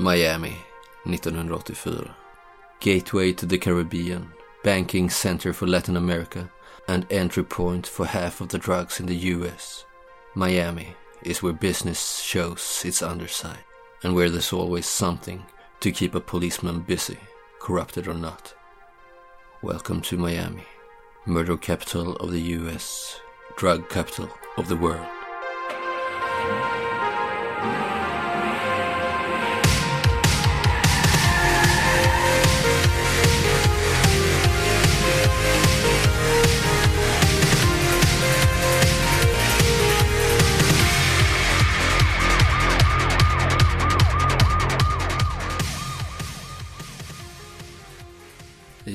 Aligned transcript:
Miami 0.00 0.56
1984. 1.06 2.14
Gateway 2.78 3.32
to 3.32 3.46
the 3.46 3.58
Caribbean, 3.58 4.30
banking 4.62 5.10
center 5.10 5.52
for 5.52 5.66
Latin 5.66 5.96
America 5.96 6.48
and 6.86 7.04
entry 7.10 7.42
point 7.42 7.84
for 7.84 8.06
half 8.06 8.40
of 8.40 8.50
the 8.50 8.58
drugs 8.58 9.00
in 9.00 9.06
the 9.06 9.16
US. 9.16 9.84
Miami 10.36 10.94
is 11.22 11.42
where 11.42 11.52
business 11.52 12.20
shows 12.20 12.84
its 12.84 13.02
underside 13.02 13.64
and 14.04 14.14
where 14.14 14.30
there's 14.30 14.52
always 14.52 14.86
something 14.86 15.44
to 15.80 15.90
keep 15.90 16.14
a 16.14 16.20
policeman 16.20 16.78
busy, 16.78 17.18
corrupted 17.58 18.06
or 18.06 18.14
not. 18.14 18.54
Welcome 19.62 20.00
to 20.02 20.16
Miami, 20.16 20.66
murder 21.26 21.56
capital 21.56 22.14
of 22.18 22.30
the 22.30 22.42
US, 22.54 23.18
drug 23.56 23.88
capital 23.88 24.30
of 24.58 24.68
the 24.68 24.76
world. 24.76 25.17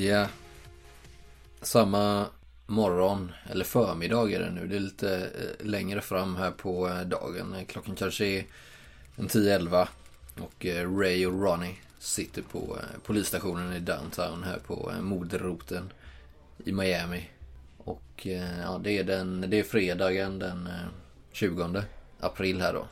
Ja. 0.04 0.28
Samma 1.62 2.26
morgon, 2.66 3.32
eller 3.52 3.66
förmiddag 3.66 4.32
är 4.32 4.40
det 4.40 4.52
nu. 4.52 4.68
Det 4.68 4.76
är 4.76 4.80
lite 4.80 5.16
eh, 5.16 5.66
längre 5.66 6.02
fram 6.02 6.36
här 6.36 6.52
på 6.52 6.88
eh, 6.90 7.02
dagen. 7.02 7.66
Klockan 7.68 7.96
kanske 7.96 8.26
är 8.26 8.46
en 9.16 9.28
10-11. 9.28 9.88
Och 10.40 10.66
eh, 10.66 10.98
Ray 10.98 11.26
och 11.26 11.42
Ronnie 11.42 11.76
sitter 12.00 12.42
på 12.42 12.78
polisstationen 13.06 13.74
i 13.74 13.80
downtown 13.80 14.44
här 14.44 14.60
på 14.68 14.92
moderroten 15.02 15.94
i 16.66 16.72
Miami. 16.72 17.30
Och 17.78 18.28
ja, 18.62 18.80
det 18.84 18.98
är, 18.98 19.04
den, 19.04 19.46
det 19.48 19.60
är 19.60 19.64
fredagen 19.64 20.40
den 20.40 20.70
20 21.32 21.84
april 22.20 22.62
här 22.62 22.74
då. 22.74 22.88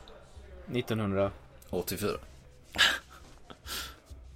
1984. 0.78 2.10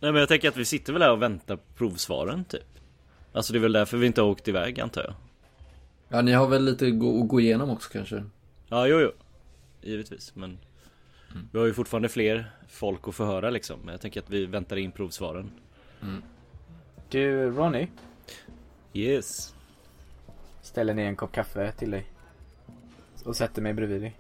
Nej 0.01 0.13
men 0.13 0.21
jag 0.21 0.29
tänker 0.29 0.49
att 0.49 0.57
vi 0.57 0.65
sitter 0.65 0.93
väl 0.93 1.03
här 1.03 1.13
och 1.13 1.23
väntar 1.23 1.57
på 1.57 1.63
provsvaren 1.77 2.45
typ. 2.45 2.79
Alltså 3.33 3.53
det 3.53 3.59
är 3.59 3.61
väl 3.61 3.73
därför 3.73 3.97
vi 3.97 4.07
inte 4.07 4.21
har 4.21 4.29
åkt 4.29 4.49
iväg 4.49 4.81
antar 4.81 5.03
jag. 5.03 5.15
Ja 6.09 6.23
ni 6.23 6.33
har 6.33 6.49
väl 6.49 6.65
lite 6.65 6.87
att 6.87 6.99
gå, 6.99 7.23
gå 7.23 7.41
igenom 7.41 7.71
också 7.71 7.91
kanske? 7.93 8.25
Ja 8.69 8.87
jo 8.87 9.01
jo. 9.01 9.11
Givetvis 9.81 10.35
men 10.35 10.59
mm. 11.31 11.49
Vi 11.53 11.59
har 11.59 11.67
ju 11.67 11.75
fortfarande 11.75 12.09
fler 12.09 12.51
folk 12.69 13.09
att 13.09 13.15
förhöra 13.15 13.51
liksom. 13.51 13.81
Men 13.81 13.93
jag 13.93 14.01
tänker 14.01 14.21
att 14.21 14.31
vi 14.31 14.47
väntar 14.47 14.77
in 14.77 14.93
provsvaren. 14.93 15.51
Mm. 16.03 16.23
Du 17.09 17.51
Ronny? 17.51 17.89
Yes. 18.93 19.55
Ställer 20.63 20.95
ner 20.95 21.07
en 21.07 21.17
kopp 21.17 21.33
kaffe 21.33 21.73
till 21.73 21.91
dig. 21.91 22.07
Och 23.25 23.37
sätter 23.37 23.63
mig 23.63 23.75
bredvid 23.75 24.01
dig. 24.01 24.17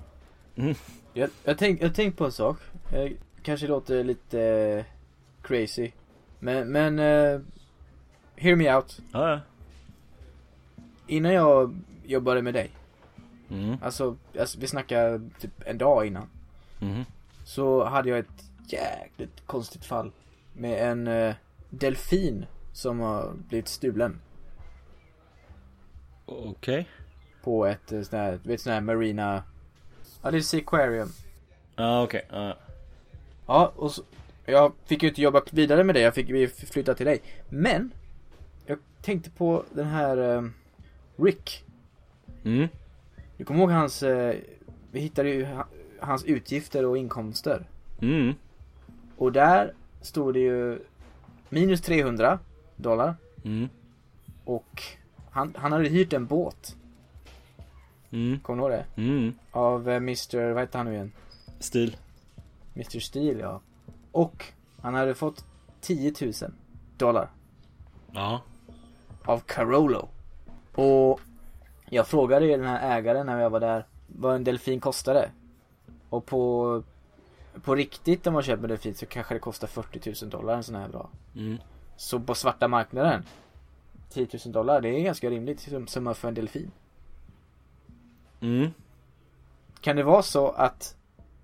Mm. 0.57 0.75
Jag, 1.15 1.31
jag 1.45 1.59
tänkte 1.59 1.91
tänk 1.91 2.17
på 2.17 2.25
en 2.25 2.33
sak. 2.33 2.59
Jag 2.93 3.17
kanske 3.43 3.67
låter 3.67 4.05
lite 4.05 4.85
crazy. 5.47 5.93
Men, 6.39 6.73
men 6.73 6.99
uh, 6.99 7.41
hear 8.37 8.57
me 8.57 8.75
out. 8.75 9.01
Ja, 9.13 9.31
ja. 9.31 9.41
Innan 11.07 11.33
jag 11.33 11.81
jobbade 12.05 12.43
med 12.43 12.55
dig. 12.55 12.71
Mm. 13.51 13.77
Alltså, 13.83 14.17
alltså, 14.39 14.59
vi 14.61 14.67
snackar 14.67 15.31
typ 15.41 15.63
en 15.67 15.79
dag 15.79 16.07
innan. 16.07 16.29
Mm. 16.81 17.05
Så 17.45 17.85
hade 17.85 18.09
jag 18.09 18.19
ett 18.19 18.45
jäkligt 18.67 19.47
konstigt 19.47 19.85
fall. 19.85 20.13
Med 20.53 20.91
en 20.91 21.09
uh, 21.09 21.35
delfin 21.71 22.47
som 22.73 23.01
har 23.01 23.33
blivit 23.49 23.69
stulen. 23.69 24.21
Okej. 26.27 26.51
Okay. 26.51 26.85
På 27.43 27.67
ett 27.67 27.93
uh, 27.93 28.03
sånt 28.03 28.13
här, 28.13 28.41
du 28.43 28.49
vet 28.49 28.61
sån 28.61 28.73
här 28.73 28.81
marina... 28.81 29.43
Ja, 30.23 30.31
det 30.31 30.37
är 30.37 30.41
Seaquarium. 30.41 31.09
Ja, 31.77 32.03
okej. 32.03 32.27
Okay. 32.29 32.49
Uh. 32.49 32.55
Ja, 33.47 33.73
och 33.77 33.93
så, 33.93 34.03
jag 34.47 34.73
fick 34.85 35.03
ju 35.03 35.09
inte 35.09 35.23
jobba 35.23 35.43
vidare 35.51 35.85
med 35.85 35.95
det, 35.95 36.01
jag 36.01 36.15
fick 36.15 36.51
flytta 36.73 36.95
till 36.95 37.07
dig. 37.07 37.23
Men, 37.49 37.93
jag 38.67 38.79
tänkte 39.03 39.31
på 39.31 39.65
den 39.73 39.87
här 39.87 40.19
uh, 40.19 40.51
Rick. 41.17 41.65
Mm. 42.45 42.69
Du 43.37 43.45
kommer 43.45 43.61
ihåg 43.61 43.71
hans, 43.71 44.03
uh, 44.03 44.33
vi 44.91 45.01
hittade 45.01 45.29
ju 45.29 45.47
hans 46.01 46.25
utgifter 46.25 46.85
och 46.85 46.99
inkomster. 46.99 47.67
Mm. 48.03 48.35
Och 49.17 49.33
där 49.33 49.75
stod 50.01 50.35
det 50.35 50.41
ju 50.41 50.79
minus 51.49 51.81
300 51.81 52.39
dollar. 52.77 53.15
Mm. 53.45 53.69
Och 54.45 54.83
han, 55.31 55.55
han 55.59 55.73
hade 55.73 55.89
hyrt 55.89 56.13
en 56.13 56.27
båt. 56.27 56.77
Mm. 58.11 58.41
Kommer 58.41 58.63
du 58.63 58.75
ihåg 58.75 58.85
det? 58.97 59.03
Mm. 59.03 59.33
Av 59.51 59.89
uh, 59.89 59.97
Mr, 59.97 60.53
vad 60.53 60.63
heter 60.63 60.79
han 60.79 60.87
nu 60.87 60.95
igen? 60.95 61.13
Stil. 61.59 61.97
Mr 62.75 63.01
Steel 63.01 63.39
ja. 63.39 63.61
Och 64.17 64.45
han 64.81 64.95
hade 64.95 65.15
fått 65.15 65.45
10 65.81 66.13
000 66.21 66.33
dollar. 66.97 67.31
Ja. 68.13 68.41
Av 69.25 69.39
Carolo. 69.39 70.09
Och 70.75 71.21
jag 71.91 72.07
frågade 72.07 72.47
ju 72.47 72.57
den 72.57 72.67
här 72.67 72.99
ägaren 72.99 73.27
när 73.27 73.41
jag 73.41 73.51
var 73.51 73.61
där 73.61 73.87
vad 74.07 74.35
en 74.35 74.45
delfin 74.45 74.81
kostade. 74.81 75.31
Och 76.09 76.27
på 76.27 76.83
på 77.63 77.75
riktigt 77.75 78.27
om 78.27 78.35
man 78.35 78.43
köper 78.43 78.63
en 78.63 78.69
delfin 78.69 78.95
så 78.95 79.07
kanske 79.07 79.35
det 79.35 79.41
kostar 79.41 79.67
40 79.67 80.25
000 80.25 80.31
dollar 80.31 80.57
en 80.57 80.65
sån 80.65 80.75
här 80.75 80.89
bra. 80.89 81.09
Mm. 81.35 81.59
Så 81.97 82.21
på 82.21 82.35
svarta 82.35 82.69
marknaden 82.69 83.23
10 84.11 84.29
000 84.45 84.53
dollar 84.53 84.81
det 84.81 84.89
är 84.89 85.01
ganska 85.01 85.31
rimligt 85.31 85.69
summa 85.87 86.15
för 86.15 86.29
en 86.29 86.35
delfin. 86.35 86.71
Mm. 88.41 88.71
Kan 89.81 89.97
det 89.97 90.03
vara 90.03 90.23
så 90.23 90.49
att 90.49 90.97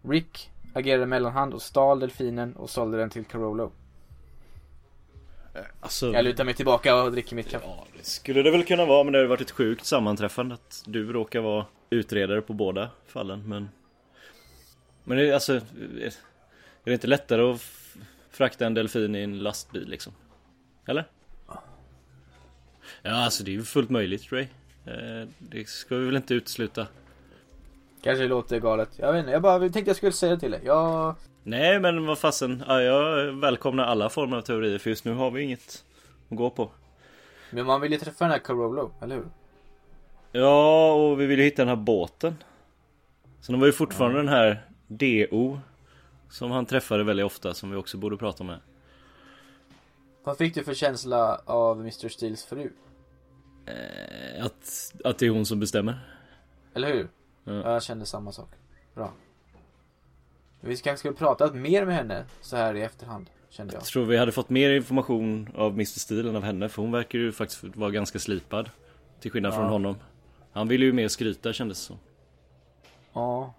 Rick 0.02 0.51
agerade 0.72 1.06
mellanhand 1.06 1.54
och 1.54 1.62
stal 1.62 2.00
delfinen 2.00 2.56
och 2.56 2.70
sålde 2.70 2.98
den 2.98 3.10
till 3.10 3.24
Carolo. 3.24 3.72
Alltså, 5.80 6.12
jag 6.12 6.24
lutar 6.24 6.44
mig 6.44 6.54
tillbaka 6.54 7.02
och 7.02 7.12
dricker 7.12 7.36
mitt 7.36 7.50
kaffe. 7.50 7.66
Ja, 7.66 7.86
det 7.98 8.04
skulle 8.06 8.42
det 8.42 8.50
väl 8.50 8.64
kunna 8.64 8.86
vara 8.86 9.04
men 9.04 9.12
det 9.12 9.18
har 9.18 9.26
varit 9.26 9.40
ett 9.40 9.50
sjukt 9.50 9.84
sammanträffande 9.84 10.54
att 10.54 10.82
du 10.86 11.12
råkar 11.12 11.40
vara 11.40 11.66
utredare 11.90 12.42
på 12.42 12.52
båda 12.52 12.90
fallen 13.06 13.48
men 13.48 13.68
Men 15.04 15.18
det 15.18 15.28
är 15.28 15.34
alltså 15.34 15.54
Är 15.54 16.12
det 16.84 16.92
inte 16.92 17.06
lättare 17.06 17.42
att 17.42 17.60
frakta 18.30 18.66
en 18.66 18.74
delfin 18.74 19.16
i 19.16 19.22
en 19.22 19.38
lastbil 19.38 19.88
liksom? 19.88 20.12
Eller? 20.86 21.04
Ja 23.02 23.10
alltså 23.10 23.44
det 23.44 23.50
är 23.50 23.52
ju 23.52 23.62
fullt 23.62 23.90
möjligt 23.90 24.32
Ray 24.32 24.46
eh, 24.86 25.28
Det 25.38 25.68
ska 25.68 25.96
vi 25.96 26.06
väl 26.06 26.16
inte 26.16 26.34
utesluta 26.34 26.86
Kanske 28.02 28.26
låter 28.26 28.60
galet. 28.60 28.90
Jag 28.96 29.12
vet 29.12 29.20
inte, 29.20 29.32
jag 29.32 29.42
bara 29.42 29.58
tänkte 29.58 29.80
jag 29.80 29.96
skulle 29.96 30.12
säga 30.12 30.34
det 30.34 30.40
till 30.40 30.50
dig. 30.50 30.60
Jag... 30.64 31.14
Nej 31.42 31.80
men 31.80 32.06
vad 32.06 32.18
fasen, 32.18 32.64
ja, 32.68 32.82
jag 32.82 33.32
välkomnar 33.32 33.84
alla 33.84 34.08
former 34.08 34.36
av 34.36 34.42
teorier 34.42 34.78
för 34.78 34.90
just 34.90 35.04
nu 35.04 35.14
har 35.14 35.30
vi 35.30 35.42
inget 35.42 35.84
att 36.30 36.36
gå 36.36 36.50
på. 36.50 36.70
Men 37.50 37.66
man 37.66 37.80
vill 37.80 37.92
ju 37.92 37.98
träffa 37.98 38.24
den 38.24 38.32
här 38.32 38.38
Carolo, 38.38 38.90
eller 39.00 39.16
hur? 39.16 39.26
Ja, 40.32 40.92
och 40.92 41.20
vi 41.20 41.26
vill 41.26 41.38
ju 41.38 41.44
hitta 41.44 41.62
den 41.62 41.68
här 41.68 41.76
båten. 41.76 42.36
Sen 43.40 43.60
var 43.60 43.66
ju 43.66 43.72
fortfarande 43.72 44.18
ja. 44.18 44.22
den 44.22 44.32
här 44.32 44.66
DO 44.86 45.58
Som 46.30 46.50
han 46.50 46.66
träffade 46.66 47.04
väldigt 47.04 47.26
ofta, 47.26 47.54
som 47.54 47.70
vi 47.70 47.76
också 47.76 47.98
borde 47.98 48.16
prata 48.16 48.44
med. 48.44 48.58
Vad 50.24 50.38
fick 50.38 50.54
du 50.54 50.64
för 50.64 50.74
känsla 50.74 51.40
av 51.44 51.80
Mr. 51.80 52.08
Steels 52.08 52.44
fru? 52.44 52.70
Eh, 53.66 54.44
att, 54.44 54.92
att 55.04 55.18
det 55.18 55.26
är 55.26 55.30
hon 55.30 55.46
som 55.46 55.60
bestämmer. 55.60 55.98
Eller 56.74 56.94
hur? 56.94 57.08
Ja. 57.44 57.72
Jag 57.72 57.82
kände 57.82 58.06
samma 58.06 58.32
sak. 58.32 58.48
Bra. 58.94 59.12
Vi 60.60 60.76
kanske 60.76 60.98
skulle 60.98 61.14
pratat 61.14 61.54
mer 61.54 61.86
med 61.86 61.94
henne 61.94 62.24
så 62.40 62.56
här 62.56 62.74
i 62.74 62.82
efterhand. 62.82 63.26
Kände 63.48 63.72
jag. 63.72 63.80
Jag 63.80 63.86
tror 63.86 64.04
vi 64.04 64.16
hade 64.16 64.32
fått 64.32 64.50
mer 64.50 64.70
information 64.70 65.48
av 65.56 65.72
Mr 65.72 65.84
Steel 65.84 66.28
än 66.28 66.36
av 66.36 66.42
henne. 66.42 66.68
För 66.68 66.82
hon 66.82 66.92
verkar 66.92 67.18
ju 67.18 67.32
faktiskt 67.32 67.64
vara 67.64 67.90
ganska 67.90 68.18
slipad. 68.18 68.70
Till 69.20 69.30
skillnad 69.30 69.52
ja. 69.52 69.56
från 69.56 69.68
honom. 69.68 69.96
Han 70.52 70.68
ville 70.68 70.84
ju 70.84 70.92
mer 70.92 71.08
skryta 71.08 71.52
kändes 71.52 71.78
det 71.78 71.84
så. 71.84 71.98
Ja. 73.12 73.54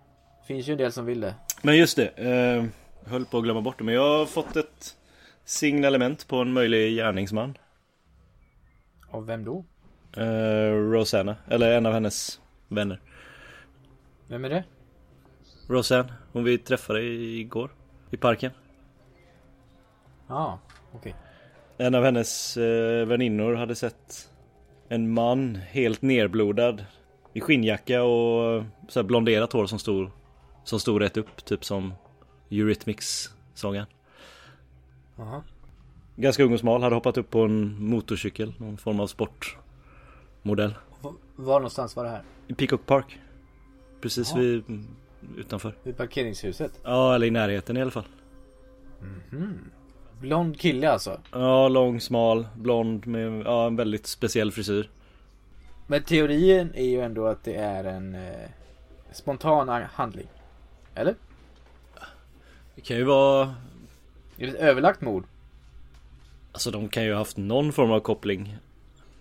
Finns 0.47 0.67
ju 0.67 0.71
en 0.71 0.77
del 0.77 0.91
som 0.91 1.05
vill 1.05 1.21
det. 1.21 1.35
Men 1.61 1.77
just 1.77 1.95
det. 1.95 2.07
Eh, 2.07 2.65
höll 3.11 3.25
på 3.25 3.37
att 3.37 3.43
glömma 3.43 3.61
bort 3.61 3.77
det. 3.77 3.83
Men 3.83 3.95
jag 3.95 4.17
har 4.17 4.25
fått 4.25 4.55
ett 4.55 4.97
signalement 5.45 6.27
på 6.27 6.35
en 6.35 6.53
möjlig 6.53 6.95
gärningsman. 6.95 7.57
Av 9.11 9.25
vem 9.25 9.45
då? 9.45 9.65
Eh, 10.17 10.73
Rosanna. 10.73 11.35
Eller 11.47 11.77
en 11.77 11.85
av 11.85 11.93
hennes 11.93 12.39
vänner. 12.67 12.99
Vem 14.33 14.45
är 14.45 14.49
det? 14.49 14.63
Rosanne, 15.67 16.13
hon 16.31 16.43
vi 16.43 16.57
träffade 16.57 17.01
igår 17.03 17.71
i 18.11 18.17
parken. 18.17 18.51
Ja, 20.27 20.35
ah, 20.35 20.59
okej. 20.91 21.15
Okay. 21.77 21.85
En 21.87 21.95
av 21.95 22.03
hennes 22.03 22.57
eh, 22.57 23.05
väninnor 23.05 23.53
hade 23.55 23.75
sett 23.75 24.29
en 24.89 25.13
man 25.13 25.55
helt 25.55 26.01
nerblodad 26.01 26.85
i 27.33 27.41
skinnjacka 27.41 28.03
och 28.03 28.63
så 28.87 28.99
här 28.99 29.03
blonderat 29.03 29.53
hår 29.53 29.65
som 29.65 29.79
stod 29.79 30.09
som 30.63 30.79
stod 30.79 31.01
rätt 31.01 31.17
upp, 31.17 31.45
typ 31.45 31.65
som 31.65 31.93
Eurythmics 32.49 33.33
sången. 33.53 33.85
Jaha. 35.15 35.43
Ganska 36.15 36.43
ung 36.43 36.53
och 36.53 36.59
smal, 36.59 36.81
hade 36.83 36.95
hoppat 36.95 37.17
upp 37.17 37.29
på 37.29 37.41
en 37.41 37.85
motorcykel, 37.85 38.53
någon 38.57 38.77
form 38.77 38.99
av 38.99 39.07
sportmodell. 39.07 40.75
V- 41.03 41.09
Var 41.35 41.59
någonstans 41.59 41.95
var 41.95 42.03
det 42.03 42.09
här? 42.09 42.23
I 42.47 42.53
Peacock 42.53 42.85
Park. 42.85 43.19
Precis 44.03 44.31
Ja. 44.31 44.39
vid, 44.39 44.63
mm, 44.69 44.87
utanför. 45.37 45.75
Vid 45.83 45.97
parkeringshuset? 45.97 46.79
Ja, 46.83 47.15
eller 47.15 47.27
i 47.27 47.31
närheten 47.31 47.77
i 47.77 47.81
alla 47.81 47.91
fall. 47.91 48.05
Blond 50.21 50.59
kille 50.59 50.89
alltså? 50.91 51.19
Ja, 51.31 51.67
lång, 51.67 52.01
smal, 52.01 52.47
blond 52.55 53.07
med 53.07 53.41
ja, 53.45 53.67
en 53.67 53.75
väldigt 53.75 54.07
speciell 54.07 54.51
frisyr. 54.51 54.89
Men 55.87 56.03
teorin 56.03 56.71
är 56.75 56.85
ju 56.85 57.01
ändå 57.01 57.27
att 57.27 57.43
det 57.43 57.55
är 57.55 57.83
en 57.83 58.15
eh, 58.15 58.49
spontan 59.11 59.69
handling. 59.93 60.27
Eller? 60.95 61.15
Det 62.75 62.81
kan 62.81 62.97
ju 62.97 63.03
vara, 63.03 63.55
Är 64.37 64.45
det 64.45 64.47
ett 64.47 64.55
överlagt 64.55 65.01
mord? 65.01 65.23
alltså 66.51 66.71
de 66.71 66.89
kan 66.89 67.03
ju 67.05 67.11
ha 67.11 67.17
haft 67.17 67.37
någon 67.37 67.73
form 67.73 67.91
av 67.91 67.99
koppling. 67.99 68.57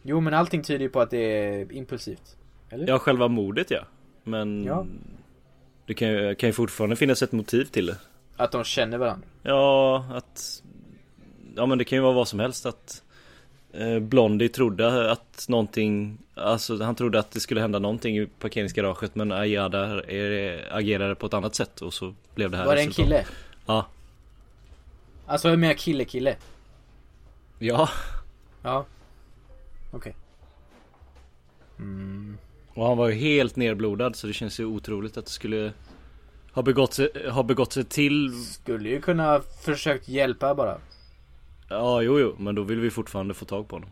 Jo 0.02 0.20
men 0.20 0.34
allting 0.34 0.62
tyder 0.62 0.80
ju 0.80 0.88
på 0.88 1.00
att 1.00 1.10
det 1.10 1.18
är 1.18 1.72
impulsivt. 1.72 2.36
Eller? 2.70 2.88
Ja, 2.88 2.98
själva 2.98 3.28
mordet 3.28 3.70
ja. 3.70 3.84
Men 4.24 4.64
Ja. 4.64 4.86
det 5.86 5.94
kan 5.94 6.08
ju, 6.08 6.34
kan 6.34 6.48
ju 6.48 6.52
fortfarande 6.52 6.96
finnas 6.96 7.22
ett 7.22 7.32
motiv 7.32 7.64
till 7.64 7.86
det. 7.86 7.96
Att 8.36 8.52
de 8.52 8.64
känner 8.64 8.98
varandra. 8.98 9.28
Ja, 9.42 10.04
att... 10.14 10.62
Ja 11.56 11.66
men 11.66 11.78
det 11.78 11.84
kan 11.84 11.96
ju 11.96 12.02
vara 12.02 12.12
vad 12.12 12.28
som 12.28 12.40
helst 12.40 12.66
att 12.66 13.02
eh, 13.72 13.98
Blondie 13.98 14.48
trodde 14.48 15.12
att 15.12 15.46
någonting 15.48 16.18
Alltså 16.34 16.82
han 16.82 16.94
trodde 16.94 17.18
att 17.18 17.30
det 17.30 17.40
skulle 17.40 17.60
hända 17.60 17.78
någonting 17.78 18.18
i 18.18 18.26
parkeringsgaraget 18.26 19.14
men 19.14 19.32
Ayada 19.32 20.02
agerade 20.70 21.14
på 21.14 21.26
ett 21.26 21.34
annat 21.34 21.54
sätt 21.54 21.80
och 21.80 21.94
så 21.94 22.14
blev 22.34 22.50
det 22.50 22.56
här 22.56 22.66
Var 22.66 22.74
det 22.74 22.82
en 22.82 22.90
kille? 22.90 23.26
Ja. 23.66 23.86
Alltså 25.26 25.48
jag 25.48 25.58
menar 25.58 25.74
kille 25.74 26.04
kille. 26.04 26.36
Ja. 27.58 27.88
Ja. 28.62 28.86
Okej. 29.90 30.14
Mm. 31.78 32.38
Och 32.74 32.86
han 32.86 32.96
var 32.96 33.08
ju 33.08 33.14
helt 33.14 33.56
nerblodad 33.56 34.16
så 34.16 34.26
det 34.26 34.32
känns 34.32 34.60
ju 34.60 34.64
otroligt 34.64 35.16
att 35.16 35.24
det 35.24 35.30
skulle 35.30 35.72
ha 36.52 36.62
begått 36.62 36.94
sig, 36.94 37.28
ha 37.30 37.42
begått 37.42 37.72
sig 37.72 37.84
till 37.84 38.44
Skulle 38.44 38.88
ju 38.88 39.00
kunna 39.00 39.40
försökt 39.40 40.08
hjälpa 40.08 40.54
bara. 40.54 40.78
Ja 41.68 42.02
jo 42.02 42.18
jo 42.20 42.34
men 42.38 42.54
då 42.54 42.62
vill 42.62 42.80
vi 42.80 42.90
fortfarande 42.90 43.34
få 43.34 43.44
tag 43.44 43.68
på 43.68 43.76
honom. 43.76 43.90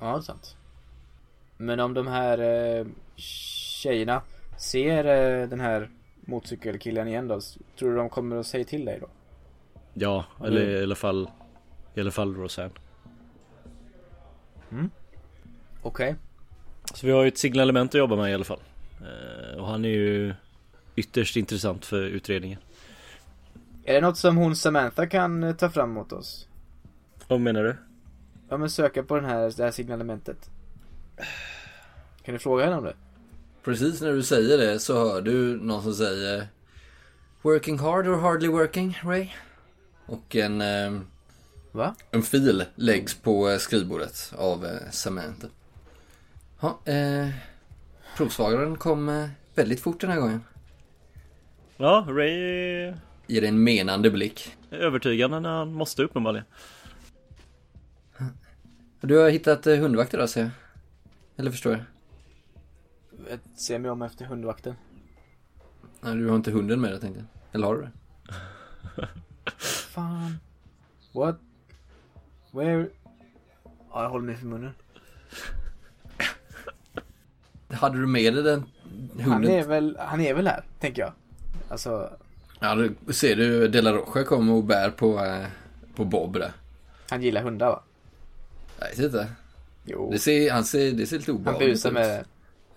Ja, 0.00 0.06
det 0.12 0.16
är 0.18 0.20
sant. 0.20 0.56
Men 1.56 1.80
om 1.80 1.94
de 1.94 2.06
här 2.06 2.38
eh, 2.78 2.86
tjejerna 3.16 4.22
ser 4.58 5.04
eh, 5.04 5.48
den 5.48 5.60
här 5.60 5.90
motorcykelkillen 6.20 7.08
igen 7.08 7.28
då? 7.28 7.40
Tror 7.78 7.90
du 7.90 7.96
de 7.96 8.08
kommer 8.08 8.36
att 8.36 8.46
säga 8.46 8.64
till 8.64 8.84
dig 8.84 8.98
då? 9.00 9.08
Ja, 9.94 10.24
eller 10.44 10.66
det- 10.66 10.80
i 10.80 10.82
alla 10.82 10.94
fall 10.94 11.30
I 11.94 12.00
alla 12.00 12.10
fall 12.10 12.34
Roseanne. 12.36 12.70
Okej. 15.82 16.14
Så 16.94 17.06
vi 17.06 17.12
har 17.12 17.22
ju 17.22 17.28
ett 17.28 17.38
signalement 17.38 17.90
att 17.90 17.98
jobba 17.98 18.16
med 18.16 18.30
i 18.30 18.34
alla 18.34 18.44
fall. 18.44 18.60
Eh, 19.00 19.58
och 19.58 19.66
han 19.66 19.84
är 19.84 19.88
ju 19.88 20.34
ytterst 20.96 21.36
intressant 21.36 21.84
för 21.86 22.02
utredningen. 22.02 22.58
Är 23.84 23.94
det 23.94 24.00
något 24.00 24.18
som 24.18 24.36
hon 24.36 24.56
Samantha 24.56 25.06
kan 25.06 25.44
eh, 25.44 25.54
ta 25.54 25.70
fram 25.70 25.90
mot 25.90 26.12
oss? 26.12 26.46
Vad 27.28 27.40
menar 27.40 27.62
du? 27.62 27.76
Ja 28.48 28.56
men 28.56 28.70
söka 28.70 29.02
på 29.02 29.16
den 29.16 29.24
här, 29.24 29.52
det 29.56 29.64
här 29.64 29.70
signalementet. 29.70 30.50
Kan 32.22 32.34
du 32.34 32.38
fråga 32.38 32.64
henne 32.64 32.76
om 32.76 32.84
det? 32.84 32.94
Precis 33.64 34.00
när 34.00 34.12
du 34.12 34.22
säger 34.22 34.58
det 34.58 34.78
så 34.78 34.94
hör 34.94 35.20
du 35.20 35.56
någon 35.60 35.82
som 35.82 35.94
säger 35.94 36.46
Working 37.42 37.78
hard 37.78 38.06
or 38.06 38.16
hardly 38.16 38.48
working, 38.48 38.98
Ray? 39.02 39.28
Och 40.06 40.36
en, 40.36 40.60
eh, 40.60 41.00
Va? 41.72 41.94
en 42.10 42.22
fil 42.22 42.64
läggs 42.74 43.14
på 43.14 43.56
skrivbordet 43.58 44.32
av 44.36 44.64
eh, 44.64 44.90
Samantha. 44.90 45.46
Ja, 46.60 46.78
eh, 46.84 47.28
provsvararen 48.16 48.76
kom 48.76 49.08
eh, 49.08 49.28
väldigt 49.54 49.80
fort 49.80 50.00
den 50.00 50.10
här 50.10 50.20
gången. 50.20 50.44
Ja, 51.76 52.06
Ray 52.08 52.94
Ger 53.26 53.44
en 53.44 53.64
menande 53.64 54.10
blick. 54.10 54.56
övertygande 54.70 55.40
när 55.40 55.58
han 55.58 55.72
måste 55.72 56.02
uppenbarligen. 56.02 56.46
Du 59.00 59.16
har 59.18 59.30
hittat 59.30 59.66
eh, 59.66 59.76
hundvakt 59.76 60.14
idag 60.14 60.28
ser 60.30 60.40
jag. 60.40 60.50
Eller 61.36 61.50
förstår 61.50 61.72
jag? 61.72 61.82
Jag 63.30 63.38
ser 63.58 63.78
mig 63.78 63.90
om 63.90 64.02
efter 64.02 64.24
hundvakten. 64.24 64.74
Nej, 66.00 66.16
du 66.16 66.28
har 66.28 66.36
inte 66.36 66.50
hunden 66.50 66.80
med 66.80 66.90
dig 66.90 67.00
tänkte 67.00 67.20
jag. 67.20 67.54
Eller 67.54 67.66
har 67.66 67.74
du 67.76 67.82
det? 67.82 67.90
Fan. 69.58 70.38
What? 71.12 71.40
Where? 72.52 72.88
Ja, 73.90 74.02
jag 74.02 74.10
håller 74.10 74.26
mig 74.26 74.36
för 74.36 74.46
munnen. 74.46 74.72
Hade 77.70 78.00
du 78.00 78.06
med 78.06 78.34
dig 78.34 78.42
den 78.42 78.64
Han 79.20 79.32
hunden? 79.32 79.50
är 79.52 79.64
väl, 79.64 79.96
han 80.00 80.20
är 80.20 80.34
väl 80.34 80.46
här, 80.46 80.62
tänker 80.80 81.02
jag. 81.02 81.12
Alltså, 81.68 82.10
Ja, 82.60 82.74
du 82.74 83.12
ser 83.12 83.36
du 83.36 83.68
De 83.68 83.80
La 83.82 83.92
Rocha 83.92 84.24
kommer 84.24 84.52
och 84.52 84.64
bär 84.64 84.90
på, 84.90 85.24
eh, 85.24 85.46
på 85.96 86.04
Bob 86.04 86.32
där. 86.38 86.52
han 87.10 87.22
gillar 87.22 87.42
hundar 87.42 87.66
va? 87.66 87.82
Jag 88.80 88.88
vet 88.88 88.98
inte. 88.98 89.26
Jo. 89.84 90.10
Det 90.12 90.18
ser, 90.18 90.50
han 90.52 90.64
ser, 90.64 90.92
det 90.92 91.06
ser 91.06 91.18
lite 91.18 91.30
Han 91.32 91.40
obehagligt 91.40 91.70
busar 91.70 91.88
ut. 91.90 91.94
med 91.94 92.24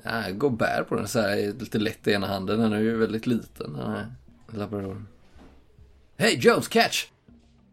Ja, 0.03 0.23
gå 0.31 0.47
och 0.47 0.53
bär 0.53 0.83
på 0.89 0.95
den 0.95 1.07
så 1.07 1.19
här 1.21 1.35
lite 1.59 1.79
lätt 1.79 2.07
i 2.07 2.11
ena 2.11 2.27
handen. 2.27 2.59
Den 2.59 2.73
är 2.73 2.79
ju 2.79 2.97
väldigt 2.97 3.27
liten 3.27 3.73
den 3.73 3.91
här 3.91 4.05
labradoren. 4.47 5.07
Hey 6.17 6.35
Jones 6.39 6.67
catch! 6.67 7.05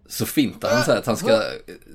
Så 0.09 0.27
fintar 0.27 0.71
han 0.75 0.85
så 0.85 0.91
här 0.91 0.99
att 0.99 1.07
han 1.07 1.17
ska, 1.17 1.43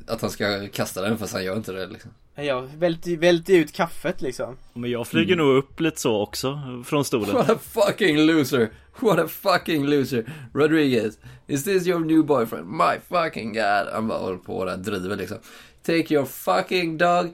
att 0.07 0.21
han 0.21 0.29
ska 0.29 0.67
kasta 0.67 1.01
den 1.01 1.17
fast 1.17 1.33
han 1.33 1.43
gör 1.43 1.55
inte 1.55 1.71
det 1.71 1.87
liksom. 1.87 2.11
Jag 2.35 2.61
välter, 2.61 3.17
välter 3.17 3.53
ut 3.53 3.73
kaffet 3.73 4.21
liksom. 4.21 4.57
Men 4.73 4.91
jag 4.91 5.07
flyger 5.07 5.35
nog 5.35 5.55
upp 5.55 5.79
lite 5.79 5.99
så 5.99 6.21
också 6.21 6.59
från 6.85 7.05
stolen. 7.05 7.35
What 7.35 7.49
a 7.49 7.57
fucking 7.61 8.25
loser! 8.25 8.69
What 8.99 9.19
a 9.19 9.27
fucking 9.27 9.85
loser! 9.85 10.25
Rodriguez, 10.53 11.17
is 11.47 11.63
this 11.63 11.87
your 11.87 11.99
new 11.99 12.25
boyfriend? 12.25 12.67
My 12.67 12.99
fucking 13.09 13.53
god! 13.53 13.87
Han 13.93 14.07
bara 14.07 14.19
håller 14.19 14.37
på 14.37 14.65
där, 14.65 14.77
driver 14.77 15.15
liksom. 15.15 15.37
Take 15.85 16.13
your 16.13 16.25
fucking 16.25 16.97
dog 16.97 17.25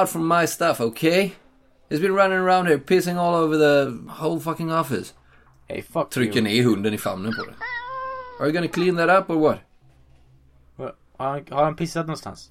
out 0.00 0.10
from 0.10 0.28
my 0.28 0.46
stuff, 0.46 0.80
okay? 0.80 1.30
He's 1.90 2.00
been 2.00 2.14
running 2.16 2.38
around 2.38 2.66
here 2.66 2.78
pissing 2.78 3.18
all 3.18 3.34
over 3.34 3.58
the 3.58 3.90
whole 4.08 4.40
fucking 4.40 4.72
office. 4.72 5.14
Hey 5.68 5.82
fuck 5.82 6.10
Trycker 6.10 6.36
you. 6.36 6.42
ner 6.42 6.62
hunden 6.62 6.94
i 6.94 6.98
famnen 6.98 7.32
på 7.34 7.44
det. 7.44 7.54
Are 8.40 8.46
you 8.48 8.52
gonna 8.52 8.68
clean 8.68 8.96
that 8.96 9.22
up 9.22 9.30
or 9.30 9.36
what? 9.48 9.58
Har 11.16 11.30
han, 11.30 11.44
har 11.50 11.64
han 11.64 11.76
pissat 11.76 12.06
någonstans? 12.06 12.50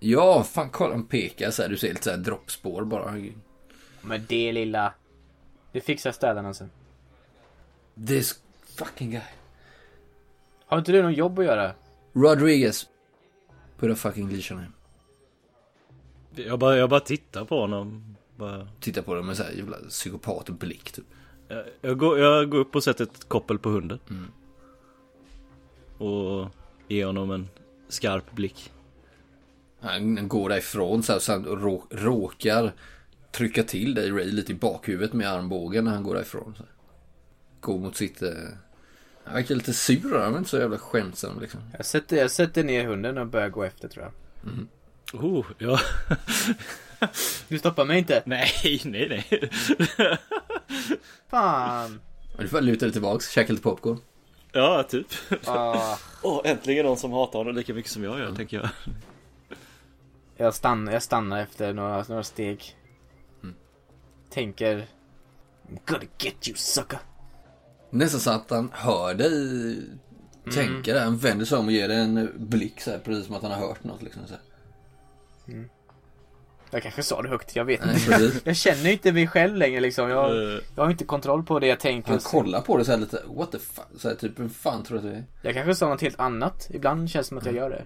Ja, 0.00 0.42
fan 0.42 0.70
kolla 0.70 0.94
han 0.94 1.06
pekar 1.06 1.50
så 1.50 1.62
här. 1.62 1.68
Du 1.68 1.76
ser 1.76 1.88
lite 1.88 2.02
så 2.02 2.10
här 2.10 2.16
droppspår 2.16 2.84
bara. 2.84 3.14
Men 4.02 4.24
det 4.28 4.52
lilla. 4.52 4.94
Det 5.72 5.80
fixar 5.80 6.12
städarna 6.12 6.54
sen. 6.54 6.70
This 8.06 8.42
fucking 8.76 9.10
guy. 9.10 9.20
Har 10.66 10.78
inte 10.78 10.92
du 10.92 11.02
någon 11.02 11.14
jobb 11.14 11.38
att 11.38 11.44
göra? 11.44 11.72
Rodriguez. 12.12 12.86
Put 13.78 13.92
a 13.92 13.94
fucking 13.94 14.30
leash 14.30 14.52
on 14.52 14.58
him. 14.60 14.72
Jag 16.34 16.58
bara, 16.58 16.76
jag 16.76 16.90
bara 16.90 17.00
tittar 17.00 17.44
på 17.44 17.60
honom. 17.60 18.16
Bara, 18.36 18.68
Titta 18.80 19.02
på 19.02 19.14
det 19.14 19.22
med 19.22 19.36
så 19.36 19.42
här 19.42 19.50
jävla 19.50 19.76
psykopatblick 19.76 20.92
typ. 20.92 21.04
jag, 21.48 21.64
jag, 21.80 21.98
går, 21.98 22.18
jag 22.18 22.50
går 22.50 22.58
upp 22.58 22.76
och 22.76 22.84
sätter 22.84 23.04
ett 23.04 23.28
koppel 23.28 23.58
på 23.58 23.68
hunden. 23.68 23.98
Mm. 24.10 24.26
Och 25.98 26.48
ger 26.88 27.06
honom 27.06 27.30
en 27.30 27.48
skarp 27.92 28.32
blick. 28.32 28.72
Han 29.80 30.28
går 30.28 30.48
därifrån 30.48 31.02
så 31.02 31.12
här, 31.12 31.22
han 31.26 31.44
rå, 31.44 31.86
råkar 31.90 32.72
trycka 33.32 33.62
till 33.62 33.94
dig 33.94 34.10
Ray 34.10 34.30
lite 34.30 34.52
i 34.52 34.54
bakhuvudet 34.54 35.12
med 35.12 35.28
armbågen 35.28 35.84
när 35.84 35.92
han 35.92 36.02
går 36.02 36.14
därifrån. 36.14 36.54
Så. 36.58 36.64
Går 37.60 37.78
mot 37.78 37.96
sitt... 37.96 38.22
Eh... 38.22 38.32
Han 39.24 39.34
verkar 39.34 39.54
lite 39.54 39.72
sur 39.72 40.18
han 40.18 40.34
är 40.34 40.38
inte 40.38 40.50
så 40.50 40.58
jävla 40.58 40.78
skämtsam 40.78 41.40
liksom. 41.40 41.60
Jag 41.76 41.86
sätter, 41.86 42.16
jag 42.16 42.30
sätter 42.30 42.64
ner 42.64 42.84
hunden 42.84 43.18
och 43.18 43.26
börjar 43.26 43.48
gå 43.48 43.62
efter 43.62 43.88
tror 43.88 44.04
jag. 44.04 44.12
Oh, 45.24 45.46
ja. 45.58 45.80
Du 47.48 47.58
stoppar 47.58 47.84
mig 47.84 47.98
inte. 47.98 48.22
nej, 48.26 48.80
nej, 48.84 49.08
nej. 49.08 49.50
Fan. 51.30 52.00
Du 52.38 52.48
får 52.48 52.60
luta 52.60 52.86
dig 52.86 52.92
tillbaks, 52.92 53.30
käka 53.30 53.52
lite 53.52 53.62
popcorn. 53.62 53.98
Ja, 54.52 54.82
typ. 54.82 55.06
Ah, 55.46 55.96
Åh, 56.22 56.40
äntligen 56.44 56.86
någon 56.86 56.96
som 56.96 57.12
hatar 57.12 57.38
honom 57.38 57.54
lika 57.54 57.74
mycket 57.74 57.90
som 57.90 58.04
jag 58.04 58.18
gör, 58.18 58.34
tänker 58.34 58.56
jag. 58.56 58.68
jag, 60.36 60.54
stannar, 60.54 60.92
jag 60.92 61.02
stannar 61.02 61.40
efter 61.40 61.72
några, 61.72 62.04
några 62.08 62.22
steg. 62.22 62.76
Tänker. 64.30 64.76
I'm 65.68 65.78
gonna 65.86 66.04
get 66.18 66.48
you 66.48 66.56
sucker. 66.56 66.98
Nästan 67.90 68.20
så 68.20 68.30
att 68.30 68.50
han 68.50 68.70
hör 68.74 69.14
dig 69.14 69.78
tänka 70.52 70.94
det. 70.94 71.00
Han 71.00 71.16
vänder 71.16 71.44
sig 71.44 71.58
om 71.58 71.66
och 71.66 71.72
ger 71.72 71.88
dig 71.88 71.98
en 71.98 72.32
blick 72.36 72.80
så 72.80 72.90
här, 72.90 72.98
precis 72.98 73.26
som 73.26 73.34
att 73.34 73.42
han 73.42 73.50
har 73.50 73.58
hört 73.68 73.84
något 73.84 74.02
liksom. 74.02 74.22
Så 74.26 74.34
här. 74.34 75.68
Jag 76.74 76.82
kanske 76.82 77.02
sa 77.02 77.22
det 77.22 77.28
högt, 77.28 77.56
jag 77.56 77.64
vet 77.64 77.84
Nej, 77.84 77.94
inte. 77.94 78.32
Jag 78.44 78.56
känner 78.56 78.90
inte 78.90 79.12
mig 79.12 79.26
själv 79.26 79.56
längre 79.56 79.80
liksom. 79.80 80.08
Jag, 80.10 80.30
Eh, 80.30 80.60
jag 80.74 80.82
har 80.84 80.90
inte 80.90 81.04
kontroll 81.04 81.42
på 81.42 81.58
det 81.58 81.66
jag 81.66 81.80
tänker. 81.80 82.10
Han 82.10 82.18
kollar 82.18 82.60
på 82.60 82.76
det 82.78 82.84
så 82.84 82.90
här 82.90 82.98
lite, 82.98 83.22
what 83.26 83.52
the 83.52 83.58
fuck? 83.58 83.84
Så 83.96 84.08
här, 84.08 84.14
typ, 84.14 84.38
vem 84.38 84.50
fan 84.50 84.82
tror 84.82 84.98
du 84.98 85.08
att 85.08 85.12
det 85.14 85.18
är? 85.18 85.24
Jag 85.42 85.54
kanske 85.54 85.74
sa 85.74 85.88
något 85.88 86.00
helt 86.00 86.20
annat. 86.20 86.68
Ibland 86.70 87.10
känns 87.10 87.26
det 87.26 87.28
som 87.28 87.38
att 87.38 87.46
jag 87.46 87.54
gör 87.54 87.70
det. 87.70 87.84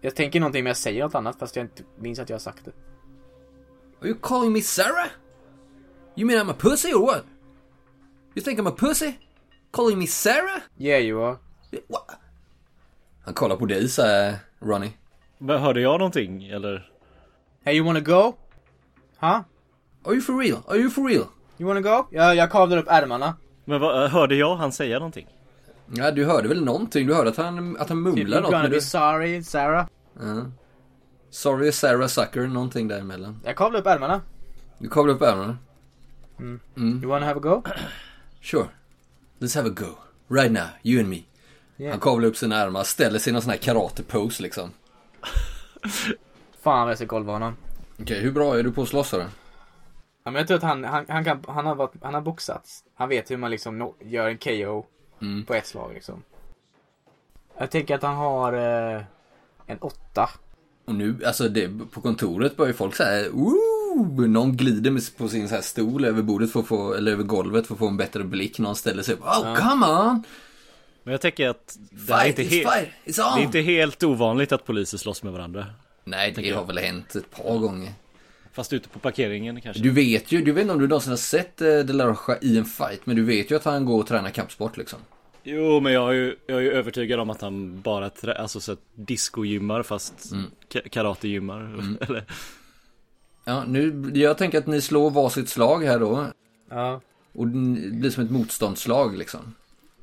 Jag 0.00 0.16
tänker 0.16 0.40
någonting 0.40 0.64
men 0.64 0.70
jag 0.70 0.76
säger 0.76 1.02
något 1.04 1.14
annat 1.14 1.38
fast 1.38 1.56
jag 1.56 1.64
inte 1.64 1.82
minns 1.98 2.18
att 2.18 2.28
jag 2.28 2.34
har 2.34 2.40
sagt 2.40 2.64
det. 2.64 2.70
Are 4.00 4.08
you 4.08 4.18
calling 4.22 4.52
me 4.52 4.60
Sarah? 4.60 5.08
You 6.16 6.26
mean 6.26 6.46
I'm 6.46 6.50
a 6.50 6.56
pussy 6.58 6.92
or 6.92 7.06
what? 7.06 7.24
You 8.34 8.44
think 8.44 8.58
I'm 8.58 8.68
a 8.68 8.74
pussy? 8.78 9.12
Calling 9.70 9.98
me 9.98 10.06
Sarah? 10.06 10.60
Yeah 10.78 11.02
you 11.02 11.24
are. 11.24 11.36
What? 11.88 12.16
Han 13.24 13.34
kollar 13.34 13.56
på 13.56 13.66
dig 13.66 13.88
så 13.88 14.02
här, 14.02 14.34
Ronnie. 14.60 14.92
Men 15.38 15.60
hörde 15.60 15.80
jag 15.80 15.98
någonting 15.98 16.44
eller? 16.48 16.90
Hey 17.66 17.76
you 17.76 17.84
wanna 17.86 18.00
go? 18.00 18.36
Huh? 19.16 19.42
Are 20.04 20.14
you 20.14 20.20
for 20.20 20.34
real? 20.34 20.62
Are 20.68 20.76
you 20.76 20.90
for 20.90 21.08
real? 21.08 21.28
You 21.58 21.66
wanna 21.66 21.80
go? 21.80 22.06
Ja, 22.10 22.34
jag 22.34 22.50
kavlar 22.50 22.76
upp 22.78 22.88
ärmarna. 22.88 23.36
Men 23.64 23.80
vad, 23.80 24.10
hörde 24.10 24.34
jag 24.34 24.56
han 24.56 24.72
säga 24.72 24.98
någonting? 24.98 25.26
Ja, 25.94 26.10
du 26.10 26.24
hörde 26.24 26.48
väl 26.48 26.64
någonting? 26.64 27.06
Du 27.06 27.14
hörde 27.14 27.30
att 27.30 27.36
han, 27.36 27.76
att 27.76 27.88
han 27.88 28.04
Typ, 28.04 28.16
mumlade 28.16 28.46
you're 28.46 28.50
något 28.52 28.70
be 28.70 28.76
du... 28.76 28.80
sorry 28.80 29.42
Sarah. 29.42 29.86
Ja. 30.20 30.46
Sorry 31.30 31.72
Sarah 31.72 32.06
Sucker, 32.06 32.46
någonting 32.46 32.88
däremellan. 32.88 33.40
Jag 33.44 33.56
kavlar 33.56 33.80
upp 33.80 33.86
ärmarna. 33.86 34.20
Du 34.78 34.88
kavlar 34.88 35.14
upp 35.14 35.22
ärmarna. 35.22 35.58
You 36.76 37.08
wanna 37.08 37.26
have 37.26 37.38
a 37.38 37.42
go? 37.42 37.62
Sure. 38.40 38.66
Let's 39.38 39.54
have 39.56 39.68
a 39.68 39.72
go. 39.76 39.96
Right 40.28 40.52
now, 40.52 40.68
you 40.82 41.00
and 41.00 41.08
me. 41.08 41.22
Yeah. 41.76 41.90
Han 41.90 42.00
kavlar 42.00 42.28
upp 42.28 42.36
sina 42.36 42.56
armar, 42.56 42.84
ställer 42.84 43.18
sig 43.18 43.30
i 43.30 43.32
någon 43.32 43.42
sån 43.42 43.50
här 43.50 43.58
karate-pose 43.58 44.42
liksom. 44.42 44.70
Fan 46.64 46.80
vad 46.80 46.90
jag 46.90 46.96
ska 46.98 47.06
golva 47.06 47.32
honom. 47.32 47.56
Okej, 48.00 48.20
hur 48.20 48.32
bra 48.32 48.58
är 48.58 48.62
du 48.62 48.72
på 48.72 48.82
att 48.82 48.88
slåss 48.88 49.10
då? 49.10 49.16
Ja, 49.18 50.30
men 50.30 50.34
jag 50.34 50.46
tror 50.46 50.56
att 50.56 50.62
han, 50.62 50.84
han, 50.84 51.04
han, 51.08 51.24
kan, 51.24 51.44
han, 51.48 51.66
har, 51.66 51.74
varit, 51.74 51.92
han 52.02 52.14
har 52.14 52.20
boxats. 52.20 52.84
Han 52.94 53.08
vet 53.08 53.30
hur 53.30 53.36
man 53.36 53.50
liksom 53.50 53.78
nå- 53.78 53.94
gör 54.00 54.28
en 54.28 54.38
KO 54.38 54.86
Mm. 55.22 55.44
på 55.44 55.54
ett 55.54 55.66
slag 55.66 55.90
liksom. 55.94 56.22
Jag 57.58 57.70
tänker 57.70 57.94
att 57.94 58.02
han 58.02 58.14
har 58.16 58.52
eh, 58.52 59.02
en 59.66 59.78
åtta. 59.78 60.30
Och 60.84 60.94
nu, 60.94 61.16
alltså 61.26 61.48
det, 61.48 61.70
på 61.92 62.00
kontoret 62.00 62.56
börjar 62.56 62.72
folk 62.72 62.96
säga 62.96 63.30
Ooh! 63.32 64.28
Någon 64.28 64.56
glider 64.56 64.90
med, 64.90 65.02
på 65.16 65.28
sin 65.28 65.48
så 65.48 65.54
här 65.54 65.62
stol 65.62 66.04
över 66.04 66.22
bordet 66.22 66.52
för 66.52 66.60
att 66.60 66.66
få, 66.66 66.94
eller 66.94 67.12
över 67.12 67.22
golvet 67.22 67.66
för 67.66 67.74
att 67.74 67.78
få 67.78 67.88
en 67.88 67.96
bättre 67.96 68.24
blick. 68.24 68.58
Någon 68.58 68.76
ställer 68.76 69.02
sig 69.02 69.14
upp. 69.14 69.20
Oh, 69.22 69.56
come 69.70 69.86
on! 69.86 70.22
Men 71.02 71.12
jag 71.12 71.20
tänker 71.20 71.48
att 71.48 71.78
det 71.90 72.12
här 72.14 72.20
är 72.20 72.24
Fight, 72.32 72.38
inte, 72.38 72.54
it's 72.54 72.64
he- 72.66 72.80
fight, 72.80 72.90
it's 73.04 73.28
on! 73.32 73.36
det 73.36 73.42
är 73.42 73.44
inte 73.44 73.60
helt 73.60 74.02
ovanligt 74.02 74.52
att 74.52 74.64
poliser 74.66 74.98
slåss 74.98 75.22
med 75.22 75.32
varandra. 75.32 75.66
Nej, 76.04 76.32
det 76.36 76.50
har 76.50 76.64
väl 76.64 76.78
hänt 76.78 77.14
ett 77.14 77.30
par 77.30 77.58
gånger. 77.58 77.92
Fast 78.52 78.72
ute 78.72 78.88
på 78.88 78.98
parkeringen 78.98 79.60
kanske. 79.60 79.82
Du 79.82 79.90
vet 79.90 80.32
ju, 80.32 80.42
du 80.42 80.52
vet 80.52 80.62
inte 80.62 80.72
om 80.74 80.80
du 80.80 80.88
någonsin 80.88 81.10
har 81.12 81.16
sett 81.16 81.60
eh, 81.60 81.78
De 81.78 81.92
La 81.92 82.06
Rocha 82.06 82.36
i 82.40 82.58
en 82.58 82.64
fight, 82.64 83.06
men 83.06 83.16
du 83.16 83.24
vet 83.24 83.50
ju 83.50 83.56
att 83.56 83.64
han 83.64 83.84
går 83.84 84.00
och 84.00 84.06
tränar 84.06 84.30
kampsport 84.30 84.76
liksom. 84.76 84.98
Jo 85.42 85.80
men 85.80 85.92
jag 85.92 86.08
är 86.10 86.12
ju, 86.14 86.36
jag 86.46 86.56
är 86.56 86.60
ju 86.62 86.72
övertygad 86.72 87.20
om 87.20 87.30
att 87.30 87.40
han 87.40 87.80
bara 87.80 88.10
trä, 88.10 88.34
alltså 88.34 88.60
så 88.60 88.72
att 88.72 88.78
discogymmar 88.94 89.82
fast 89.82 90.32
Mm. 90.32 90.44
ka- 90.72 90.88
karategymmar. 90.88 91.96
Eller, 92.00 92.24
Ja, 93.44 93.64
nu, 93.66 94.10
jag 94.14 94.38
tänker 94.38 94.58
att 94.58 94.66
ni 94.66 94.80
slår 94.80 95.10
varsitt 95.10 95.48
slag 95.48 95.84
här 95.84 95.98
då. 95.98 96.26
Ja. 96.70 97.00
Och 97.32 97.46
det 97.48 97.90
blir 97.90 98.10
som 98.10 98.24
ett 98.24 98.30
motståndslag 98.30 99.16
liksom. 99.16 99.54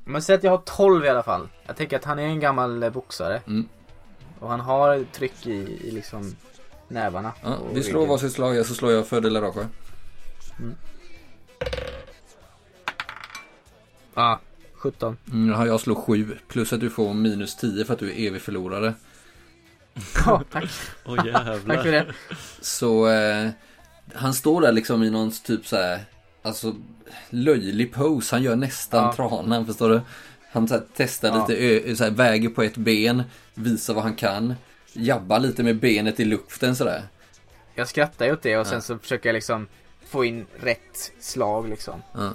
Men 0.04 0.22
säg 0.22 0.34
att 0.36 0.44
jag 0.44 0.50
har 0.50 0.62
12 0.66 1.04
i 1.04 1.08
alla 1.08 1.22
fall. 1.22 1.48
Jag 1.66 1.76
tänker 1.76 1.96
att 1.96 2.04
han 2.04 2.18
är 2.18 2.22
en 2.22 2.40
gammal 2.40 2.82
eh, 2.82 2.90
boxare. 2.90 3.40
Mm. 3.46 3.68
Och 4.42 4.48
han 4.50 4.60
har 4.60 5.04
tryck 5.12 5.46
i, 5.46 5.52
i 5.88 5.90
liksom 5.90 6.36
nävarna. 6.88 7.32
Ja, 7.42 7.56
vi 7.72 7.82
slår 7.82 7.94
ryggen. 8.00 8.08
varsitt 8.08 8.32
slag, 8.32 8.56
jag 8.56 8.66
så 8.66 8.74
slår 8.74 8.92
jag 8.92 9.06
för 9.06 9.20
De 9.20 9.30
La 9.30 9.40
Rocha. 9.40 9.68
Ja, 14.14 14.40
17. 14.74 15.16
Mm, 15.32 15.66
jag 15.66 15.80
slår 15.80 15.94
7, 15.94 16.38
plus 16.48 16.72
att 16.72 16.80
du 16.80 16.90
får 16.90 17.14
minus 17.14 17.56
10 17.56 17.84
för 17.84 17.92
att 17.94 17.98
du 18.00 18.10
är 18.10 18.26
evig 18.28 18.42
förlorare. 18.42 18.94
Ja, 20.26 20.42
tack. 20.52 20.70
Åh 21.06 21.16
Tack 21.16 21.24
för 21.24 21.28
jävlar. 21.50 21.84
det. 21.84 22.06
Så 22.60 23.08
eh, 23.08 23.50
han 24.14 24.34
står 24.34 24.60
där 24.60 24.72
liksom 24.72 25.02
i 25.02 25.10
någon 25.10 25.30
typ 25.30 25.66
så 25.66 25.76
här, 25.76 26.00
alltså 26.42 26.74
löjlig 27.30 27.92
pose. 27.94 28.34
Han 28.36 28.42
gör 28.42 28.56
nästan 28.56 29.04
Ja. 29.04 29.12
tranan, 29.12 29.66
förstår 29.66 29.88
du? 29.88 30.00
Han 30.52 30.68
så 30.68 30.74
här, 30.74 30.82
testar 30.96 31.28
Ja. 31.28 31.46
lite, 31.48 31.60
ö, 31.62 31.94
så 31.96 32.04
här, 32.04 32.10
väger 32.10 32.48
på 32.48 32.62
ett 32.62 32.76
ben, 32.76 33.22
visar 33.54 33.94
vad 33.94 34.02
han 34.02 34.14
kan. 34.14 34.54
Jabbar 34.92 35.38
lite 35.40 35.62
med 35.62 35.76
benet 35.80 36.20
i 36.20 36.24
luften 36.24 36.76
sådär. 36.76 37.02
Jag 37.74 37.88
skrattar 37.88 38.26
ju 38.26 38.32
åt 38.32 38.42
det 38.42 38.56
och 38.58 38.66
sen 38.66 38.74
Ja. 38.74 38.80
så 38.80 38.98
försöker 38.98 39.28
jag 39.28 39.34
liksom 39.34 39.66
få 40.08 40.24
in 40.24 40.46
rätt 40.60 41.12
slag 41.20 41.68
liksom. 41.68 42.02
Ja. 42.14 42.32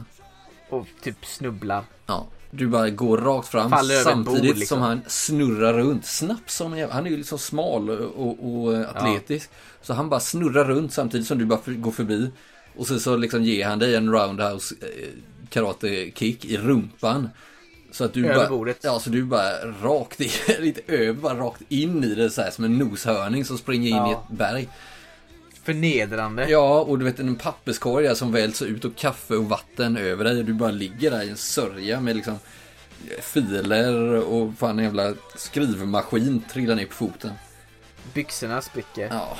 Och 0.69 0.87
typ 1.01 1.25
snubblar. 1.25 1.83
Ja, 2.05 2.27
du 2.51 2.67
bara 2.67 2.89
går 2.89 3.17
rakt 3.17 3.47
fram 3.47 3.69
Faller 3.69 3.95
samtidigt 4.03 4.41
bord, 4.41 4.57
liksom. 4.57 4.65
som 4.77 4.81
han 4.81 5.01
snurrar 5.07 5.73
runt. 5.73 6.05
Snabbt 6.05 6.49
som 6.49 6.73
en 6.73 6.79
jävla- 6.79 6.93
Han 6.95 7.05
är 7.05 7.09
ju 7.09 7.17
liksom 7.17 7.39
smal 7.39 7.89
och, 7.89 8.37
och 8.63 8.75
eh, 8.75 8.89
atletisk. 8.95 9.49
Så 9.81 9.93
han 9.93 10.09
bara 10.09 10.19
snurrar 10.19 10.65
runt 10.65 10.93
samtidigt 10.93 11.27
som 11.27 11.37
du 11.37 11.45
bara 11.45 11.59
går 11.65 11.91
förbi. 11.91 12.31
Och 12.77 12.87
så, 12.87 12.99
så 12.99 13.17
liksom 13.17 13.43
ger 13.43 13.65
han 13.67 13.79
dig 13.79 13.95
en 13.95 14.11
roundhouse 14.11 14.75
eh, 14.81 15.07
karate 15.49 16.11
kick 16.15 16.45
i 16.45 16.57
rumpan. 16.57 17.29
Så 17.97 18.03
att 18.03 18.13
du 18.13 18.27
Över 18.29 18.49
bara. 18.49 18.73
Ja, 18.81 18.99
så 18.99 19.09
du 19.09 19.23
bara 19.23 19.71
rakt 19.81 20.21
i, 20.21 20.31
lite 20.59 20.81
över, 20.93 21.13
bara 21.13 21.33
rakt 21.39 21.61
in 21.69 22.03
i 22.03 22.15
det 22.15 22.29
så 22.29 22.41
här 22.41 22.51
som 22.51 22.63
en 22.65 22.77
noshörning 22.77 23.45
som 23.45 23.57
springer 23.57 23.89
in 23.89 23.95
i 23.95 23.97
Ja. 23.97 24.11
ett 24.11 24.37
berg. 24.37 24.67
Förnedrande. 25.63 26.49
Ja, 26.49 26.81
och 26.81 26.99
du 26.99 27.05
vet 27.05 27.19
en 27.19 27.35
papperskorg 27.35 28.07
där 28.07 28.15
som 28.15 28.31
välts 28.31 28.61
ut 28.61 28.85
och 28.85 28.95
kaffe 28.95 29.35
och 29.35 29.45
vatten 29.49 29.97
över 29.97 30.23
dig 30.23 30.39
och 30.39 30.45
du 30.45 30.53
bara 30.53 30.71
ligger 30.71 31.11
där 31.11 31.23
i 31.23 31.29
en 31.29 31.37
sörja 31.37 31.99
med 32.01 32.15
liksom 32.15 32.39
filer 33.21 34.15
och 34.15 34.53
fan 34.57 34.79
en 34.79 34.85
jävla 34.85 35.13
skrivmaskin 35.35 36.43
trillar 36.53 36.75
ner 36.75 36.85
på 36.85 36.93
foten. 36.93 37.31
Byxorna 38.13 38.61
spricker. 38.61 39.07
Ja. 39.11 39.37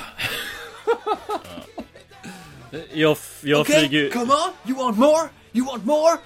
Jag, 2.92 3.16
jag, 3.40 3.66
flyger, 3.66 4.10
come 4.10 4.32
on! 4.32 4.52
You 4.70 4.78
want 4.78 4.98
more? 4.98 5.28
You 5.52 5.66
want 5.66 5.84
more? 5.84 6.18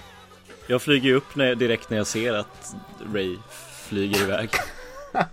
Jag 0.67 0.81
flyger 0.81 1.13
upp 1.13 1.35
när, 1.35 1.55
direkt 1.55 1.89
när 1.89 1.97
jag 1.97 2.07
ser 2.07 2.33
att 2.33 2.75
Ray 3.13 3.37
flyger 3.87 4.21
iväg. 4.21 4.49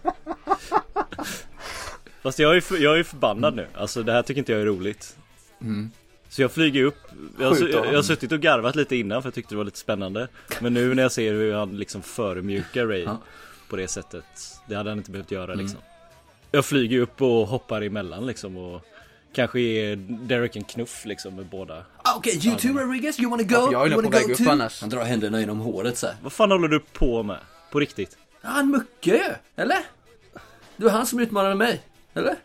Fast 2.22 2.38
jag 2.38 2.56
är, 2.56 2.60
för- 2.60 2.76
jag 2.78 2.99
är 2.99 3.02
förbannad 3.02 3.56
nu. 3.56 3.66
Alltså 3.75 4.02
det 4.02 4.12
här 4.12 4.22
tycker 4.22 4.38
inte 4.38 4.52
jag 4.52 4.60
är 4.60 4.66
roligt. 4.66 5.16
Mm. 5.60 5.90
Så 6.28 6.42
jag 6.42 6.52
flyger 6.52 6.82
upp. 6.84 6.96
Jag, 7.40 7.60
jag, 7.60 7.70
jag 7.87 7.94
har 7.94 8.02
suttit 8.02 8.32
och 8.32 8.40
garvat 8.40 8.76
lite 8.76 8.96
innan 8.96 9.22
för 9.22 9.26
jag 9.26 9.34
tyckte 9.34 9.54
det 9.54 9.56
var 9.56 9.64
lite 9.64 9.78
spännande. 9.78 10.28
Men 10.60 10.75
nu 10.75 10.94
när 10.94 11.02
jag 11.02 11.12
ser 11.12 11.32
hur 11.32 11.54
han 11.54 11.76
liksom 11.78 12.02
förmjukar 12.02 12.87
Ray 12.87 13.02
Ja. 13.02 13.18
på 13.68 13.76
det 13.76 13.88
sättet. 13.88 14.25
Det 14.68 14.75
hade 14.75 14.90
han 14.90 14.99
inte 14.99 15.10
behövt 15.10 15.30
göra 15.30 15.54
liksom. 15.54 15.78
Jag 16.50 16.64
flyger 16.64 16.99
upp 17.00 17.22
och 17.22 17.46
hoppar 17.46 17.82
emellan 17.82 18.26
liksom 18.26 18.56
och 18.56 18.84
kanske 19.32 19.60
ger 19.60 19.96
Derek 19.96 20.56
en 20.56 20.64
knuff 20.64 21.04
liksom 21.04 21.37
med 21.37 21.46
båda. 21.46 21.84
Okej, 22.16 22.46
you 22.46 22.56
too 22.58 22.78
Rodriguez, 22.78 23.20
you 23.20 23.30
wanna 23.30 23.42
go? 23.42 23.54
Ja, 23.54 23.72
jag 23.72 23.87
är 23.87 23.90
you 23.90 24.02
på 24.02 24.10
väg 24.10 24.30
upp 24.30 24.49
annars. 24.49 24.80
Han 24.80 24.90
drar 24.90 25.04
händerna 25.04 25.40
genom 25.40 25.60
håret 25.60 25.99
så 25.99 26.06
här. 26.06 26.16
Vad 26.22 26.32
fan 26.32 26.50
håller 26.50 26.68
du 26.68 26.80
på 26.80 27.22
med? 27.22 27.38
På 27.70 27.80
riktigt? 27.80 28.16
Ja, 28.42 28.49
han 28.49 28.70
muckar 28.70 29.12
ju, 29.12 29.34
eller? 29.56 29.78
Det 30.76 30.84
var 30.84 30.90
han 30.90 31.06
som 31.06 31.20
utmanade 31.20 31.54
mig, 31.54 31.82
eller? 32.14 32.37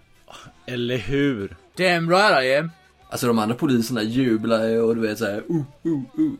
Eller 0.66 0.98
hur? 0.98 1.56
Damn 1.78 2.10
right 2.10 2.44
I 2.44 2.56
am. 2.56 2.72
Alltså 3.10 3.28
de 3.28 3.40
andra 3.40 3.56
poliserna 3.56 4.04
jublar 4.04 4.64
ju 4.64 4.82
och 4.82 4.96
du 4.96 5.02
vet 5.02 5.18
såhär, 5.18 5.44
uh, 5.50 5.64
uh, 5.86 6.20
uh. 6.20 6.34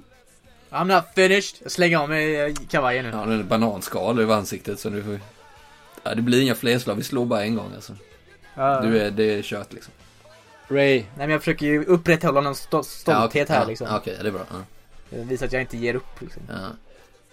I'm 0.70 0.96
not 0.96 1.04
finished. 1.16 1.56
Jag 1.64 1.72
slänger 1.72 1.98
av 1.98 2.10
mig 2.10 2.42
eh, 2.42 2.54
kavajen 2.70 3.06
nu. 3.06 3.12
Ja, 3.12 3.18
den 3.18 3.40
är 3.40 3.44
bananskal 3.44 4.20
över 4.20 4.36
ansiktet 4.36 4.80
så 4.80 4.90
nu 4.90 5.04
får 5.04 5.10
vi... 5.10 5.20
Ja, 6.04 6.16
det 6.16 6.22
blir 6.22 6.42
inga 6.42 6.56
fler 6.56 6.80
slag, 6.80 6.96
vi 6.96 7.04
slår 7.04 7.26
bara 7.26 7.44
en 7.44 7.56
gång 7.56 7.72
alltså. 7.76 7.94
Ja. 8.56 8.82
Du 8.82 9.00
är, 9.00 9.12
det 9.12 9.24
är 9.24 9.42
kört 9.42 9.74
liksom. 9.74 9.94
Ray, 10.68 10.96
Nej 10.96 11.08
men 11.18 11.30
jag 11.30 11.42
försöker 11.42 11.66
ju 11.66 11.86
upprätthålla 11.86 12.42
någon 12.42 12.54
sto- 12.54 12.84
stolthet 12.84 13.06
ja, 13.06 13.26
okej, 13.26 13.46
här 13.50 13.62
ja, 13.62 13.68
liksom. 13.68 13.88
Okej, 13.92 14.18
det 14.22 14.28
är 14.28 14.32
bra. 14.32 14.46
Ja. 14.52 15.24
Visa 15.24 15.46
att 15.46 15.54
jag 15.54 15.62
inte 15.62 15.78
ger 15.78 15.96
upp 15.96 16.22
liksom. 16.22 16.44
Ja. 16.50 16.68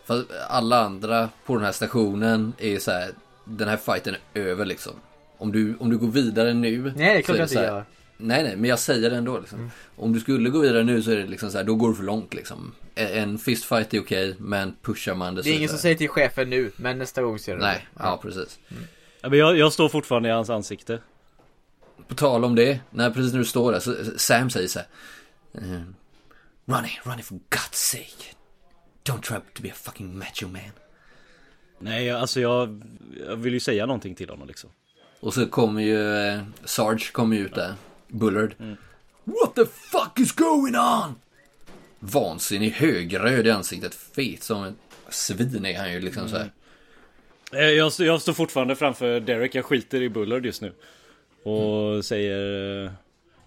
För 0.05 0.25
alla 0.49 0.85
andra 0.85 1.29
på 1.47 1.55
den 1.55 1.65
här 1.65 1.73
stationen 1.73 2.53
är 2.59 2.79
så 2.79 2.91
här, 2.91 3.11
den 3.45 3.69
här 3.69 3.77
fighten 3.77 4.15
är 4.35 4.41
över 4.41 4.65
liksom. 4.65 4.93
Om 5.39 5.53
du, 5.53 5.77
om 5.81 5.91
du 5.91 5.99
går 5.99 6.09
vidare 6.09 6.55
nu. 6.55 6.83
Nej 6.83 6.93
det 6.97 7.05
är 7.05 7.19
så 7.19 7.25
klart 7.25 7.39
jag 7.39 7.49
så 7.49 7.55
inte 7.55 7.65
gör. 7.67 7.85
Nej, 8.17 8.43
nej, 8.43 8.57
men 8.57 8.71
jag 8.71 8.79
säger 8.79 9.11
det 9.11 9.17
ändå 9.17 9.39
liksom. 9.39 9.59
Mm. 9.59 9.71
Om 9.97 10.13
du 10.13 10.21
skulle 10.21 10.51
gå 10.51 10.59
vidare 10.59 10.83
nu 10.83 11.03
så 11.03 11.11
är 11.11 11.17
det 11.17 11.27
liksom 11.27 11.51
så 11.51 11.57
här, 11.59 11.65
då 11.65 11.75
går 11.75 11.89
du 11.89 11.95
för 11.95 12.03
långt 12.03 12.35
liksom. 12.35 12.75
En 12.95 13.39
fistfight 13.39 13.95
är 13.95 14.01
okej, 14.01 14.35
men 14.39 14.75
pushar 14.83 15.15
man 15.15 15.35
det 15.35 15.43
Det 15.43 15.49
är 15.49 15.53
så 15.53 15.57
ingen 15.57 15.69
så 15.69 15.73
som 15.73 15.83
säger 15.83 15.95
till 15.97 16.09
chefen 16.09 16.51
nu, 16.51 16.71
men 16.77 16.99
nästa 16.99 17.23
gång 17.23 17.39
ser 17.39 17.55
du 17.57 17.61
Nej, 17.63 17.87
det. 17.95 18.03
ja 18.05 18.19
precis. 18.23 18.59
ja, 19.21 19.29
men 19.29 19.39
jag, 19.39 19.59
jag 19.59 19.73
står 19.73 19.89
fortfarande 19.89 20.29
i 20.29 20.33
hans 20.33 20.51
ansikte. 20.51 20.99
På 22.13 22.17
tal 22.17 22.45
om 22.45 22.55
det, 22.55 22.81
när 22.91 23.11
precis 23.11 23.33
när 23.33 23.39
du 23.39 23.45
står 23.45 23.73
där 23.73 23.81
så 23.81 23.95
Sam 24.17 24.51
säger 24.51 24.69
så 24.69 24.79
här. 24.79 24.89
ehm, 25.55 25.95
Ronnie, 26.67 27.01
Ronnie 27.05 27.23
for 27.23 27.35
God's 27.51 27.73
sake. 27.75 28.35
Don't 29.05 29.21
try 29.23 29.37
to 29.55 29.63
be 29.63 29.69
a 29.69 29.75
fucking 29.75 30.19
macho 30.19 30.49
man. 30.49 30.61
Nej, 31.79 32.11
alltså 32.11 32.41
jag, 32.41 32.83
jag 33.27 33.37
vill 33.37 33.53
ju 33.55 33.61
säga 33.61 33.87
någonting 33.87 34.15
till 34.15 34.31
honom 34.31 34.49
liksom. 34.49 34.71
Och 35.21 35.35
så 35.35 35.47
kommer 35.47 35.83
ju 35.83 36.17
eh, 36.27 36.43
Sarge 36.65 37.13
kommer 37.13 37.37
ut 37.37 37.55
där. 37.55 37.75
Bullard. 38.09 38.55
What 39.25 39.55
the 39.55 39.65
fuck 39.65 40.19
is 40.19 40.33
going 40.33 40.77
on? 40.77 41.15
Vansinnig, 41.99 42.71
högröd 42.71 43.47
i 43.47 43.51
ansiktet, 43.51 43.95
fet 43.95 44.43
som 44.43 44.63
en 44.65 44.77
svin 45.11 45.65
är 45.67 45.79
han 45.79 45.93
ju 45.93 46.01
liksom 46.01 46.29
så 46.29 46.37
här. 46.37 46.53
Eh, 47.53 47.61
Jag, 47.71 47.93
jag 47.99 48.23
står 48.23 48.33
fortfarande 48.33 48.77
framför 48.77 49.21
Derek, 49.21 49.55
jag 49.55 49.65
skiter 49.65 50.03
i 50.03 50.09
Bullard 50.09 50.47
just 50.47 50.63
nu. 50.63 50.73
Och 51.43 52.05
säger... 52.05 52.85
eh, 52.85 52.91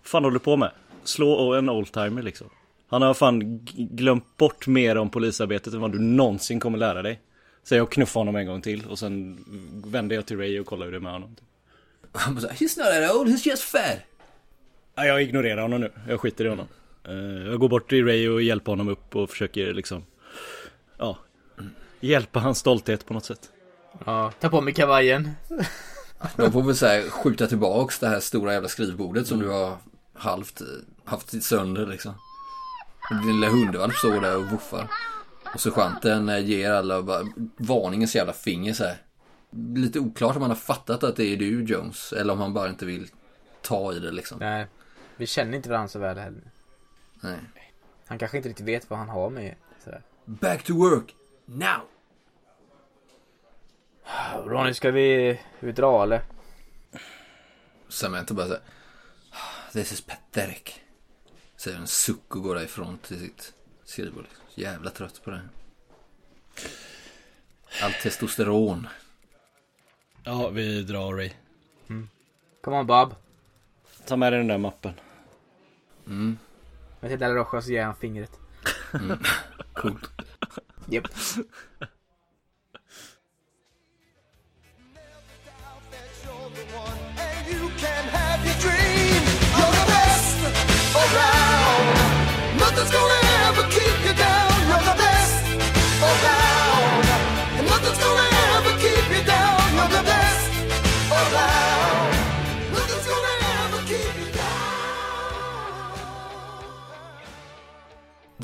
fan 0.04 0.24
håller 0.24 0.34
du 0.34 0.40
på 0.40 0.58
med? 0.58 0.72
Slå 1.04 1.54
en 1.54 1.70
oldtimer 1.70 2.22
liksom. 2.22 2.50
Han 2.88 3.02
har 3.02 3.14
fan 3.14 3.60
glömt 3.76 4.38
bort 4.38 4.68
mer 4.68 4.98
om 4.98 5.10
polisarbetet 5.10 5.74
än 5.74 5.82
vad 5.82 5.92
du 5.92 6.00
någonsin 6.00 6.60
kommer 6.60 6.78
lära 6.78 7.02
dig. 7.02 7.20
Så 7.64 7.76
jag 7.76 7.92
knuffar 7.92 8.20
honom 8.22 8.36
en 8.36 8.46
gång 8.48 8.62
till 8.62 8.86
och 8.86 9.00
sen 9.00 9.44
vänder 9.86 10.16
jag 10.16 10.26
till 10.26 10.38
Ray 10.38 10.60
och 10.60 10.66
kollar 10.66 10.86
hur 10.86 10.92
det 10.92 10.98
är 10.98 11.02
med 11.02 11.12
honom. 11.12 11.36
Han 12.12 12.36
bara 12.36 12.48
He's 12.48 12.78
not 12.78 12.88
that 13.10 13.16
old, 13.16 13.30
he's 13.30 13.48
just 13.48 13.64
fat. 13.64 13.98
Ja, 14.96 15.06
jag 15.06 15.22
ignorerar 15.24 15.62
honom 15.62 15.82
nu, 15.82 15.92
jag 16.10 16.20
skiter 16.20 16.46
i 16.46 16.50
honom. 16.50 16.68
Eh, 17.08 17.48
Jag 17.52 17.60
går 17.60 17.70
bort 17.70 17.90
till 17.90 18.06
Ray 18.06 18.30
och 18.30 18.42
hjälper 18.42 18.72
honom 18.72 18.88
upp 18.88 19.16
och 19.16 19.30
försöker 19.30 19.74
liksom... 19.74 20.04
Ja. 20.98 21.18
Hjälpa 22.00 22.40
hans 22.40 22.58
stolthet 22.58 23.06
på 23.06 23.14
något 23.14 23.26
sätt. 23.26 23.50
Ja, 24.06 24.32
ta 24.40 24.50
på 24.50 24.62
mig 24.62 24.74
kavajen. 24.74 25.30
De 26.36 26.52
får 26.52 26.64
väl 26.64 26.76
så 26.76 26.86
här 26.86 27.10
skjuta 27.10 27.48
tillbaks 27.48 28.00
det 28.00 28.08
här 28.08 28.20
stora 28.20 28.54
jävla 28.54 28.70
skrivbordet 28.70 29.28
som 29.28 29.40
du 29.40 29.50
har 29.50 29.78
halvt 30.14 30.62
haft 31.06 31.44
sönder 31.44 31.86
liksom. 31.86 32.14
Och 33.10 33.16
Din 33.26 33.40
lilla 33.40 33.50
hundvalp 33.50 33.94
står 33.94 34.22
där 34.22 34.38
och 34.38 34.46
vuffar. 34.46 34.88
Och 35.54 35.62
sergeanten 35.62 36.30
eh, 36.30 36.40
ger 36.40 36.72
alla 36.72 37.02
bara 37.02 37.24
varningens 37.58 38.16
jävla 38.16 38.34
finger 38.34 38.74
så 38.74 38.84
här. 38.84 38.98
Lite 39.76 40.00
oklart 40.00 40.36
om 40.36 40.42
han 40.42 40.52
har 40.52 40.58
fattat 40.58 41.04
att 41.04 41.16
det 41.16 41.26
är 41.26 41.38
du 41.38 41.64
Jones. 41.64 42.14
Eller 42.14 42.34
om 42.34 42.40
han 42.40 42.54
bara 42.54 42.70
inte 42.70 42.86
vill 42.86 43.08
ta 43.62 43.94
i 43.94 44.00
det 44.00 44.12
liksom. 44.12 44.38
Nej, 44.40 44.68
vi 45.18 45.28
känner 45.28 45.58
inte 45.58 45.70
varandra 45.70 45.88
så 45.88 46.00
väl 46.00 46.18
heller. 46.18 46.52
Nej. 47.22 47.40
Han 48.08 48.18
kanske 48.18 48.38
inte 48.38 48.50
riktigt 48.50 48.66
vet 48.66 48.90
vad 48.90 49.00
han 49.00 49.10
har 49.10 49.30
med 49.30 49.56
sådär. 49.84 50.02
Back 50.26 50.64
to 50.64 50.74
work, 50.74 51.16
now! 51.46 51.82
Ronny, 54.46 54.74
ska 54.74 54.92
vi, 54.92 55.40
vi 55.60 55.72
dra 55.72 56.04
eller? 56.04 56.22
Samantha 57.90 58.34
bara 58.34 58.48
så 58.48 58.54
här. 58.54 58.62
This 59.74 59.92
is 59.92 60.02
pathetic. 60.02 60.76
Säger 61.58 61.78
en 61.78 61.88
suck 61.88 62.36
och 62.36 62.44
går 62.44 62.56
därifrån 62.56 62.98
till 62.98 63.20
sitt 63.20 63.54
skrivbord. 63.84 64.26
Jävla 64.56 64.90
trött 64.90 65.22
på 65.24 65.32
det. 65.32 65.42
Allt 67.84 68.02
testosteron. 68.02 68.88
Ja, 70.24 70.50
vi 70.50 70.84
drar 70.84 71.14
Ray. 71.14 71.32
Come 72.62 72.78
on 72.78 72.88
Bob. 72.88 73.16
Ta 74.06 74.16
med 74.16 74.34
dig 74.34 74.38
den 74.40 74.48
där 74.48 74.58
mappen. 74.58 74.94
Mm, 76.08 76.38
Jag 77.00 77.10
tittar 77.12 77.34
Rocha 77.34 77.62
så 77.62 77.72
ger 77.72 77.84
han 77.86 77.96
fingret. 77.96 78.32
coolt. 79.74 80.10
Japp. 80.90 81.08
And 81.80 81.90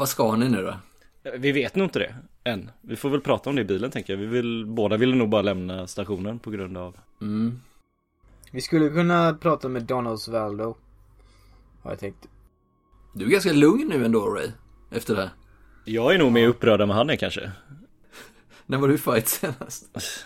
Vad 0.01 0.09
ska 0.09 0.35
ni 0.35 0.49
nu 0.49 0.61
då? 0.61 0.75
Vi 1.37 1.51
vet 1.51 1.75
nog 1.75 1.85
inte 1.85 1.99
det 1.99 2.15
än. 2.43 2.71
Vi 2.81 2.95
får 2.95 3.09
väl 3.09 3.21
prata 3.21 3.49
om 3.49 3.55
det 3.55 3.61
i 3.61 3.65
bilen 3.65 3.91
tänker 3.91 4.13
jag. 4.13 4.17
Vi 4.17 4.25
vill, 4.25 4.65
båda 4.65 4.97
ville 4.97 5.15
nog 5.15 5.29
bara 5.29 5.41
lämna 5.41 5.87
stationen 5.87 6.39
på 6.39 6.51
grund 6.51 6.77
av... 6.77 6.97
Mm. 7.21 7.61
Vi 8.51 8.61
skulle 8.61 8.89
kunna 8.89 9.33
prata 9.33 9.69
med 9.69 9.83
Don 9.83 10.07
Osvaldo. 10.07 10.75
Har 11.81 11.91
jag 11.91 11.99
tänkt. 11.99 12.27
Du 13.13 13.25
är 13.25 13.29
ganska 13.29 13.53
lugn 13.53 13.87
nu 13.87 14.05
ändå 14.05 14.25
Ray. 14.27 14.47
Efter 14.91 15.15
det 15.15 15.21
här. 15.21 15.29
Jag 15.85 16.15
är 16.15 16.19
nog 16.19 16.31
mer 16.31 16.47
upprörd 16.47 16.81
än 16.81 16.87
vad 16.87 16.97
han 16.97 17.09
är 17.09 17.15
kanske. 17.15 17.51
När 18.65 18.77
var 18.77 18.87
du 18.87 18.97
fight 18.97 19.27
senast? 19.27 20.25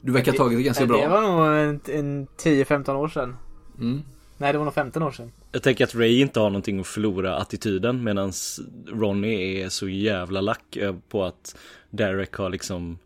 Du 0.00 0.12
verkar 0.12 0.32
ha 0.32 0.38
tagit 0.38 0.58
det 0.58 0.62
ganska 0.62 0.84
Nej, 0.86 1.00
Det 1.00 1.08
bra. 1.08 1.20
var 1.20 1.22
nog 1.22 1.68
en, 1.68 1.80
en 1.98 2.26
10-15 2.26 2.94
år 2.94 3.08
sedan. 3.08 3.36
Mm. 3.78 4.02
Nej, 4.38 4.52
det 4.52 4.58
var 4.58 4.64
nog 4.64 4.74
15 4.74 5.02
år 5.02 5.10
sedan. 5.10 5.32
Jag 5.52 5.62
tänker 5.62 5.84
att 5.84 5.94
Ray 5.94 6.20
inte 6.20 6.40
har 6.40 6.50
någonting 6.50 6.80
att 6.80 6.86
förlora 6.86 7.36
attityden 7.36 8.04
medan 8.04 8.32
Ronny 8.86 9.60
är 9.60 9.68
så 9.68 9.88
jävla 9.88 10.40
lack 10.40 10.76
på 11.08 11.24
att 11.24 11.56
Derek 11.90 12.32
har 12.34 12.50
liksom 12.50 12.98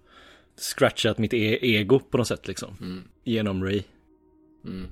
scratchat 0.57 1.19
mitt 1.19 1.35
e- 1.35 1.59
ego 1.77 1.99
på 1.99 2.19
något 2.19 2.29
sätt 2.29 2.49
liksom. 2.49 2.77
Mm. 2.81 3.03
Genom 3.25 3.65
Ray. 3.65 3.83
Mm. 4.65 4.87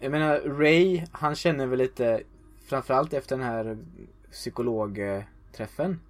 Jag 0.00 0.10
menar, 0.10 0.40
Ray, 0.40 1.04
han 1.12 1.34
känner 1.34 1.66
väl 1.66 1.78
lite, 1.78 2.22
framförallt 2.66 3.12
efter 3.12 3.36
den 3.36 3.46
här 3.46 3.78
psykologträffen. 4.32 6.00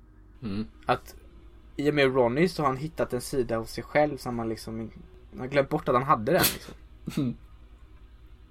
Mm. 0.43 0.67
Att 0.87 1.15
i 1.77 1.91
och 1.91 1.95
med 1.95 2.15
Ronny 2.15 2.49
så 2.49 2.63
har 2.63 2.67
han 2.67 2.77
hittat 2.77 3.13
en 3.13 3.21
sida 3.21 3.57
hos 3.57 3.71
sig 3.71 3.85
själv 3.85 4.17
som 4.17 4.39
han 4.39 4.49
liksom, 4.49 4.91
han 5.31 5.41
har 5.41 5.47
glömt 5.47 5.69
bort 5.69 5.89
att 5.89 5.95
han 5.95 6.05
hade 6.05 6.33
den 6.33 6.43
liksom. 6.55 6.75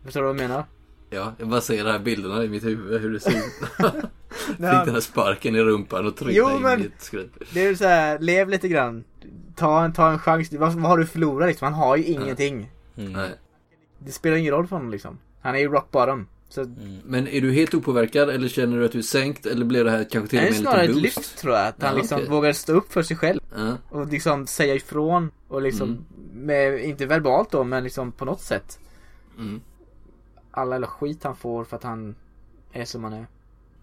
Förstår 0.04 0.22
du 0.22 0.28
vad 0.28 0.36
jag 0.36 0.50
menar? 0.50 0.66
Ja, 1.10 1.34
jag 1.38 1.48
bara 1.50 1.62
ser 1.62 1.84
de 1.84 1.92
här 1.92 2.00
bilderna 2.00 2.44
i 2.44 2.50
mitt 2.50 2.66
huvud 2.66 3.02
hur 3.02 3.14
det 3.14 3.20
ser 3.20 3.32
ut. 3.32 3.54
Fick 4.48 4.58
den 4.58 4.90
här 4.90 5.00
sparken 5.00 5.56
i 5.56 5.62
rumpan 5.62 6.08
och 6.08 6.16
tryckte 6.16 6.42
in 6.42 6.62
men- 6.62 6.82
i 6.82 6.86
ett 6.86 7.02
skruv. 7.02 7.30
Det 7.54 7.68
är 7.68 7.76
så 7.76 7.86
här, 7.86 8.20
lev 8.20 8.50
lite 8.50 8.68
grann. 8.68 9.04
Ta 9.56 9.84
en, 9.84 9.94
ta 9.94 10.12
en 10.12 10.20
chans. 10.20 10.54
Vad, 10.54 10.74
vad 10.74 10.84
har 10.84 10.98
du 10.98 11.06
förlorat 11.06 11.48
liksom? 11.48 11.66
Han 11.66 11.74
har 11.74 11.98
ju 11.98 12.04
ingenting. 12.04 12.72
Mm. 12.96 13.30
Det 14.00 14.12
spelar 14.12 14.38
ingen 14.38 14.52
roll 14.54 14.68
för 14.68 14.76
honom 14.76 14.92
liksom. 14.92 15.18
Han 15.42 15.56
är 15.56 15.60
ju 15.60 15.68
rock 15.68 15.92
bottom. 15.92 16.28
Så 16.50 16.66
Men 17.06 17.28
är 17.28 17.42
du 17.42 17.52
helt 17.52 17.74
opåverkad 17.74 18.30
eller 18.30 18.48
känner 18.48 18.78
du 18.80 18.86
att 18.86 18.92
du 18.92 18.98
är 18.98 19.02
sänkt 19.04 19.46
eller 19.46 19.66
blev 19.66 19.86
det 19.86 19.92
här 19.92 20.08
kanske 20.12 20.30
till 20.30 20.40
det 20.40 20.46
och 20.46 20.48
är 20.48 20.52
med 20.52 20.58
en 20.58 20.62
snarare 20.64 20.84
ett 20.84 20.90
liten 20.90 21.02
boost? 21.04 21.18
lyft 21.18 21.38
tror 21.38 21.54
jag. 21.54 21.68
Att 21.68 21.82
han 21.84 21.92
Ja, 21.92 21.98
liksom 21.98 22.16
okej. 22.18 22.30
vågar 22.30 22.54
stå 22.54 22.74
upp 22.74 22.92
för 22.94 23.04
sig 23.04 23.18
själv. 23.18 23.40
Ja. 23.56 23.78
Och 23.90 24.08
liksom 24.08 24.48
säga 24.48 24.76
ifrån. 24.76 25.32
Och 25.48 25.62
liksom, 25.62 25.90
Mm. 25.90 26.06
med, 26.46 26.80
inte 26.86 27.06
verbalt 27.06 27.52
då, 27.52 27.64
men 27.64 27.84
liksom 27.84 28.12
på 28.12 28.26
något 28.26 28.42
sätt. 28.42 28.80
Mm. 29.38 29.62
Alla 30.52 30.76
jävla 30.76 30.88
skit 30.88 31.24
han 31.24 31.36
får 31.36 31.64
för 31.64 31.76
att 31.78 31.84
han 31.84 32.16
är 32.72 32.86
som 32.86 33.04
han 33.04 33.14
är. 33.14 33.28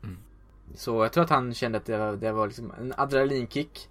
Mm. 0.03 0.17
Så 0.75 1.05
jag 1.05 1.13
tror 1.13 1.25
att 1.25 1.31
han 1.31 1.55
kände 1.55 1.79
att 1.79 1.85
det 1.87 1.99
var, 1.99 2.13
det 2.17 2.33
var 2.33 2.47
liksom 2.47 2.73
en 2.81 2.95
adrenalinkick. 2.97 3.89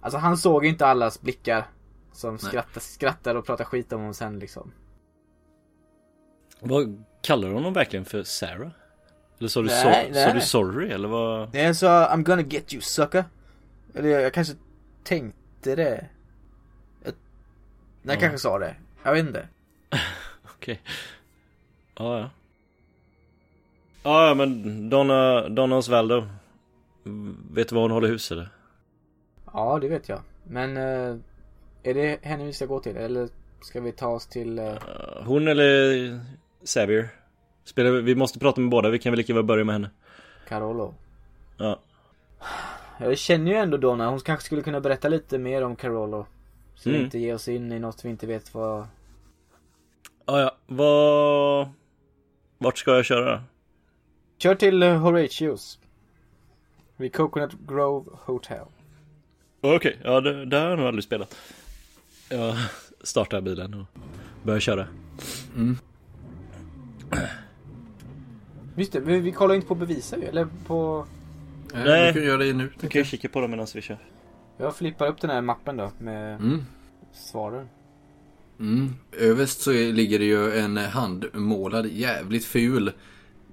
Alltså 0.00 0.18
han 0.18 0.36
såg 0.38 0.66
inte 0.66 0.86
allas 0.86 1.20
blickar. 1.20 1.66
Som 2.12 2.38
skrattar, 2.38 2.80
skrattar 2.80 3.34
och 3.34 3.46
pratar 3.46 3.64
skit 3.64 3.92
om 3.92 4.00
honom 4.00 4.14
sen 4.14 4.38
liksom. 4.38 4.72
Vad 6.60 7.04
kallar 7.22 7.48
du 7.48 7.54
honom 7.54 7.72
verkligen 7.72 8.04
för 8.04 8.22
Sarah? 8.22 8.68
Eller 9.38 9.48
sa 9.48 9.60
du, 9.62 9.66
Nej, 9.66 9.84
so- 9.84 10.12
nej. 10.12 10.24
sa 10.26 10.32
du 10.32 10.40
sorry 10.40 10.90
eller 10.90 11.08
vad? 11.08 11.52
Det 11.52 11.60
är 11.60 11.72
så, 11.72 11.86
I'm 11.86 12.22
gonna 12.22 12.42
get 12.42 12.72
you 12.72 12.80
sucker. 12.82 13.24
Eller 13.94 14.08
jag, 14.08 14.22
jag 14.22 14.32
kanske 14.34 14.54
tänkte 15.04 15.74
det. 15.76 16.06
Jag, 17.04 17.12
nej, 17.12 17.14
jag 18.02 18.16
Ja. 18.16 18.20
kanske 18.20 18.38
sa 18.38 18.58
det. 18.58 18.74
Jag 19.02 19.12
vet 19.12 19.26
inte. 19.26 19.48
Okej. 20.56 20.80
Ja, 21.98 22.18
ja. 22.18 22.30
Ja, 24.02 24.28
ja, 24.28 24.34
men 24.34 24.90
Donna, 24.90 25.48
Donna 25.48 25.76
Osvaldo. 25.76 26.26
Vet 27.52 27.68
du 27.68 27.74
var 27.74 27.82
hon 27.82 27.90
håller 27.90 28.08
hus 28.08 28.32
eller? 28.32 28.48
Ja, 29.52 29.78
det 29.80 29.88
vet 29.88 30.08
jag. 30.08 30.20
Men 30.44 30.76
eh, 30.76 31.16
är 31.82 31.94
det 31.94 32.18
henne 32.22 32.44
vi 32.44 32.52
ska 32.52 32.66
gå 32.66 32.80
till? 32.80 32.96
Eller 32.96 33.28
ska 33.60 33.80
vi 33.80 33.92
ta 33.92 34.06
oss 34.08 34.26
till... 34.26 34.58
eh, 34.58 34.64
Uh, 34.72 35.22
Hon 35.24 35.48
eller 35.48 36.20
Xavier? 36.64 37.08
Spelar, 37.64 37.90
vi 37.90 38.00
vi 38.00 38.14
måste 38.14 38.38
prata 38.38 38.60
med 38.60 38.70
båda, 38.70 38.90
vi 38.90 38.98
kan 38.98 39.12
väl 39.12 39.18
lika 39.18 39.34
väl 39.34 39.44
börja 39.44 39.64
med 39.64 39.74
henne. 39.74 39.90
Carolo? 40.48 40.94
Ja. 41.56 41.80
Jag 43.00 43.18
känner 43.18 43.50
ju 43.52 43.56
ändå 43.58 43.76
Donna. 43.76 44.08
Hon 44.10 44.20
kanske 44.20 44.46
skulle 44.46 44.62
kunna 44.62 44.80
berätta 44.80 45.08
lite 45.08 45.38
mer 45.38 45.62
om 45.62 45.76
Carolo. 45.76 46.26
Så 46.74 46.90
vi 46.90 46.94
Mm. 46.96 47.04
inte 47.04 47.18
ger 47.18 47.34
oss 47.34 47.48
in 47.48 47.72
i 47.72 47.78
något 47.78 48.04
vi 48.04 48.08
inte 48.08 48.26
vet 48.26 48.54
vad... 48.54 48.86
Ja, 50.26 50.40
ja. 50.40 50.56
Vad... 50.66 51.68
Vart 52.58 52.78
ska 52.78 52.90
jag 52.96 53.04
köra? 53.04 53.44
Kör 54.38 54.54
till 54.54 54.82
Horatius. 54.82 55.78
Vid 56.96 57.14
Coconut 57.14 57.52
Grove 57.68 58.10
Hotel. 58.24 58.66
Okej, 59.60 59.98
ja 60.04 60.20
det, 60.20 60.44
det 60.44 60.58
har 60.58 60.68
jag 60.68 60.78
nog 60.78 60.86
aldrig 60.86 61.04
spelat. 61.04 61.36
Jag 62.28 62.56
startar 63.02 63.40
bilen 63.40 63.74
och 63.74 63.86
börjar 64.42 64.60
köra. 64.60 64.86
Just 68.76 68.92
det, 68.92 69.00
vi, 69.00 69.20
vi 69.20 69.32
kollar 69.32 69.54
inte 69.54 69.66
på 69.66 69.74
bevisa 69.74 70.16
ju. 70.16 70.24
Eller 70.24 70.48
på... 70.66 71.06
Nej. 71.74 72.12
Du 72.12 72.20
kan 72.20 72.28
göra 72.28 72.38
det 72.44 72.52
nu. 72.52 72.70
Du 72.80 72.88
kan 72.88 73.00
ju 73.00 73.04
kika 73.04 73.28
på 73.28 73.40
dem 73.40 73.50
medan 73.50 73.66
vi 73.74 73.80
kör. 73.82 73.98
Jag 74.58 74.76
flippar 74.76 75.06
upp 75.06 75.20
den 75.20 75.30
här 75.30 75.40
mappen 75.40 75.76
då 75.76 75.90
med 75.98 76.34
Mm. 76.40 76.62
svaren. 77.12 77.68
Mm. 78.60 78.94
Överst 79.12 79.60
så 79.60 79.70
ligger 79.70 80.18
det 80.18 80.24
ju 80.24 80.58
en 80.58 80.76
handmålad 80.76 81.86
jävligt 81.86 82.44
ful 82.44 82.92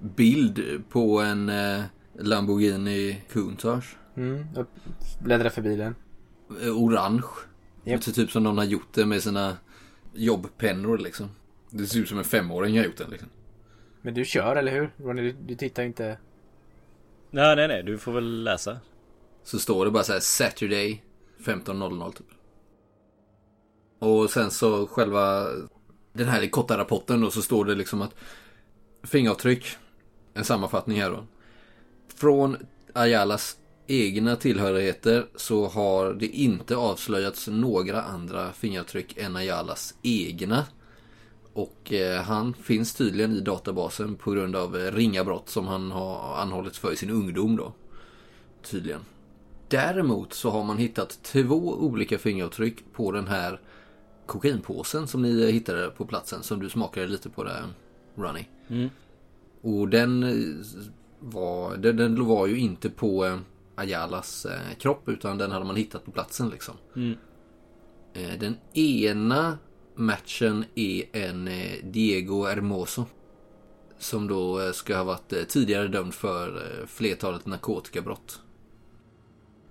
bild 0.00 0.82
på 0.90 1.20
en 1.20 1.48
eh, 1.48 1.82
Lamborghini 2.18 3.22
Countach. 3.32 3.84
Mm, 4.16 4.46
jag 4.54 4.66
bläddrar 5.22 5.50
förbi 5.50 5.76
den. 5.76 5.94
Eh, 6.62 6.68
Orange. 6.78 7.22
Japp. 7.84 7.98
Det 8.00 8.04
ser 8.04 8.12
typ 8.12 8.30
som 8.30 8.42
någon 8.42 8.58
har 8.58 8.64
gjort 8.64 8.94
det 8.94 9.06
med 9.06 9.22
sina 9.22 9.56
jobbpennor 10.14 10.98
liksom. 10.98 11.28
Det 11.70 11.86
ser 11.86 12.00
ut 12.00 12.08
som 12.08 12.18
en 12.18 12.24
femåring 12.24 12.76
har 12.78 12.84
gjort 12.84 12.96
den 12.96 13.10
liksom. 13.10 13.28
Men 14.04 14.14
du 14.14 14.24
kör, 14.24 14.56
eller 14.56 14.72
hur? 14.72 14.90
Ronny, 14.96 15.22
du, 15.22 15.32
du 15.32 15.54
tittar 15.54 15.82
inte... 15.82 16.18
Nej 17.30 17.56
nej 17.56 17.68
nej, 17.68 17.82
du 17.82 17.98
får 17.98 18.12
väl 18.12 18.44
läsa. 18.44 18.78
Så 19.44 19.58
står 19.58 19.84
det 19.84 19.90
bara 19.90 20.04
så 20.04 20.12
här 20.12 20.20
Saturday 20.20 21.02
15.00 21.38 22.12
typ. 22.12 22.26
Och 23.98 24.30
sen 24.30 24.50
så 24.50 24.86
själva 24.86 25.46
den 26.12 26.28
här 26.28 26.46
korta 26.46 26.78
rapporten 26.78 27.20
då 27.20 27.30
så 27.30 27.42
står 27.42 27.64
det 27.64 27.74
liksom 27.74 28.02
att 28.02 28.14
fingeravtryck, 29.02 29.66
en 30.34 30.44
sammanfattning 30.44 31.00
här 31.00 31.10
då. 31.10 31.26
Från 32.14 32.56
Ayalas 32.92 33.56
egna 33.86 34.36
tillhörigheter 34.36 35.26
så 35.36 35.66
har 35.66 36.14
det 36.14 36.26
inte 36.26 36.76
avslöjats 36.76 37.48
några 37.48 38.02
andra 38.02 38.52
fingeravtryck 38.52 39.18
än 39.18 39.36
Ayalas 39.36 39.94
egna. 40.02 40.66
Och 41.54 41.92
eh, 41.92 42.22
han 42.22 42.54
finns 42.54 42.94
tydligen 42.94 43.32
i 43.32 43.40
databasen 43.40 44.16
på 44.16 44.30
grund 44.30 44.56
av 44.56 44.76
eh, 44.76 44.92
ringa 44.92 45.24
brott 45.24 45.48
som 45.48 45.66
han 45.66 45.90
har 45.90 46.36
anhållits 46.36 46.78
för 46.78 46.92
i 46.92 46.96
sin 46.96 47.10
ungdom 47.10 47.56
då. 47.56 47.72
Tydligen. 48.62 49.00
Däremot 49.68 50.32
så 50.32 50.50
har 50.50 50.64
man 50.64 50.78
hittat 50.78 51.22
två 51.22 51.74
olika 51.74 52.18
fingeravtryck 52.18 52.92
på 52.92 53.12
den 53.12 53.26
här 53.26 53.60
kokainpåsen 54.26 55.06
som 55.06 55.22
ni 55.22 55.52
hittade 55.52 55.90
på 55.90 56.06
platsen 56.06 56.42
som 56.42 56.60
du 56.60 56.70
smakade 56.70 57.06
lite 57.06 57.30
på 57.30 57.44
där 57.44 57.64
Ronny. 58.14 58.44
Mm. 58.68 58.90
Och 59.62 59.88
den 59.88 60.22
eh, 60.22 60.56
var, 61.20 61.76
den, 61.76 61.96
den 61.96 62.24
var 62.24 62.46
ju 62.46 62.58
inte 62.58 62.90
på 62.90 63.26
eh, 63.26 63.38
Ayalas 63.74 64.46
eh, 64.46 64.76
kropp 64.78 65.08
utan 65.08 65.38
den 65.38 65.50
hade 65.50 65.64
man 65.64 65.76
hittat 65.76 66.04
på 66.04 66.10
platsen 66.10 66.48
liksom. 66.48 66.74
Mm. 66.96 67.16
Eh, 68.12 68.38
den 68.38 68.56
ena 68.72 69.58
matchen 69.94 70.64
är 70.74 71.04
en 71.12 71.48
eh, 71.48 71.84
Diego 71.84 72.44
Hermoso. 72.44 73.04
Som 73.98 74.28
då 74.28 74.60
eh, 74.60 74.72
ska 74.72 74.96
ha 74.96 75.04
varit 75.04 75.32
eh, 75.32 75.42
tidigare 75.42 75.88
dömd 75.88 76.14
för 76.14 76.62
flertalet 76.86 77.46
narkotikabrott. 77.46 78.40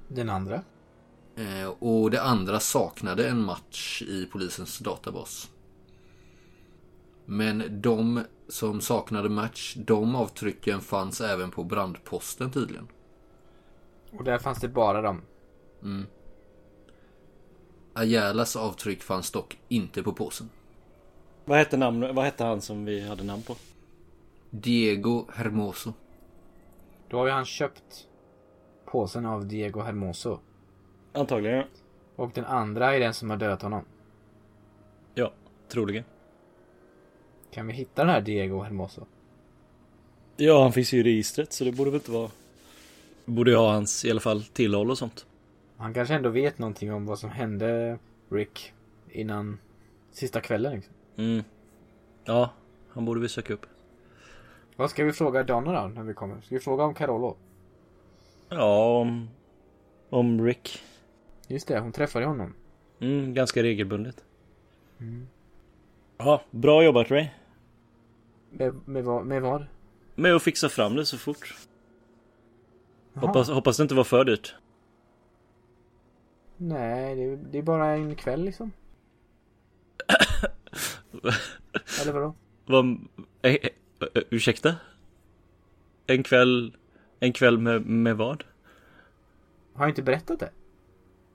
Den 0.08 0.30
andra? 0.30 0.62
Och 1.80 2.12
det 2.12 2.22
andra 2.22 2.60
saknade 2.60 3.28
en 3.28 3.46
match 3.46 4.02
i 4.02 4.26
polisens 4.26 4.80
databas. 4.80 5.52
Men 7.26 7.82
de 7.82 8.24
som 8.48 8.82
saknade 8.82 9.30
match, 9.30 9.76
de 9.78 10.16
avtrycken 10.16 10.82
fanns 10.82 11.22
även 11.22 11.52
på 11.52 11.64
brandposten 11.64 12.52
tydligen. 12.52 12.88
Och 14.12 14.24
där 14.24 14.38
fanns 14.38 14.60
det 14.60 14.68
bara 14.68 15.02
dem. 15.02 15.22
Mm. 15.84 16.06
Ayalas 17.93 18.56
avtryck 18.56 19.03
fanns 19.03 19.32
dock 19.32 19.58
inte 19.67 20.03
på 20.03 20.13
påsen. 20.13 20.49
Vad 21.45 21.58
hette, 21.58 21.77
namn, 21.77 22.15
vad 22.15 22.25
hette 22.25 22.43
han 22.43 22.62
som 22.62 22.86
vi 22.86 23.08
hade 23.08 23.23
namn 23.23 23.41
på? 23.43 23.56
Diego 24.49 25.25
Hermoso. 25.34 25.93
Då 27.10 27.17
har 27.17 27.25
ju 27.25 27.32
han 27.32 27.45
köpt 27.45 28.08
påsen 28.86 29.25
av 29.25 29.45
Diego 29.45 29.82
Hermoso. 29.82 30.39
Antagligen 31.13 31.58
ja. 31.58 31.65
Och 32.15 32.32
den 32.34 32.45
andra 32.45 32.95
är 32.95 32.99
den 32.99 33.13
som 33.13 33.29
har 33.29 33.38
dödat 33.38 33.62
honom. 33.62 33.86
Ja, 35.15 35.34
troligen. 35.67 36.03
Kan 37.51 37.67
vi 37.67 37.73
hitta 37.73 38.01
den 38.01 38.13
här 38.13 38.21
Diego 38.21 38.62
Hermoso? 38.62 39.06
Ja, 40.38 40.63
han 40.63 40.73
finns 40.73 40.93
ju 40.93 40.99
i 40.99 41.03
registret 41.03 41.53
så 41.53 41.63
det 41.63 41.71
borde 41.71 41.91
väl 41.91 41.99
inte 41.99 42.12
vara... 42.12 42.32
Borde 43.25 43.51
ju 43.51 43.58
ha 43.58 43.71
hans 43.71 44.06
i 44.06 44.12
alla 44.12 44.19
fall 44.19 44.43
tillhåll 44.43 44.91
och 44.91 44.97
sånt. 44.97 45.25
Han 45.84 45.93
kanske 45.93 46.13
ändå 46.13 46.30
vet 46.30 46.60
någonting 46.60 46.93
om 46.93 47.06
vad 47.06 47.19
som 47.19 47.30
hände 47.30 48.00
Rick 48.30 48.74
innan 49.10 49.60
sista 50.12 50.41
kvällen 50.41 50.74
liksom. 50.74 50.93
Mm. 51.15 51.43
Ja, 52.26 52.50
han 52.89 53.06
borde 53.06 53.19
vi 53.19 53.30
söka 53.30 53.54
upp. 53.54 53.65
Vad 54.76 54.89
ska 54.89 55.04
vi 55.04 55.12
fråga 55.12 55.43
Donna 55.43 55.82
då 55.82 55.88
när 55.88 56.04
vi 56.04 56.13
kommer? 56.13 56.41
Ska 56.41 56.56
vi 56.56 56.62
fråga 56.62 56.84
om 56.84 56.93
Carolo? 56.93 57.38
Ja, 58.50 59.00
om... 59.00 59.30
Om 60.10 60.46
Rick. 60.46 60.84
Just 61.48 61.67
det, 61.67 61.80
hon 61.80 61.91
träffade 61.91 62.26
honom. 62.26 62.54
Mm, 63.00 63.34
ganska 63.34 63.63
regelbundet. 63.63 64.24
Ja, 66.17 66.41
bra 66.52 66.84
jobbat 66.84 67.12
Ray. 67.12 67.28
Med, 68.50 68.88
med, 68.88 69.04
vad, 69.04 69.26
med 69.26 69.41
vad? 69.41 69.65
Med 70.15 70.36
att 70.36 70.43
fixa 70.43 70.69
fram 70.69 70.96
det 70.96 71.06
så 71.06 71.17
fort. 71.17 71.56
Jaha. 73.13 73.26
Hoppas, 73.26 73.50
hoppas 73.50 73.78
det 73.78 73.84
inte 73.84 73.96
var 73.96 74.04
för 74.04 74.26
dyrt. 74.26 74.56
Nej, 76.58 77.16
det, 77.16 77.36
det 77.36 77.58
är 77.58 77.62
bara 77.62 77.88
en 77.88 78.16
kväll 78.16 78.44
liksom. 78.44 78.72
Eller 82.02 82.13
vadå? 82.13 82.36
Vad... 82.66 82.86
Eh, 83.42 83.54
eh, 83.54 83.70
eh, 84.00 84.22
ursäkta? 84.30 84.76
En 86.08 86.24
kväll... 86.24 86.76
En 87.20 87.34
kväll 87.34 87.58
med, 87.58 87.86
med 87.86 88.18
vad? 88.18 88.44
Har 89.74 89.86
jag 89.86 89.92
inte 89.92 90.02
berättat 90.02 90.39
det? 90.39 90.50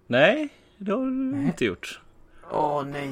Nej, 0.06 0.48
det 0.76 0.92
har 0.92 1.04
du 1.04 1.10
Nej. 1.10 1.46
inte 1.46 1.64
gjort. 1.64 2.00
Åh 2.50 2.84
nej. 2.84 3.10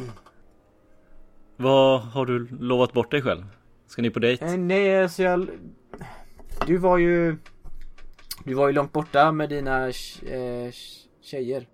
Vad 1.57 2.01
har 2.01 2.27
du 2.27 2.49
lovat 2.61 2.93
bort 2.93 3.11
dig 3.11 3.23
själv? 3.23 3.45
Ska 3.87 4.03
ni 4.03 4.11
på 4.11 4.19
dejt? 4.19 4.45
Eh, 4.45 4.57
nej, 4.57 5.03
alltså 5.03 5.23
jag... 5.23 5.49
Du 6.67 6.77
var 6.77 6.99
ju... 6.99 7.37
Du 8.45 8.55
var 8.55 8.67
ju 8.67 8.73
långt 8.73 8.93
borta 8.93 9.33
med 9.33 9.49
dina 9.49 9.87
eh, 9.87 10.73
tjejer. 11.21 11.67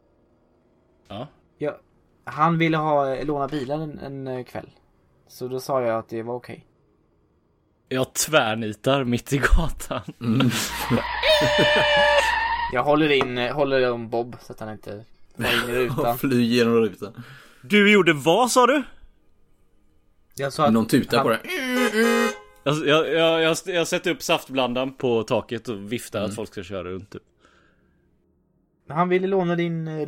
Ja. 1.12 1.28
Ja, 1.58 1.78
han 2.24 2.58
ville 2.58 2.76
ha, 2.76 3.22
låna 3.22 3.48
bilen 3.48 3.80
en, 3.80 3.98
en 3.98 4.26
eh, 4.26 4.44
kväll. 4.44 4.70
Så 5.28 5.48
då 5.48 5.60
sa 5.60 5.82
jag 5.82 5.98
att 5.98 6.08
det 6.08 6.22
var 6.22 6.34
okej. 6.34 6.66
Jag 7.88 8.12
tvärnitar 8.12 9.04
mitt 9.04 9.32
i 9.32 9.38
gatan. 9.38 10.00
Jag 12.72 12.82
håller 12.82 13.10
in, 13.10 13.38
eh, 13.38 13.54
håller 13.54 13.90
om 13.90 14.08
Bob 14.08 14.36
så 14.40 14.52
att 14.52 14.60
han 14.60 14.72
inte 14.72 15.04
in 15.38 15.44
i 15.44 15.72
rutan. 15.72 16.18
Flyg 16.18 16.52
genom 16.52 16.74
rutan. 16.74 17.22
Du 17.62 17.92
gjorde 17.92 18.12
vad 18.12 18.50
sa 18.50 18.66
du? 18.66 18.82
Jag 20.34 20.52
sa 20.52 20.66
att 20.66 20.72
Någon 20.72 20.86
tutar 20.86 21.16
han, 21.16 21.26
på 21.26 21.30
det. 21.30 21.40
Jag, 22.64 22.86
jag, 22.86 23.08
jag, 23.08 23.42
jag, 23.42 23.56
jag 23.66 23.88
sätter 23.88 24.10
upp 24.10 24.22
saftblandaren 24.22 24.94
på 24.94 25.22
taket 25.22 25.68
och 25.68 25.92
viftar 25.92 26.22
att 26.22 26.34
folk 26.34 26.48
ska 26.48 26.62
köra 26.62 26.84
runt 26.84 27.10
typ. 27.10 27.22
Han 28.88 29.08
ville 29.08 29.26
låna 29.26 29.56
din 29.56 29.88
eh, 29.88 30.04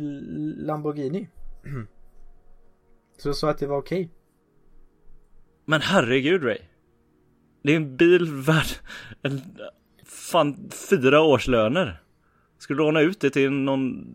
Lamborghini. 0.65 1.29
Så 3.17 3.29
jag 3.29 3.35
sa 3.35 3.49
att 3.49 3.57
det 3.57 3.67
var 3.67 3.77
okej. 3.77 4.09
Men 5.65 5.81
herregud 5.81 6.43
Ray. 6.43 6.57
Det 7.63 7.71
är 7.71 7.75
en 7.75 7.97
bil 7.97 8.33
värd 8.33 8.65
en, 9.21 9.41
fan 10.05 10.69
fyra 10.89 11.21
årslöner. 11.21 12.01
Ska 12.57 12.73
du 12.73 12.77
låna 12.77 13.01
ut 13.01 13.19
det 13.19 13.29
till 13.29 13.51
någon 13.51 14.05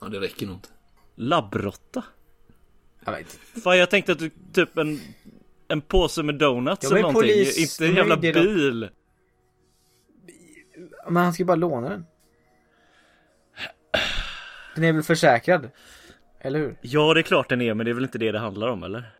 Ja, 0.00 0.08
det 0.08 0.20
räcker 0.20 0.46
nog 0.46 0.56
inte. 0.56 0.68
labbrotta? 1.14 2.04
Jag 3.04 3.12
vet 3.12 3.32
Fan 3.62 3.78
jag 3.78 3.90
tänkte 3.90 4.12
att 4.12 4.18
du 4.18 4.30
typ 4.52 4.78
en 4.78 4.98
en 5.68 5.80
påse 5.80 6.22
med 6.22 6.34
donuts 6.38 6.90
eller 6.90 7.02
någonting. 7.02 7.22
polis- 7.22 7.58
inte 7.82 7.86
en 7.90 7.96
jävla 7.96 8.16
ju 8.22 8.32
bil. 8.32 8.88
Men 11.06 11.16
han 11.16 11.32
ska 11.32 11.44
bara 11.44 11.54
låna 11.56 11.88
den. 11.88 12.04
Den 14.74 14.84
är 14.84 14.92
väl 14.92 15.02
försäkrad? 15.02 15.70
Eller 16.40 16.58
hur? 16.58 16.76
Ja 16.80 17.14
det 17.14 17.20
är 17.20 17.22
klart 17.22 17.48
den 17.48 17.62
är 17.62 17.74
men 17.74 17.84
det 17.84 17.92
är 17.92 17.94
väl 17.94 18.04
inte 18.04 18.18
det 18.18 18.32
det 18.32 18.38
handlar 18.38 18.68
om 18.68 18.82
eller? 18.82 19.12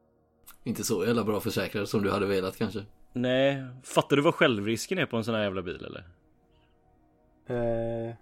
Inte 0.64 0.84
så 0.84 1.06
jävla 1.06 1.24
bra 1.24 1.40
försäkrad 1.40 1.88
som 1.88 2.02
du 2.02 2.10
hade 2.10 2.26
velat 2.26 2.58
kanske. 2.58 2.80
Nej, 3.12 3.64
fattar 3.84 4.16
du 4.16 4.22
vad 4.22 4.34
självrisken 4.34 4.98
är 4.98 5.06
på 5.06 5.16
en 5.16 5.24
sån 5.24 5.34
här 5.34 5.42
jävla 5.42 5.62
bil 5.62 5.84
eller? 5.86 6.04
Eh, 7.46 8.14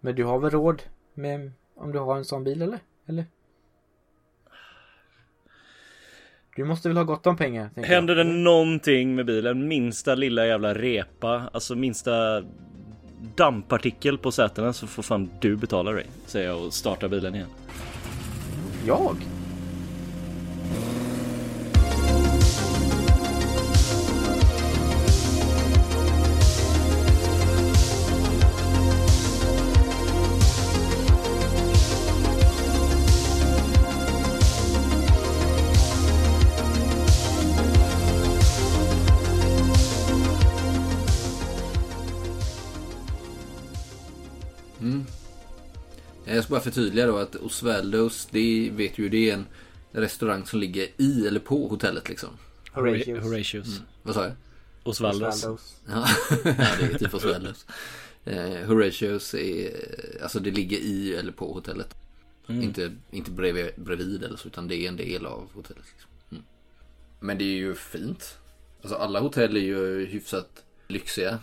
men 0.00 0.14
du 0.14 0.24
har 0.24 0.38
väl 0.38 0.50
råd 0.50 0.82
med 1.14 1.52
om 1.76 1.92
du 1.92 1.98
har 1.98 2.16
en 2.16 2.24
sån 2.24 2.44
bil 2.44 2.62
eller? 2.62 2.78
Eller? 3.06 3.24
Du 6.56 6.64
måste 6.64 6.88
väl 6.88 6.96
ha 6.96 7.04
gott 7.04 7.26
om 7.26 7.36
pengar? 7.36 7.70
tänker 7.74 7.90
jag. 7.90 7.96
Händer 7.96 8.14
det 8.14 8.24
någonting 8.24 9.14
med 9.14 9.26
bilen, 9.26 9.68
minsta 9.68 10.14
lilla 10.14 10.46
jävla 10.46 10.74
repa, 10.74 11.50
alltså 11.52 11.74
minsta 11.74 12.44
dammpartikel 13.34 14.18
på 14.18 14.32
sätena 14.32 14.72
så 14.72 14.86
får 14.86 15.02
fan 15.02 15.30
du 15.40 15.56
betala 15.56 15.92
dig, 15.92 16.06
säger 16.26 16.48
jag 16.48 16.64
och 16.64 16.74
startar 16.74 17.08
bilen 17.08 17.34
igen. 17.34 17.48
Jag? 18.86 19.16
Jag 46.46 46.48
ska 46.48 46.54
bara 46.54 46.74
förtydliga 46.74 47.06
då 47.06 47.16
att 47.18 47.34
Osvaldos, 47.34 48.28
det 48.30 48.70
vet 48.70 48.98
ju 48.98 49.08
det 49.08 49.30
är 49.30 49.34
en 49.34 49.46
restaurang 49.90 50.46
som 50.46 50.60
ligger 50.60 50.88
i 50.96 51.26
eller 51.26 51.40
på 51.40 51.68
hotellet 51.68 52.08
liksom. 52.08 52.28
Horatius. 52.72 53.24
Horatius. 53.24 53.80
Vad 54.02 54.14
sa 54.14 54.24
jag? 54.24 54.32
Osvaldos. 54.82 55.34
Osvaldos. 55.34 55.76
Ja, 55.88 56.06
det 56.44 56.94
är 56.94 56.98
typ 56.98 57.14
Osvaldos. 57.14 57.66
Eh, 58.24 58.66
Horatius 58.66 59.34
är, 59.34 59.70
alltså 60.22 60.40
det 60.40 60.50
ligger 60.50 60.76
i 60.78 61.14
eller 61.14 61.32
på 61.32 61.52
hotellet. 61.52 61.94
Inte, 62.48 62.92
inte 63.10 63.30
bredvid, 63.30 63.70
bredvid 63.76 64.24
eller 64.24 64.36
så, 64.36 64.48
utan 64.48 64.68
det 64.68 64.76
är 64.76 64.88
en 64.88 64.96
del 64.96 65.26
av 65.26 65.48
hotellet. 65.54 65.84
Liksom. 65.92 66.10
Mm. 66.30 66.44
Men 67.20 67.38
det 67.38 67.44
är 67.44 67.56
ju 67.56 67.74
fint. 67.74 68.38
Alltså 68.82 68.96
alla 68.96 69.20
hotell 69.20 69.56
är 69.56 69.60
ju 69.60 70.06
hyfsat 70.06 70.64
lyxiga. 70.88 71.38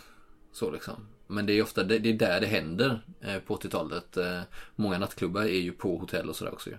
Så 0.54 0.72
liksom. 0.72 0.96
Men 1.34 1.46
det 1.46 1.54
är 1.54 1.64
ofta, 1.64 1.84
det, 1.84 2.00
det 2.00 2.10
är 2.10 2.14
där 2.14 2.42
det 2.42 2.48
händer 2.48 3.02
eh, 3.22 3.40
på 3.40 3.58
80-talet. 3.58 4.18
Eh, 4.18 4.42
många 4.76 4.98
nattklubbar 4.98 5.42
är 5.42 5.62
ju 5.62 5.72
på 5.72 5.98
hotell 5.98 6.30
och 6.30 6.36
sådär 6.36 6.54
också 6.54 6.70
ju. 6.70 6.78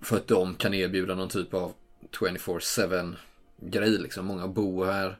För 0.00 0.16
att 0.16 0.28
de 0.28 0.54
kan 0.54 0.74
erbjuda 0.74 1.14
någon 1.14 1.28
typ 1.28 1.54
av 1.54 1.72
24-7 2.12 3.16
grej 3.60 3.98
liksom. 3.98 4.26
Många 4.26 4.48
bor 4.48 4.86
här, 4.86 5.18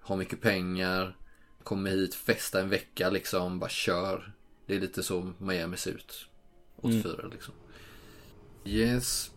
har 0.00 0.16
mycket 0.16 0.40
pengar, 0.40 1.16
kommer 1.62 1.90
hit, 1.90 2.14
festar 2.14 2.60
en 2.60 2.68
vecka 2.68 3.10
liksom, 3.10 3.58
bara 3.58 3.70
kör. 3.70 4.32
Det 4.66 4.76
är 4.76 4.80
lite 4.80 5.02
så 5.02 5.32
Miami 5.38 5.76
ser 5.76 5.90
ut. 5.90 6.26
84 6.76 7.28
liksom. 7.32 7.54
Yes. 8.64 9.30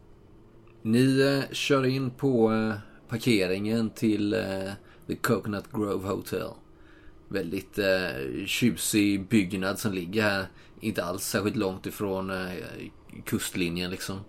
Ni 0.81 1.21
eh, 1.21 1.53
kör 1.53 1.85
in 1.85 2.11
på 2.11 2.53
eh, 2.53 2.75
parkeringen 3.09 3.89
till 3.89 4.33
eh, 4.33 4.71
The 5.07 5.15
Coconut 5.15 5.71
Grove 5.71 6.07
Hotel. 6.07 6.49
Väldigt 7.33 7.79
eh, 7.79 8.45
tjusig 8.45 9.27
byggnad 9.27 9.79
som 9.79 9.93
ligger 9.93 10.21
här. 10.21 10.45
Inte 10.79 11.03
alls 11.03 11.23
särskilt 11.23 11.55
långt 11.55 11.85
ifrån 11.85 12.29
eh, 12.29 12.51
kustlinjen 13.25 13.91
liksom. 13.91 14.19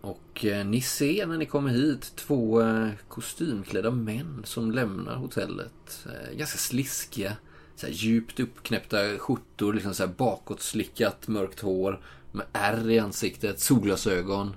Och 0.00 0.44
eh, 0.44 0.66
ni 0.66 0.80
ser 0.80 1.26
när 1.26 1.36
ni 1.36 1.46
kommer 1.46 1.70
hit 1.70 2.12
två 2.16 2.62
eh, 2.62 2.88
kostymklädda 3.08 3.90
män 3.90 4.42
som 4.44 4.70
lämnar 4.70 5.16
hotellet. 5.16 6.06
Eh, 6.06 6.36
ganska 6.36 6.58
sliskiga. 6.58 7.36
Så 7.76 7.86
här, 7.86 7.92
djupt 7.94 8.40
uppknäppta 8.40 9.18
skjortor, 9.18 9.72
liksom 9.72 9.94
så 9.94 10.06
här 10.06 10.14
bakåtslickat 10.14 11.28
mörkt 11.28 11.60
hår. 11.60 12.00
Med 12.32 12.46
ärr 12.52 12.90
i 12.90 12.98
ansiktet, 12.98 13.60
solglasögon. 13.60 14.56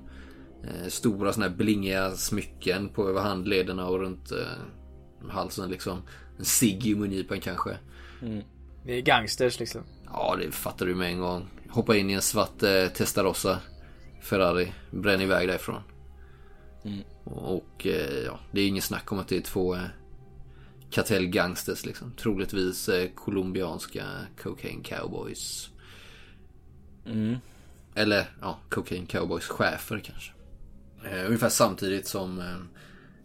Eh, 0.64 0.88
stora 0.88 1.34
såna 1.34 1.48
här 1.48 1.56
blingiga 1.56 2.12
smycken 2.12 2.90
på 2.90 3.10
över 3.10 3.22
handlederna 3.22 3.88
och 3.88 4.00
runt 4.00 4.32
eh, 4.32 5.30
halsen 5.30 5.70
liksom. 5.70 6.02
Cigg 6.42 6.88
i 6.88 6.96
mungipan 6.96 7.40
kanske. 7.40 7.78
Det 8.86 8.98
är 8.98 9.02
gangsters 9.02 9.60
liksom. 9.60 9.82
Ja, 10.06 10.36
det 10.40 10.52
fattar 10.52 10.86
du 10.86 10.96
med 10.96 11.08
en 11.08 11.20
gång. 11.20 11.48
Hoppa 11.70 11.96
in 11.98 12.10
i 12.10 12.14
en 12.14 12.22
svart 12.22 12.64
eh, 12.64 12.88
Testarossa 12.88 13.60
Ferrari. 14.22 14.74
Bränn 14.92 15.22
iväg 15.22 15.48
därifrån. 15.48 15.82
Och 17.24 17.88
eh, 17.88 18.24
ja, 18.26 18.40
det 18.52 18.62
är 18.62 18.68
ingen 18.68 18.82
snack 18.82 19.12
om 19.12 19.20
att 19.20 19.28
det 19.28 19.38
är 19.38 19.42
två 19.42 19.76
eh, 19.76 19.82
kartellgangsters 20.90 21.86
liksom. 21.86 22.12
Troligtvis 22.12 22.90
eh, 22.90 23.10
colombianska 23.16 24.06
cocaine 24.44 24.84
cowboys. 24.84 25.70
Eller 27.96 28.26
ja, 28.42 28.60
cocaine 28.70 29.06
cowboys 29.06 29.46
chefer 29.46 30.00
kanske. 30.00 30.32
Eh, 31.06 31.26
ungefär 31.26 31.50
samtidigt 31.50 32.08
som 32.08 32.40
eh, 32.40 32.58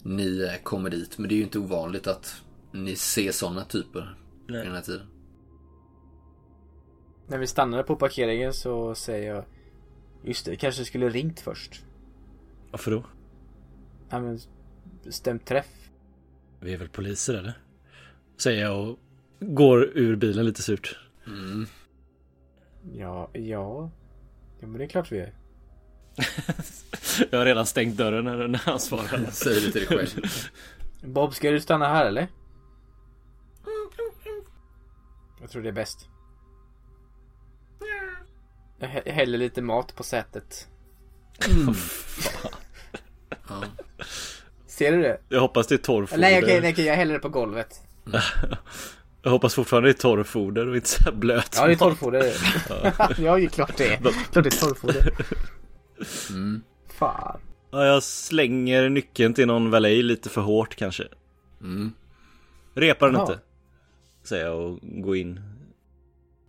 ni 0.03 0.43
eh, 0.43 0.63
kommer 0.63 0.91
dit. 0.91 1.19
Men 1.19 1.29
det 1.29 1.35
är 1.35 1.37
ju 1.37 1.43
inte 1.43 1.59
ovanligt 1.59 2.07
att 2.07 2.43
ni 2.85 2.97
ser 2.97 3.33
sådana 3.33 3.65
typer 3.65 4.17
i 4.49 4.53
den 4.53 4.75
här 4.75 4.83
tiden. 4.83 5.07
När 7.29 7.39
vi 7.39 7.47
stannade 7.47 7.83
på 7.83 7.97
parkeringen 7.97 8.53
så 8.53 8.95
säger 8.95 9.35
jag 9.35 9.45
Just 10.27 10.45
det, 10.45 10.51
vi 10.51 10.57
kanske 10.57 10.85
skulle 10.85 11.09
ringt 11.09 11.41
först. 11.41 11.85
Varför 12.71 12.91
då? 12.91 13.05
Ja 14.11 14.21
men 14.21 14.39
bestämt 15.05 15.47
träff. 15.47 15.91
Vi 16.61 16.73
är 16.73 16.77
väl 16.77 16.89
poliser 16.89 17.35
eller? 17.35 17.59
Säger 18.37 18.63
jag 18.63 18.89
och 18.89 18.99
går 19.41 19.85
ur 19.95 20.17
bilen 20.17 20.47
lite 20.47 20.63
surt. 20.63 20.99
Ja, 22.93 23.31
ja. 23.33 23.91
Ja 24.61 24.67
men 24.67 24.79
det 24.79 24.85
är 24.85 24.89
klart 24.89 25.13
vi 25.13 25.19
är. 25.19 25.33
Jag 27.31 27.39
har 27.39 27.47
redan 27.47 27.67
stängt 27.67 27.97
dörren 27.97 28.25
när, 28.25 28.49
när 28.49 28.59
han 28.59 28.81
svarar. 28.81 29.31
Säg 29.31 29.55
det 29.55 29.61
till 29.61 29.73
dig 29.73 29.87
själv. 29.87 30.09
Bob, 31.03 31.35
ska 31.35 31.51
du 31.51 31.61
stanna 31.61 31.89
här 31.89 32.07
eller? 32.07 32.29
Jag 35.47 35.51
tror 35.51 35.63
det 35.63 35.69
är 35.69 35.73
bäst. 35.73 36.09
Jag 38.79 38.89
hä- 38.89 39.11
häller 39.13 39.39
lite 39.39 39.63
mat 39.63 39.97
på 39.97 40.03
sätet. 40.03 40.69
Ja. 43.49 43.65
Ser 44.67 44.93
du 44.93 45.03
det? 45.03 45.21
Jag 45.29 45.41
hoppas 45.41 45.67
det 45.67 45.75
är 45.75 45.79
torrfoder. 45.79 46.21
Nej 46.21 46.43
okej, 46.43 46.61
nej, 46.61 46.73
okej, 46.73 46.85
jag 46.85 46.97
häller 46.97 47.13
det 47.15 47.19
på 47.21 47.29
golvet. 47.29 47.81
Jag 49.23 49.31
hoppas 49.31 49.55
fortfarande 49.55 49.89
det 49.89 49.93
är 49.93 50.01
torrfoder 50.01 50.69
och 50.69 50.77
inte 50.77 50.89
så 50.89 51.05
här 51.05 51.13
blöt 51.13 51.55
Ja 51.57 51.67
det 51.67 51.73
är 51.73 51.77
torrfoder. 51.77 52.23
ja, 53.19 53.37
det 53.37 53.45
är 53.45 53.49
klart 53.49 53.77
det 53.77 53.93
är. 53.93 53.97
Klart 53.97 54.33
det 54.33 54.55
är 54.55 54.61
torrfoder. 54.61 55.15
Mm. 56.31 56.63
Fan. 56.89 57.41
Ja, 57.71 57.87
jag 57.87 58.03
slänger 58.03 58.89
nyckeln 58.89 59.35
till 59.35 59.47
någon 59.47 59.71
valet 59.71 60.05
lite 60.05 60.29
för 60.29 60.41
hårt 60.41 60.77
kanske. 60.77 61.05
Mm. 61.61 61.93
Repar 62.75 63.07
den 63.07 63.15
Jaha. 63.15 63.33
inte. 63.33 63.43
Säger 64.27 64.45
jag 64.45 64.61
och 64.61 64.81
gå 64.83 65.17
in. 65.17 65.41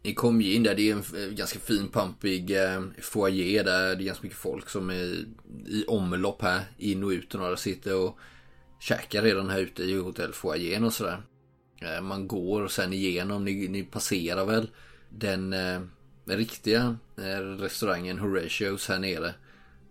Ni 0.04 0.14
kom 0.14 0.42
ju 0.42 0.54
in 0.54 0.64
där, 0.64 0.76
det 0.76 0.90
är 0.90 0.94
en 0.94 1.24
eh, 1.24 1.34
ganska 1.34 1.60
fin 1.60 1.88
pampig 1.88 2.52
eh, 2.52 2.84
foyer 3.02 3.64
där. 3.64 3.96
Det 3.96 4.04
är 4.04 4.06
ganska 4.06 4.24
mycket 4.24 4.40
folk 4.40 4.70
som 4.70 4.90
är 4.90 5.26
i 5.68 5.86
omlopp 5.88 6.42
här. 6.42 6.62
In 6.78 7.04
och 7.04 7.10
ut 7.10 7.34
och 7.34 7.42
några 7.42 7.58
sitter 7.58 7.96
och 7.96 8.18
käkar 8.80 9.22
redan 9.22 9.50
här 9.50 9.60
ute 9.60 9.84
i 9.84 9.98
hotellfoajén 9.98 10.84
och 10.84 10.94
sådär. 10.94 11.22
Eh, 11.82 12.02
man 12.02 12.28
går 12.28 12.68
sen 12.68 12.94
igenom, 12.94 13.46
ni, 13.46 13.68
ni 13.68 13.84
passerar 13.84 14.46
väl 14.46 14.70
den 15.10 15.54
eh, 15.54 15.82
riktiga 16.26 16.98
eh, 17.18 17.40
restaurangen 17.40 18.20
Horatios 18.20 18.88
här 18.88 19.00
nere. 19.00 19.34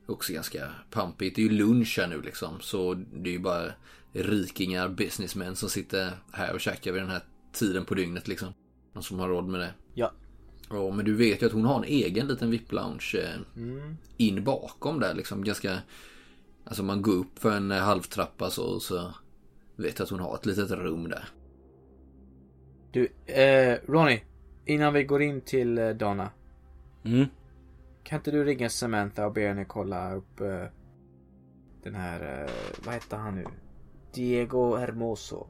Också 0.07 0.33
ganska 0.33 0.71
pampigt. 0.91 1.37
Det 1.37 1.43
är 1.43 1.47
ju 1.49 1.53
lunch 1.53 1.99
här 1.99 2.07
nu 2.07 2.23
liksom. 2.23 2.61
Så 2.61 2.95
det 2.95 3.31
är 3.31 3.33
ju 3.33 3.39
bara 3.39 3.73
rikingar, 4.13 4.89
businessmän 4.89 5.57
som 5.57 5.69
sitter 5.69 6.11
här 6.33 6.55
och 6.55 6.61
käkar 6.61 6.93
vid 6.93 7.03
den 7.03 7.11
här 7.11 7.23
tiden 7.57 7.85
på 7.85 7.95
dygnet 7.95 8.29
liksom. 8.29 8.49
Någon 8.93 9.03
som 9.03 9.19
har 9.19 9.29
råd 9.29 9.49
med 9.49 9.61
det. 9.61 9.75
Ja. 9.95 10.13
Ja, 10.71 10.91
men 10.91 11.05
du 11.05 11.15
vet 11.15 11.43
ju 11.43 11.47
att 11.47 11.53
hon 11.53 11.65
har 11.65 11.77
en 11.77 11.85
egen 11.85 12.27
liten 12.27 12.51
VIP-lounge 12.51 13.15
eh, 13.15 13.63
Mm. 13.63 13.97
in 14.17 14.45
bakom 14.45 15.01
där 15.01 15.15
liksom. 15.15 15.45
Ganska... 15.45 15.79
Alltså 16.65 16.83
man 16.83 17.03
går 17.03 17.13
upp 17.13 17.39
för 17.39 17.57
en 17.57 17.71
eh, 17.71 17.79
halvtrappa 17.79 18.51
så, 18.51 18.81
så 18.81 19.15
vet 19.77 19.99
jag 19.99 20.05
att 20.05 20.11
hon 20.11 20.21
har 20.21 20.35
ett 20.35 20.47
litet 20.47 20.71
rum 20.71 21.09
där. 21.09 21.29
Du, 22.93 23.09
eh, 23.27 23.79
Ronny. 23.89 24.21
Innan 24.65 24.95
vi 24.95 25.05
går 25.05 25.23
in 25.23 25.41
till 25.41 25.79
eh, 25.79 25.89
Donna. 25.91 26.31
Mm. 27.05 27.27
Kan 28.05 28.19
inte 28.19 28.31
du 28.31 28.45
ringa 28.45 28.69
Samantha 28.71 29.27
och 29.27 29.33
be 29.33 29.41
henne 29.49 29.65
kolla 29.65 30.15
upp 30.15 30.41
eh, 30.41 30.65
den 31.83 31.95
här, 31.95 32.43
eh, 32.45 32.51
vad 32.85 32.95
heter 32.95 33.17
han 33.17 33.35
nu? 33.35 33.45
Diego 34.15 34.77
Hermoso. 34.77 35.47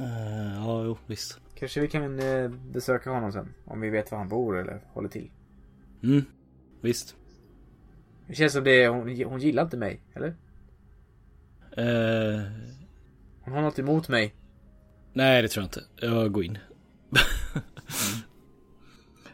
Eh, 0.00 0.54
ja, 0.54 0.84
jo, 0.84 0.98
visst. 1.06 1.40
Kanske 1.54 1.80
vi 1.80 1.88
kan 1.88 2.20
eh, 2.20 2.48
besöka 2.50 3.10
honom 3.10 3.32
sen. 3.32 3.54
Om 3.64 3.80
vi 3.80 3.90
vet 3.90 4.10
var 4.10 4.18
han 4.18 4.28
bor 4.28 4.58
eller 4.58 4.80
håller 4.92 5.08
till. 5.08 5.30
Mm. 6.02 6.24
Visst. 6.80 7.16
Det 8.26 8.34
känns 8.34 8.52
som 8.52 8.64
det, 8.64 8.88
hon, 8.88 9.24
hon 9.24 9.40
gillar 9.40 9.62
inte 9.62 9.76
mig, 9.76 10.00
eller? 10.14 10.28
Eh, 11.76 12.42
Hon 13.40 13.54
har 13.54 13.62
något 13.62 13.78
emot 13.78 14.08
mig. 14.08 14.34
nej, 15.12 15.42
det 15.42 15.48
tror 15.48 15.62
jag 15.62 15.66
inte. 15.66 16.06
Jag 16.06 16.32
går 16.32 16.44
in. 16.44 16.58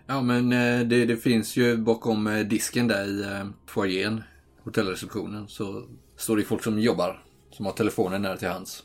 Ja 0.07 0.22
men 0.22 0.50
det, 0.88 1.05
det 1.05 1.16
finns 1.16 1.57
ju 1.57 1.77
bakom 1.77 2.44
disken 2.48 2.88
där 2.88 3.05
i 3.05 3.46
foajén, 3.66 4.22
hotellreceptionen, 4.62 5.48
så 5.48 5.88
står 6.16 6.37
det 6.37 6.42
folk 6.44 6.62
som 6.64 6.79
jobbar. 6.79 7.22
Som 7.50 7.66
har 7.66 7.72
telefonen 7.72 8.22
nära 8.22 8.37
till 8.37 8.48
hands. 8.48 8.85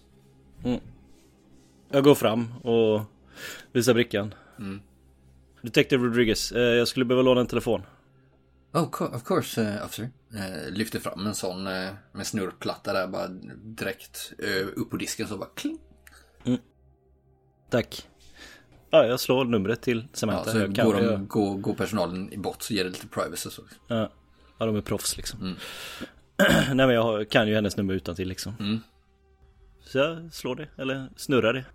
Jag 1.92 2.04
går 2.04 2.16
fram 2.16 2.58
och 2.58 3.02
visar 3.72 3.94
brickan. 3.94 4.34
Mm. 4.60 4.82
Detective 5.62 6.06
Rodriguez, 6.06 6.52
eh, 6.52 6.62
jag 6.62 6.88
skulle 6.88 7.06
behöva 7.06 7.22
låna 7.24 7.42
en 7.42 7.48
telefon. 7.48 7.82
Oh, 8.74 8.90
co- 8.90 9.06
of 9.16 9.24
course 9.24 9.62
uh, 9.62 9.86
officer. 9.86 10.10
Eh, 10.36 10.72
lyfter 10.72 11.00
fram 11.00 11.28
en 11.28 11.36
sån 11.36 11.68
eh, 11.68 11.90
med 12.12 12.28
snurrplatta 12.28 12.94
där 12.94 13.08
bara 13.08 13.28
direkt 13.58 14.34
upp 14.76 14.90
på 14.90 14.98
disken 14.98 15.28
så 15.28 15.38
bara 15.38 15.50
kling. 15.56 15.78
Tack. 17.70 18.08
Ja, 18.90 19.06
jag 19.06 19.20
slår 19.20 19.46
numret 19.46 19.82
till 19.82 19.98
Ja, 20.02 20.08
Samantha. 20.14 20.52
så 20.52 20.58
jag 20.58 20.76
går, 20.76 20.94
de, 20.94 21.04
jag, 21.06 21.28
går, 21.28 21.58
går 21.58 21.74
personalen 21.74 22.34
i 22.34 22.38
bort 22.38 22.62
så 22.62 22.74
ger 22.74 22.84
det 22.84 22.90
lite 22.90 23.08
privacy 23.08 23.50
så. 23.50 23.62
ja, 23.88 24.12
ja, 24.58 24.66
de 24.66 24.76
är 24.76 24.82
proffs 24.82 25.18
liksom. 25.18 25.40
Mm. 25.42 25.56
Nej 26.78 26.88
men 26.88 26.90
jag 26.96 27.30
kan 27.30 27.48
ju 27.48 27.56
hennes 27.56 27.78
nummer 27.78 27.94
utan 27.94 28.16
till 28.16 28.28
liksom. 28.28 28.54
Mm. 28.60 28.80
Så 29.84 29.98
jag 29.98 30.34
slår 30.34 30.56
det, 30.56 30.68
eller 30.78 31.10
snurrar 31.16 31.54
det. 31.54 31.66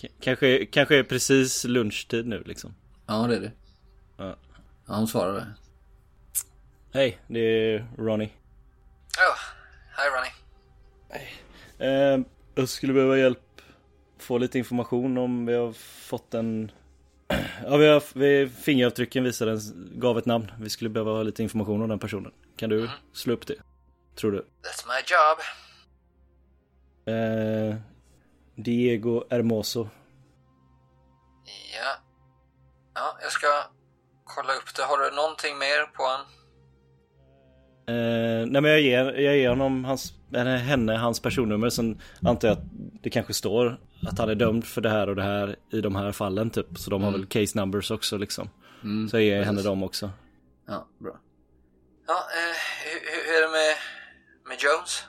Ja. 0.00 0.08
K- 0.08 0.14
kanske, 0.20 0.66
kanske 0.66 0.96
är 0.98 1.02
precis 1.02 1.64
lunchtid 1.64 2.26
nu 2.26 2.42
liksom. 2.46 2.74
Ja 3.06 3.26
det 3.26 3.36
är 3.36 3.40
det. 3.40 3.52
Ja, 4.16 4.36
hon 4.86 5.08
svarade. 5.08 5.46
Hej, 6.92 7.18
det 7.28 7.38
är 7.40 7.86
Ronnie. 7.98 8.30
Ja, 9.16 9.34
hej 9.96 10.08
Ronny. 10.10 10.30
Eh, 11.78 12.20
jag 12.54 12.68
skulle 12.68 12.92
behöva 12.92 13.18
hjälp. 13.18 13.38
Få 14.18 14.38
lite 14.38 14.58
information 14.58 15.18
om 15.18 15.46
vi 15.46 15.54
har 15.54 15.72
fått 16.08 16.34
en... 16.34 16.70
Ja, 17.64 17.76
vi 17.76 17.86
har, 17.86 18.02
vi, 18.14 18.48
fingeravtrycken 18.48 19.24
visade 19.24 19.52
en, 19.52 19.58
gav 19.94 20.18
ett 20.18 20.26
namn. 20.26 20.52
Vi 20.60 20.70
skulle 20.70 20.90
behöva 20.90 21.10
ha 21.10 21.22
lite 21.22 21.42
information 21.42 21.82
om 21.82 21.88
den 21.88 21.98
personen. 21.98 22.32
Kan 22.56 22.70
du 22.70 22.90
slå 23.12 23.32
upp 23.34 23.46
det? 23.46 23.54
Tror 24.14 24.32
du? 24.32 24.38
That's 24.38 24.86
my 24.86 24.94
job. 25.06 25.38
Eh, 27.06 27.76
Diego 28.56 29.24
Hermoso. 29.30 29.88
Ja. 31.74 31.96
Ja, 32.94 33.18
jag 33.22 33.32
ska 33.32 33.46
kolla 34.24 34.52
upp 34.54 34.74
det. 34.76 34.82
Har 34.82 34.98
du 34.98 35.16
någonting 35.16 35.58
mer 35.58 35.86
på 35.96 36.02
han? 36.02 36.20
Eh, 37.86 38.46
nej 38.46 38.62
men 38.62 38.70
jag 38.70 38.80
ger, 38.80 39.04
jag 39.12 39.36
ger 39.36 39.48
honom 39.48 39.84
hans, 39.84 40.12
eller 40.34 40.56
henne 40.56 40.96
hans 40.96 41.20
personnummer. 41.20 41.70
Sen 41.70 42.00
antar 42.22 42.48
jag 42.48 42.56
att 42.58 42.64
det 43.02 43.10
kanske 43.10 43.34
står 43.34 43.80
att 44.06 44.18
han 44.18 44.28
är 44.28 44.34
dömd 44.34 44.64
för 44.64 44.80
det 44.80 44.90
här 44.90 45.08
och 45.08 45.16
det 45.16 45.22
här 45.22 45.56
i 45.72 45.80
de 45.80 45.96
här 45.96 46.12
fallen 46.12 46.50
typ. 46.50 46.78
Så 46.78 46.90
de 46.90 47.02
har 47.02 47.12
väl 47.12 47.26
case 47.26 47.58
numbers 47.58 47.90
också 47.90 48.18
liksom. 48.18 48.48
Mm, 48.84 49.08
Så 49.08 49.16
jag 49.16 49.22
ger 49.24 49.36
precis. 49.36 49.46
henne 49.46 49.62
dem 49.62 49.82
också. 49.82 50.10
Ja, 50.66 50.88
bra. 50.98 51.16
Ja, 52.06 52.14
eh, 52.14 52.56
hur, 52.84 53.00
hur 53.00 53.26
hur 53.26 53.36
är 53.38 53.46
det 53.46 53.52
med, 53.52 53.76
med 54.48 54.58
Jones? 54.62 55.04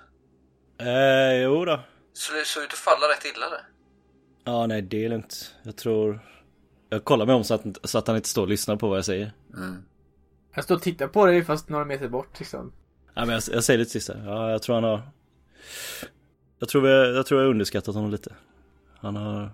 Eh, 0.80 1.44
jo 1.44 1.66
då. 1.66 1.80
Så 2.18 2.34
det 2.34 2.46
såg 2.46 2.64
ut 2.64 2.74
att 2.74 2.80
falla 2.80 3.08
rätt 3.08 3.26
illa 3.36 3.50
där. 3.50 3.62
Ja 4.44 4.68
nej 4.68 4.82
det 4.82 5.06
är 5.06 5.10
lugnt. 5.10 5.56
Jag 5.64 5.76
tror... 5.76 6.20
Jag 6.90 7.04
kollar 7.04 7.26
mig 7.26 7.36
om 7.36 7.44
så 7.44 7.54
att, 7.54 7.64
så 7.84 7.98
att 7.98 8.08
han 8.08 8.16
inte 8.16 8.30
står 8.30 8.42
och 8.42 8.48
lyssnar 8.48 8.76
på 8.76 8.88
vad 8.90 8.98
jag 8.98 9.06
säger. 9.06 9.34
Mm. 9.54 9.84
Jag 10.56 10.64
står 10.64 10.76
och 10.76 10.82
tittar 10.82 11.08
på 11.08 11.26
dig 11.26 11.44
fast 11.46 11.70
några 11.70 11.86
meter 11.86 12.08
bort 12.08 12.40
liksom. 12.40 12.74
Ja, 13.14 13.26
men 13.26 13.30
jag, 13.30 13.44
jag 13.52 13.64
säger 13.64 13.78
det 13.78 13.86
till 13.86 13.92
sista. 13.92 14.18
Ja, 14.26 14.52
jag 14.52 14.62
tror 14.62 14.76
han 14.76 14.84
har... 14.84 15.02
Jag 16.60 16.70
tror, 16.70 16.90
jag, 16.90 17.16
jag 17.16 17.26
tror 17.26 17.42
jag 17.42 17.50
underskattat 17.50 17.96
honom 17.96 18.12
lite. 18.12 18.36
Han 18.98 19.16
har 19.16 19.50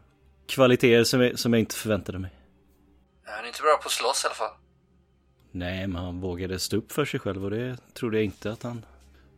kvaliteter 0.48 1.04
som 1.04 1.22
jag, 1.22 1.40
som 1.40 1.54
jag 1.54 1.60
inte 1.60 1.76
förväntade 1.76 2.20
mig. 2.20 2.32
Han 3.24 3.44
är 3.44 3.48
inte 3.48 3.62
bra 3.62 3.80
på 3.82 3.86
att 3.86 3.92
slåss 3.92 4.24
i 4.24 4.28
alla 4.28 4.36
fall. 4.36 4.58
Nej, 5.52 5.88
men 5.88 6.04
han 6.04 6.22
vågade 6.22 6.60
stå 6.60 6.78
upp 6.78 6.92
för 6.92 7.06
sig 7.06 7.20
själv 7.20 7.44
och 7.44 7.52
det 7.52 7.78
trodde 7.94 8.18
jag 8.18 8.26
inte 8.26 8.52
att 8.52 8.64
han 8.64 8.86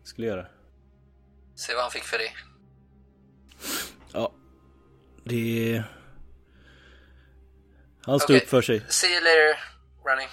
skulle 0.04 0.28
göra. 0.28 0.46
Se 1.56 1.74
vad 1.74 1.82
han 1.82 1.92
fick 1.92 2.04
för 2.04 2.18
det. 2.18 2.53
Ja, 4.14 4.34
det... 5.24 5.84
Han 8.06 8.20
stod 8.20 8.36
Okej. 8.36 8.44
upp 8.44 8.50
för 8.50 8.62
sig. 8.62 8.86
See 8.90 9.08
you 9.08 9.20
later, 9.20 9.60
Ronny. 10.06 10.28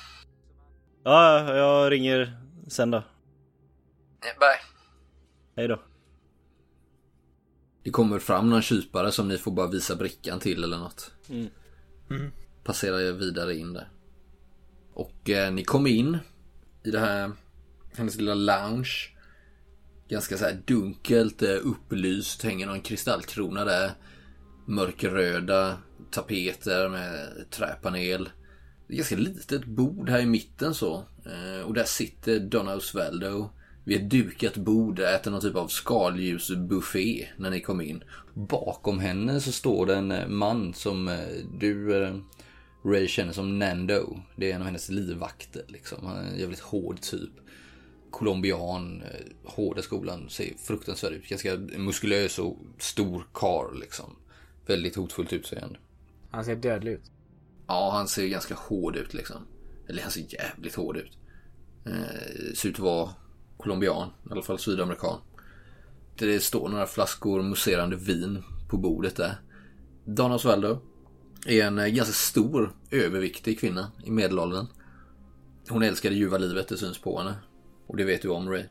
Ja, 1.05 1.55
jag 1.57 1.93
ringer 1.93 2.41
sen 2.69 2.91
då. 2.91 3.03
Yeah, 4.25 4.39
bye. 4.39 4.61
Hej 5.57 5.69
då. 5.69 5.83
Det 7.83 7.91
kommer 7.91 8.19
fram 8.19 8.51
någon 8.51 8.63
kypare 8.63 9.13
som 9.13 9.29
ni 9.29 9.39
får 9.39 9.51
bara 9.51 9.67
visa 9.67 9.97
brickan 9.97 10.41
till 10.41 10.65
eller 10.65 10.79
något. 10.79 11.13
Passerar 12.65 12.99
jag 12.99 13.13
vidare 13.13 13.55
in 13.55 13.73
där. 13.73 13.89
Och 14.95 15.31
eh, 15.31 15.53
ni 15.53 15.65
kommer 15.65 15.91
in 15.91 16.19
i 16.83 16.91
det 16.91 16.99
här, 16.99 17.33
hennes 17.97 18.17
lilla 18.17 18.35
lounge. 18.35 19.17
Ganska 20.11 20.37
så 20.39 20.45
här 20.45 20.63
dunkelt 20.67 21.43
eh, 21.43 21.57
upplyst, 21.63 22.43
hänger 22.43 22.67
någon 22.67 22.81
kristallkrona 22.81 23.65
där. 23.65 23.91
Mörkröda 24.67 25.79
tapeter 26.11 26.89
med 26.89 27.29
träpanel. 27.51 28.29
Det 28.87 28.95
är 28.95 28.97
ganska 28.97 29.17
litet 29.17 29.65
bord 29.65 30.09
här 30.09 30.21
i 30.21 30.27
mitten 30.27 30.75
så. 30.75 31.05
Eh, 31.27 31.67
och 31.67 31.75
där 31.75 31.85
sitter 31.85 32.41
Donna 32.41 32.75
Osvaldo 32.75 33.51
vid 33.85 33.97
ett 33.97 34.11
dukat 34.11 34.57
bord 34.57 34.99
och 34.99 35.07
äter 35.07 35.31
någon 35.31 35.41
typ 35.41 35.57
av 35.57 35.69
skaldjursbuffé 35.69 37.29
när 37.37 37.51
ni 37.51 37.61
kom 37.61 37.81
in. 37.81 38.05
Bakom 38.35 38.99
henne 38.99 39.41
så 39.41 39.53
står 39.53 39.87
det 39.87 39.97
en 39.97 40.11
eh, 40.11 40.29
man 40.29 40.75
som 40.75 41.19
du 41.59 41.93
Ray 42.85 43.09
känner 43.09 43.33
som 43.33 43.59
Nando. 43.59 44.21
Det 44.37 44.51
är 44.51 44.55
en 44.55 44.61
av 44.61 44.67
hennes 44.67 44.89
livvakter 44.89 45.65
liksom. 45.69 46.07
Han 46.07 46.17
är 46.17 46.31
en 46.31 46.39
jävligt 46.39 46.61
hård 46.61 47.01
typ. 47.01 47.31
Colombian, 48.11 49.03
eh, 49.03 49.27
hårda 49.45 49.83
skolan, 49.83 50.29
ser 50.29 50.55
fruktansvärd 50.59 51.13
ut. 51.13 51.29
Ganska 51.29 51.57
muskulös 51.57 52.39
och 52.39 52.57
stor 52.79 53.27
karl 53.33 53.81
liksom. 53.81 54.17
Väldigt 54.67 54.97
hotfullt 54.97 55.33
utseende. 55.33 55.79
Han 56.31 56.45
ser 56.45 56.57
dödlig 56.57 56.93
ut. 56.93 57.11
Ja, 57.67 57.91
han 57.93 58.09
ser 58.09 58.27
ganska 58.27 58.55
hård 58.55 58.97
ut 58.97 59.15
liksom. 59.15 59.47
Eller 59.89 60.03
han 60.03 60.11
ser 60.11 60.35
jävligt 60.35 60.75
hård 60.75 60.97
ut. 60.97 61.19
Eh, 61.87 62.55
ser 62.55 62.69
ut 62.69 62.75
att 62.75 62.81
vara 62.81 63.11
colombian, 63.57 64.09
i 64.09 64.33
alla 64.33 64.43
fall 64.43 64.59
sydamerikan. 64.59 65.19
Det 66.19 66.41
står 66.41 66.69
några 66.69 66.87
flaskor 66.87 67.43
mousserande 67.43 67.97
vin 67.97 68.43
på 68.69 68.77
bordet 68.77 69.17
där. 69.17 69.41
Donna 70.05 70.35
Osvaldo 70.35 70.83
är 71.47 71.65
en 71.65 71.79
eh, 71.79 71.87
ganska 71.87 72.13
stor, 72.13 72.73
överviktig 72.91 73.61
kvinna 73.61 73.93
i 74.05 74.11
medelåldern. 74.11 74.67
Hon 75.69 75.83
älskar 75.83 76.11
det 76.11 76.17
ljuva 76.17 76.39
livet, 76.39 76.69
det 76.69 76.77
syns 76.77 76.99
på 76.99 77.19
henne. 77.19 77.35
Och 77.91 77.97
det 77.97 78.05
vet 78.05 78.23
du 78.23 78.29
om 78.29 78.51
Ray. 78.51 78.65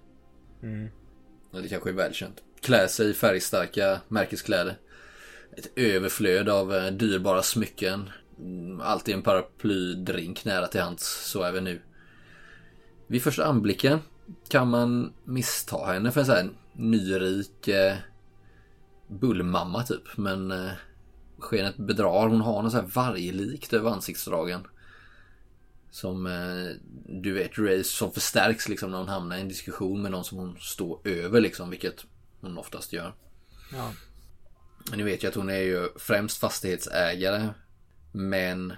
Ja, 1.52 1.60
Det 1.60 1.68
kanske 1.68 1.90
är 1.90 1.94
välkänt. 1.94 2.44
Klär 2.62 2.88
sig 2.88 3.10
i 3.10 3.14
färgstarka 3.14 4.02
märkeskläder. 4.08 4.78
Ett 5.58 5.72
överflöd 5.76 6.50
av 6.50 6.74
eh, 6.76 6.92
dyrbara 6.92 7.42
smycken. 7.42 8.10
Mm, 8.40 8.82
Alltid 8.82 9.16
en 9.16 9.22
paraplydrink 9.22 10.46
nära 10.46 10.68
till 10.68 10.82
hands, 10.82 11.30
så 11.32 11.44
även 11.44 11.64
nu. 11.64 11.82
Vid 13.08 13.24
första 13.24 13.46
anblicken 13.46 14.00
kan 14.50 14.70
man 14.70 15.14
missta 15.24 15.86
henne 15.86 16.12
för 16.12 16.20
en 16.20 16.26
sån 16.26 16.36
här 16.36 16.50
nyrik 16.74 17.68
eh, 17.68 17.96
bullmamma 19.08 19.84
typ. 19.84 20.18
Men 20.18 20.52
eh, 20.52 20.72
skenet 21.40 21.78
bedrar. 21.78 22.28
Hon 22.28 22.42
har 22.42 22.64
något 22.64 22.72
så 22.72 22.78
här 22.78 22.88
varglikt 22.94 23.74
över 23.74 23.92
ansiktsdragen. 23.92 24.68
Som 25.92 26.26
eh, 26.26 26.76
du 27.22 27.34
vet 27.34 27.58
Ray 27.58 27.84
som 27.84 28.12
förstärks 28.12 28.70
liksom 28.70 28.92
när 28.92 28.98
hon 28.98 29.08
hamnar 29.08 29.38
i 29.38 29.42
en 29.42 29.48
diskussion 29.48 30.02
med 30.02 30.12
någon 30.12 30.26
som 30.26 30.38
hon 30.38 30.58
står 30.60 31.08
över 31.08 31.42
liksom. 31.42 31.70
Vilket 31.70 32.06
hon 32.42 32.58
oftast 32.58 32.94
gör. 32.94 33.14
Ja. 33.72 33.92
Ni 34.96 35.04
vet 35.04 35.24
ju 35.24 35.28
att 35.28 35.36
hon 35.36 35.50
är 35.50 35.60
ju 35.60 35.90
främst 35.96 36.38
fastighetsägare. 36.38 37.50
Men 38.12 38.74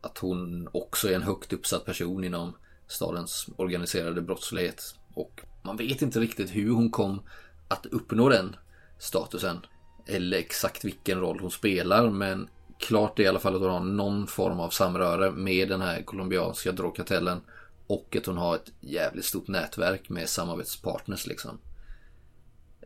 att 0.00 0.18
hon 0.18 0.68
också 0.72 1.08
är 1.08 1.14
en 1.14 1.22
högt 1.22 1.52
uppsatt 1.52 1.84
person 1.84 2.24
inom 2.24 2.56
stadens 2.86 3.48
organiserade 3.56 4.22
brottslighet. 4.22 4.94
Och 5.14 5.40
man 5.62 5.76
vet 5.76 6.02
inte 6.02 6.20
riktigt 6.20 6.50
hur 6.50 6.70
hon 6.70 6.90
kom 6.90 7.22
att 7.68 7.86
uppnå 7.86 8.28
den 8.28 8.56
statusen. 8.98 9.66
Eller 10.06 10.38
exakt 10.38 10.84
vilken 10.84 11.20
roll 11.20 11.40
hon 11.40 11.50
spelar. 11.50 12.10
Men 12.10 12.48
klart 12.78 13.18
är 13.18 13.22
i 13.22 13.26
alla 13.26 13.38
fall 13.38 13.54
att 13.54 13.60
hon 13.60 13.70
har 13.70 13.80
någon 13.80 14.26
form 14.26 14.60
av 14.60 14.70
samröre 14.70 15.30
med 15.30 15.68
den 15.68 15.80
här 15.82 16.02
colombianska 16.02 16.72
drogkartellen. 16.72 17.40
Och 17.86 18.16
att 18.16 18.26
hon 18.26 18.36
har 18.36 18.54
ett 18.54 18.72
jävligt 18.80 19.24
stort 19.24 19.48
nätverk 19.48 20.08
med 20.08 20.28
samarbetspartners 20.28 21.26
liksom. 21.26 21.58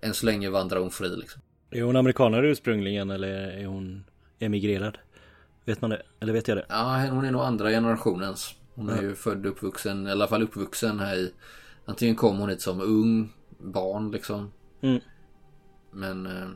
Än 0.02 0.14
så 0.14 0.26
länge 0.26 0.50
vandrar 0.50 0.80
hon 0.80 0.90
fri 0.90 1.16
liksom. 1.16 1.42
Är 1.70 1.82
hon 1.82 1.96
amerikanare 1.96 2.50
ursprungligen 2.50 3.10
eller 3.10 3.28
är 3.28 3.66
hon 3.66 4.04
emigrerad? 4.38 4.98
Vet 5.64 5.80
man 5.80 5.90
det? 5.90 6.02
Eller 6.20 6.32
vet 6.32 6.48
jag 6.48 6.56
det? 6.56 6.66
Ja, 6.68 7.06
hon 7.10 7.24
är 7.24 7.30
nog 7.30 7.42
andra 7.42 7.70
generationens. 7.70 8.54
Hon 8.74 8.88
är 8.88 9.02
ju 9.02 9.14
född 9.14 9.46
och 9.46 9.52
uppvuxen, 9.52 10.06
i 10.06 10.10
alla 10.10 10.28
fall 10.28 10.42
uppvuxen 10.42 10.98
här 10.98 11.16
i... 11.16 11.32
Antingen 11.84 12.16
kom 12.16 12.38
hon 12.38 12.48
hit 12.48 12.60
som 12.60 12.80
ung 12.80 13.32
barn 13.58 14.10
liksom. 14.10 14.52
Mm. 14.80 15.00
Men 15.90 16.26
eh, 16.26 16.48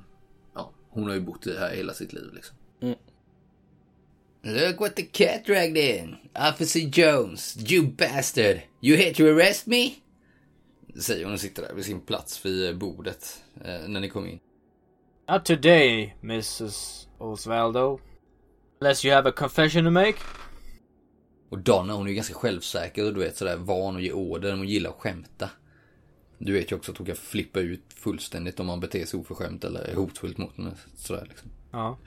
ja, 0.54 0.72
hon 0.88 1.04
har 1.04 1.14
ju 1.14 1.20
bott 1.20 1.46
här 1.46 1.74
hela 1.74 1.92
sitt 1.92 2.12
liv 2.12 2.30
liksom. 2.34 2.56
Mm. 2.80 2.98
Look 4.44 4.80
what 4.80 4.96
the 4.96 5.02
cat 5.02 5.44
dragged 5.46 5.76
in. 5.76 6.16
Officer 6.34 6.80
Jones, 6.80 7.56
you 7.70 7.86
bastard. 7.86 8.62
You 8.80 8.96
here 8.96 9.14
to 9.14 9.28
arrest 9.28 9.66
me? 9.66 9.90
Säger 10.96 11.24
hon 11.24 11.34
och 11.34 11.40
sitter 11.40 11.62
där 11.62 11.74
vid 11.74 11.84
sin 11.84 12.00
plats 12.00 12.46
vid 12.46 12.78
bordet 12.78 13.42
eh, 13.64 13.88
när 13.88 14.00
ni 14.00 14.08
kom 14.08 14.26
in. 14.26 14.38
Not 15.30 15.44
today, 15.44 16.16
Mrs. 16.22 17.08
Osvaldo. 17.18 18.00
Unless 18.80 19.04
you 19.04 19.14
have 19.14 19.28
a 19.28 19.32
confession 19.36 19.84
to 19.84 19.90
make. 19.90 20.18
Och 21.48 21.58
Donna 21.58 21.92
hon 21.92 22.06
är 22.06 22.10
ju 22.10 22.14
ganska 22.14 22.34
självsäker 22.34 23.06
och 23.06 23.14
du 23.14 23.20
vet 23.20 23.36
sådär 23.36 23.56
van 23.56 23.96
att 23.96 24.02
ge 24.02 24.12
order. 24.12 24.52
Hon 24.52 24.68
gillar 24.68 24.90
att 24.90 25.00
skämta. 25.00 25.50
Du 26.38 26.52
vet 26.52 26.72
ju 26.72 26.76
också 26.76 26.92
att 26.92 26.98
hon 26.98 27.06
kan 27.06 27.16
flippa 27.16 27.60
ut 27.60 27.84
fullständigt 27.96 28.60
om 28.60 28.66
man 28.66 28.80
beter 28.80 29.04
sig 29.04 29.20
oförskämt 29.20 29.64
eller 29.64 29.80
är 29.80 29.94
hotfullt 29.94 30.38
mot 30.38 30.56
henne. 30.56 30.72
Sådär 30.96 31.26
liksom. 31.28 31.50
Ja. 31.72 31.98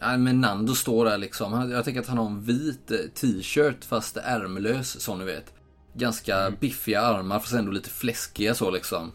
Nej 0.00 0.18
men 0.18 0.40
Nando 0.40 0.74
står 0.74 1.04
där 1.04 1.18
liksom. 1.18 1.70
Jag 1.70 1.84
tänker 1.84 2.00
att 2.00 2.06
han 2.06 2.18
har 2.18 2.26
en 2.26 2.42
vit 2.42 2.90
eh, 2.90 2.96
t-shirt 3.14 3.84
fast 3.84 4.16
ärmlös 4.16 5.00
som 5.00 5.18
ni 5.18 5.24
vet. 5.24 5.52
Ganska 5.94 6.50
biffiga 6.60 7.00
armar 7.00 7.38
fast 7.38 7.52
ändå 7.52 7.70
lite 7.72 7.90
fläskiga 7.90 8.54
så 8.54 8.70
liksom. 8.70 9.12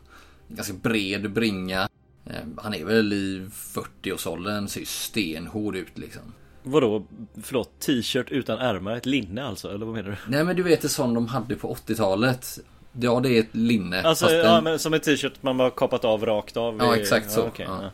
Ganska 0.48 0.74
bred 0.74 1.32
bringa. 1.32 1.90
Eh, 2.26 2.36
Han 2.58 2.74
är 2.74 2.86
väl 2.86 3.14
i 3.14 3.48
40-årsåldern, 3.52 4.68
ser 4.68 4.80
ju 4.80 4.86
stenhård 4.86 5.76
ut 5.76 5.98
liksom. 5.98 6.22
Vadå? 6.64 7.06
Förlåt, 7.44 7.80
t-shirt 7.80 8.32
utan 8.32 8.60
ärmar? 8.60 8.96
Ett 8.96 9.06
linne 9.06 9.44
alltså? 9.46 9.70
Eller 9.70 9.86
vad 9.86 9.96
menar 9.96 10.10
du? 10.10 10.32
Nej 10.32 10.44
men 10.44 10.56
du 10.56 10.64
vet 10.64 10.82
det 10.82 10.90
sån 10.90 11.14
de 11.14 11.28
hade 11.28 11.56
på 11.56 11.76
80-talet. 11.76 12.60
Ja 13.02 13.20
det 13.20 13.30
är 13.30 13.40
ett 13.40 13.56
linne. 13.56 14.02
Alltså, 14.02 14.32
ja 14.32 14.54
den- 14.56 14.64
men 14.64 14.80
som 14.80 14.94
en 14.94 15.00
t-shirt 15.00 15.34
man 15.42 15.58
bara 15.58 15.70
kapat 15.70 16.06
av 16.06 16.26
rakt 16.26 16.58
av? 16.58 16.78
Ja, 16.78 16.96
i- 16.98 17.00
exakt 17.02 17.32
så. 17.32 17.52
Ja. 17.58 17.66
ja. 17.84 17.92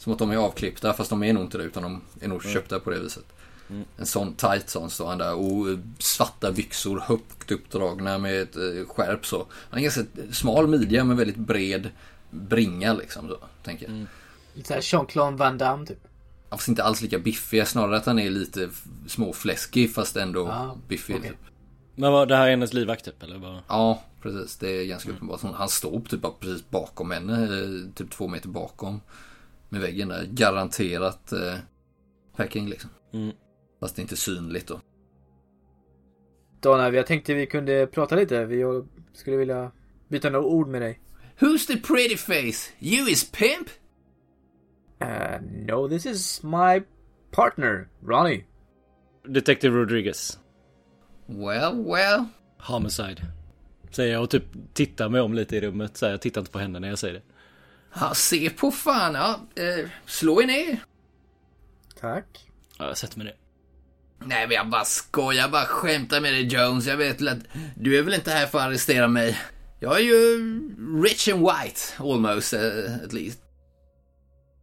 Som 0.00 0.12
att 0.12 0.18
de 0.18 0.30
är 0.30 0.36
avklippta 0.36 0.92
fast 0.92 1.10
de 1.10 1.22
är 1.22 1.32
nog 1.32 1.42
inte 1.44 1.58
det 1.58 1.64
utan 1.64 1.82
de 1.82 2.00
är 2.20 2.28
nog 2.28 2.44
köpta 2.44 2.80
på 2.80 2.90
det 2.90 2.98
viset. 3.00 3.24
Mm. 3.70 3.84
En 3.96 4.06
sån 4.06 4.34
tight 4.34 4.68
sån 4.70 4.90
står 4.90 5.06
han 5.08 5.18
där 5.18 5.34
och 5.34 5.68
eh, 5.70 5.78
svarta 5.98 6.52
byxor 6.52 7.00
högt 7.00 7.50
uppdragna 7.50 8.18
med 8.18 8.42
ett 8.42 8.56
eh, 8.56 8.88
skärp 8.88 9.26
så. 9.26 9.46
Han 9.70 9.78
en 9.78 9.82
ganska 9.82 10.02
smal 10.32 10.66
midja 10.68 11.04
men 11.04 11.16
väldigt 11.16 11.36
bred 11.36 11.88
bringa 12.30 12.92
liksom 12.92 13.28
så, 13.28 13.36
tänker 13.64 13.86
Mm. 13.86 13.98
jag. 14.00 14.06
Lite 14.56 14.68
såhär 14.68 14.80
Jean-Claude 14.82 15.36
Van 15.36 15.58
Damme 15.58 15.86
typ. 15.86 15.98
Ja, 16.50 16.56
Fast 16.56 16.68
inte 16.68 16.84
alls 16.84 17.02
lika 17.02 17.18
biffig, 17.18 17.66
snarare 17.66 17.96
att 17.96 18.06
han 18.06 18.18
är 18.18 18.30
lite 18.30 18.68
småfläskig 19.06 19.94
fast 19.94 20.16
ändå 20.16 20.48
Ah, 20.48 20.76
biffig. 20.88 21.16
okej. 21.16 21.30
Typ. 21.30 21.38
Men 21.94 22.12
vad, 22.12 22.28
det 22.28 22.36
här 22.36 22.46
är 22.46 22.50
hennes 22.50 22.72
livvakt 22.72 23.04
typ 23.04 23.22
eller? 23.22 23.38
Vad? 23.38 23.58
Ja, 23.68 24.02
precis. 24.22 24.56
Det 24.56 24.68
är 24.70 24.84
ganska 24.84 25.10
uppenbart. 25.10 25.40
Han 25.54 25.68
står 25.68 26.00
typ 26.00 26.20
bara 26.20 26.32
precis 26.32 26.70
bakom 26.70 27.10
henne, 27.10 27.42
eh, 27.44 27.94
typ 27.94 28.10
två 28.10 28.28
meter 28.28 28.48
bakom. 28.48 29.00
Med 29.70 29.80
väggen 29.80 30.08
där. 30.08 30.26
Garanterat 30.30 31.32
eh, 31.32 31.54
packing 32.36 32.68
liksom. 32.68 32.90
Mm. 33.12 33.32
Fast 33.80 33.96
det 33.96 34.00
är 34.00 34.02
inte 34.02 34.16
synligt 34.16 34.68
då. 34.68 34.80
Donna, 36.60 36.90
jag 36.90 37.06
tänkte 37.06 37.34
vi 37.34 37.46
kunde 37.46 37.86
prata 37.86 38.16
lite. 38.16 38.44
Vi 38.44 38.82
skulle 39.12 39.36
vilja 39.36 39.72
byta 40.08 40.30
några 40.30 40.46
ord 40.46 40.68
med 40.68 40.82
dig. 40.82 41.00
Who's 41.38 41.66
the 41.66 41.76
pretty 41.76 42.16
face? 42.16 42.72
You 42.80 43.08
is 43.08 43.30
pimp? 43.30 43.68
Uh, 45.02 45.40
no, 45.66 45.88
this 45.88 46.06
is 46.06 46.42
my 46.42 46.82
partner, 47.30 47.88
Ronnie. 48.02 48.44
Detective 49.28 49.76
Rodriguez. 49.76 50.38
Well, 51.26 51.84
well. 51.84 52.24
Homicide. 52.58 53.20
Säger 53.90 54.12
jag 54.12 54.22
och 54.22 54.30
typ 54.30 54.44
tittar 54.74 55.08
mig 55.08 55.20
om 55.20 55.34
lite 55.34 55.56
i 55.56 55.60
rummet. 55.60 55.96
Så 55.96 56.06
här, 56.06 56.12
jag 56.12 56.20
tittar 56.20 56.40
inte 56.40 56.52
på 56.52 56.58
henne 56.58 56.80
när 56.80 56.88
jag 56.88 56.98
säger 56.98 57.14
det. 57.14 57.22
Ja, 57.94 58.14
se 58.14 58.50
på 58.50 58.70
fan. 58.70 59.14
Ja, 59.14 59.40
eh, 59.62 59.88
slå 60.06 60.42
er 60.42 60.46
ner. 60.46 60.84
Tack. 62.00 62.46
Ja, 62.78 62.86
jag 62.86 62.98
sätter 62.98 63.18
mig 63.18 63.26
ner. 63.26 63.36
Nej, 64.24 64.46
men 64.46 64.54
jag 64.54 64.68
bara 64.68 64.84
skojar. 64.84 65.42
Jag 65.42 65.50
bara 65.50 65.66
skämtar 65.66 66.20
med 66.20 66.32
dig 66.32 66.46
Jones. 66.46 66.86
Jag 66.86 66.96
vet 66.96 67.20
väl 67.20 67.28
att 67.28 67.38
du 67.76 67.98
är 67.98 68.02
väl 68.02 68.14
inte 68.14 68.30
här 68.30 68.46
för 68.46 68.58
att 68.58 68.64
arrestera 68.64 69.08
mig. 69.08 69.38
Jag 69.80 69.96
är 69.96 70.00
ju 70.00 70.38
rich 71.02 71.28
and 71.28 71.40
white, 71.40 71.80
almost, 71.98 72.52
uh, 72.52 73.04
at 73.04 73.12
least. 73.12 73.40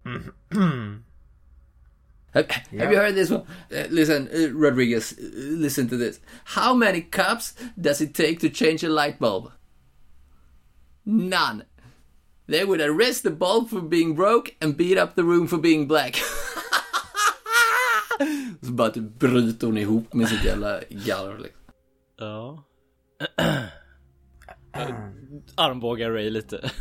Have, 2.33 2.51
have 2.79 2.91
you 2.91 2.97
heard 2.97 3.15
this 3.15 3.31
one? 3.31 3.45
Uh, 3.71 3.87
listen, 3.89 4.27
uh, 4.27 4.49
Rodriguez, 4.53 5.13
uh, 5.13 5.57
listen 5.57 5.89
to 5.89 5.97
this. 5.97 6.19
How 6.43 6.75
many 6.75 7.01
cups 7.01 7.55
does 7.81 8.01
it 8.01 8.13
take 8.13 8.39
to 8.41 8.49
change 8.49 8.83
a 8.83 8.89
light 8.89 9.19
bulb? 9.19 9.51
None. 11.05 11.63
They 12.47 12.65
would 12.65 12.81
arrest 12.81 13.23
the 13.23 13.29
bulb 13.29 13.69
for 13.69 13.81
being 13.81 14.15
broke 14.15 14.55
and 14.61 14.77
beat 14.77 14.97
up 14.97 15.15
the 15.15 15.21
room 15.21 15.47
for 15.47 15.57
being 15.57 15.87
black. 15.87 16.15
Så 18.61 18.71
bara 18.71 18.89
typ 18.89 19.19
bryter 19.19 19.67
hon 19.67 19.77
ihop 19.77 20.13
med 20.13 20.29
sitt 20.29 20.45
jävla 20.45 20.79
garv 20.89 21.39
liksom. 21.39 21.61
Ja. 22.17 22.63
Armbågar 25.55 26.11
Ray 26.11 26.29
lite. 26.29 26.71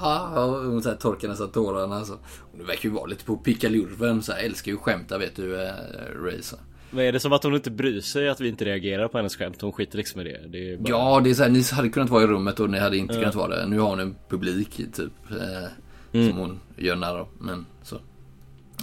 Ja, 0.00 0.44
och 0.44 0.64
hon 0.64 0.82
så 0.82 0.88
här 0.88 0.96
torkar 0.96 1.28
nästan 1.28 1.50
tårarna. 1.50 2.04
Så. 2.04 2.18
Hon 2.52 2.66
verkar 2.66 2.88
ju 2.88 2.94
vara 2.94 3.06
lite 3.06 3.24
på 3.24 3.36
pickalurven. 3.36 4.22
Så 4.22 4.32
här, 4.32 4.44
älskar 4.44 4.72
ju 4.72 4.78
skämta 4.78 5.18
vet 5.18 5.36
du, 5.36 5.62
äh, 5.62 5.74
Ray. 6.22 6.42
Så. 6.42 6.56
Men 6.90 7.04
är 7.04 7.12
det 7.12 7.20
som 7.20 7.32
att 7.32 7.42
hon 7.42 7.54
inte 7.54 7.70
bryr 7.70 8.00
sig 8.00 8.28
att 8.28 8.40
vi 8.40 8.48
inte 8.48 8.64
reagerar 8.64 9.08
på 9.08 9.18
hennes 9.18 9.36
skämt? 9.36 9.62
Hon 9.62 9.72
skiter 9.72 9.98
liksom 9.98 10.20
i 10.20 10.24
det. 10.24 10.40
det 10.48 10.72
är 10.72 10.76
bara... 10.76 10.88
Ja, 10.88 11.20
det 11.24 11.30
är 11.30 11.34
så 11.34 11.42
här, 11.42 11.50
ni 11.50 11.62
hade 11.72 11.88
kunnat 11.88 12.10
vara 12.10 12.22
i 12.22 12.26
rummet 12.26 12.60
och 12.60 12.70
ni 12.70 12.78
hade 12.78 12.96
inte 12.96 13.14
kunnat 13.14 13.34
vara 13.34 13.56
det. 13.56 13.66
Nu 13.66 13.78
har 13.78 13.88
hon 13.88 14.00
en 14.00 14.16
publik 14.28 14.76
typ. 14.76 15.12
Eh, 15.30 16.28
Som 16.28 16.38
hon 16.38 16.60
gör 16.76 16.96
narr 16.96 17.18
av. 17.18 17.28
Men 17.38 17.66
så. 17.82 18.00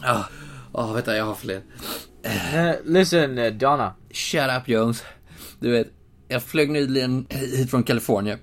Ja, 0.01 0.25
oh, 0.71 0.93
vänta 0.93 1.17
jag 1.17 1.25
har 1.25 1.35
fler. 1.35 1.61
Uh, 2.25 2.75
listen, 2.85 3.37
uh, 3.37 3.53
Donna. 3.53 3.93
Shut 4.11 4.49
up 4.57 4.69
Jones. 4.69 5.03
Du 5.59 5.71
vet, 5.71 5.87
jag 6.27 6.43
flög 6.43 6.69
nyligen 6.69 7.25
hit 7.29 7.69
från 7.69 7.83
Kalifornien. 7.83 8.39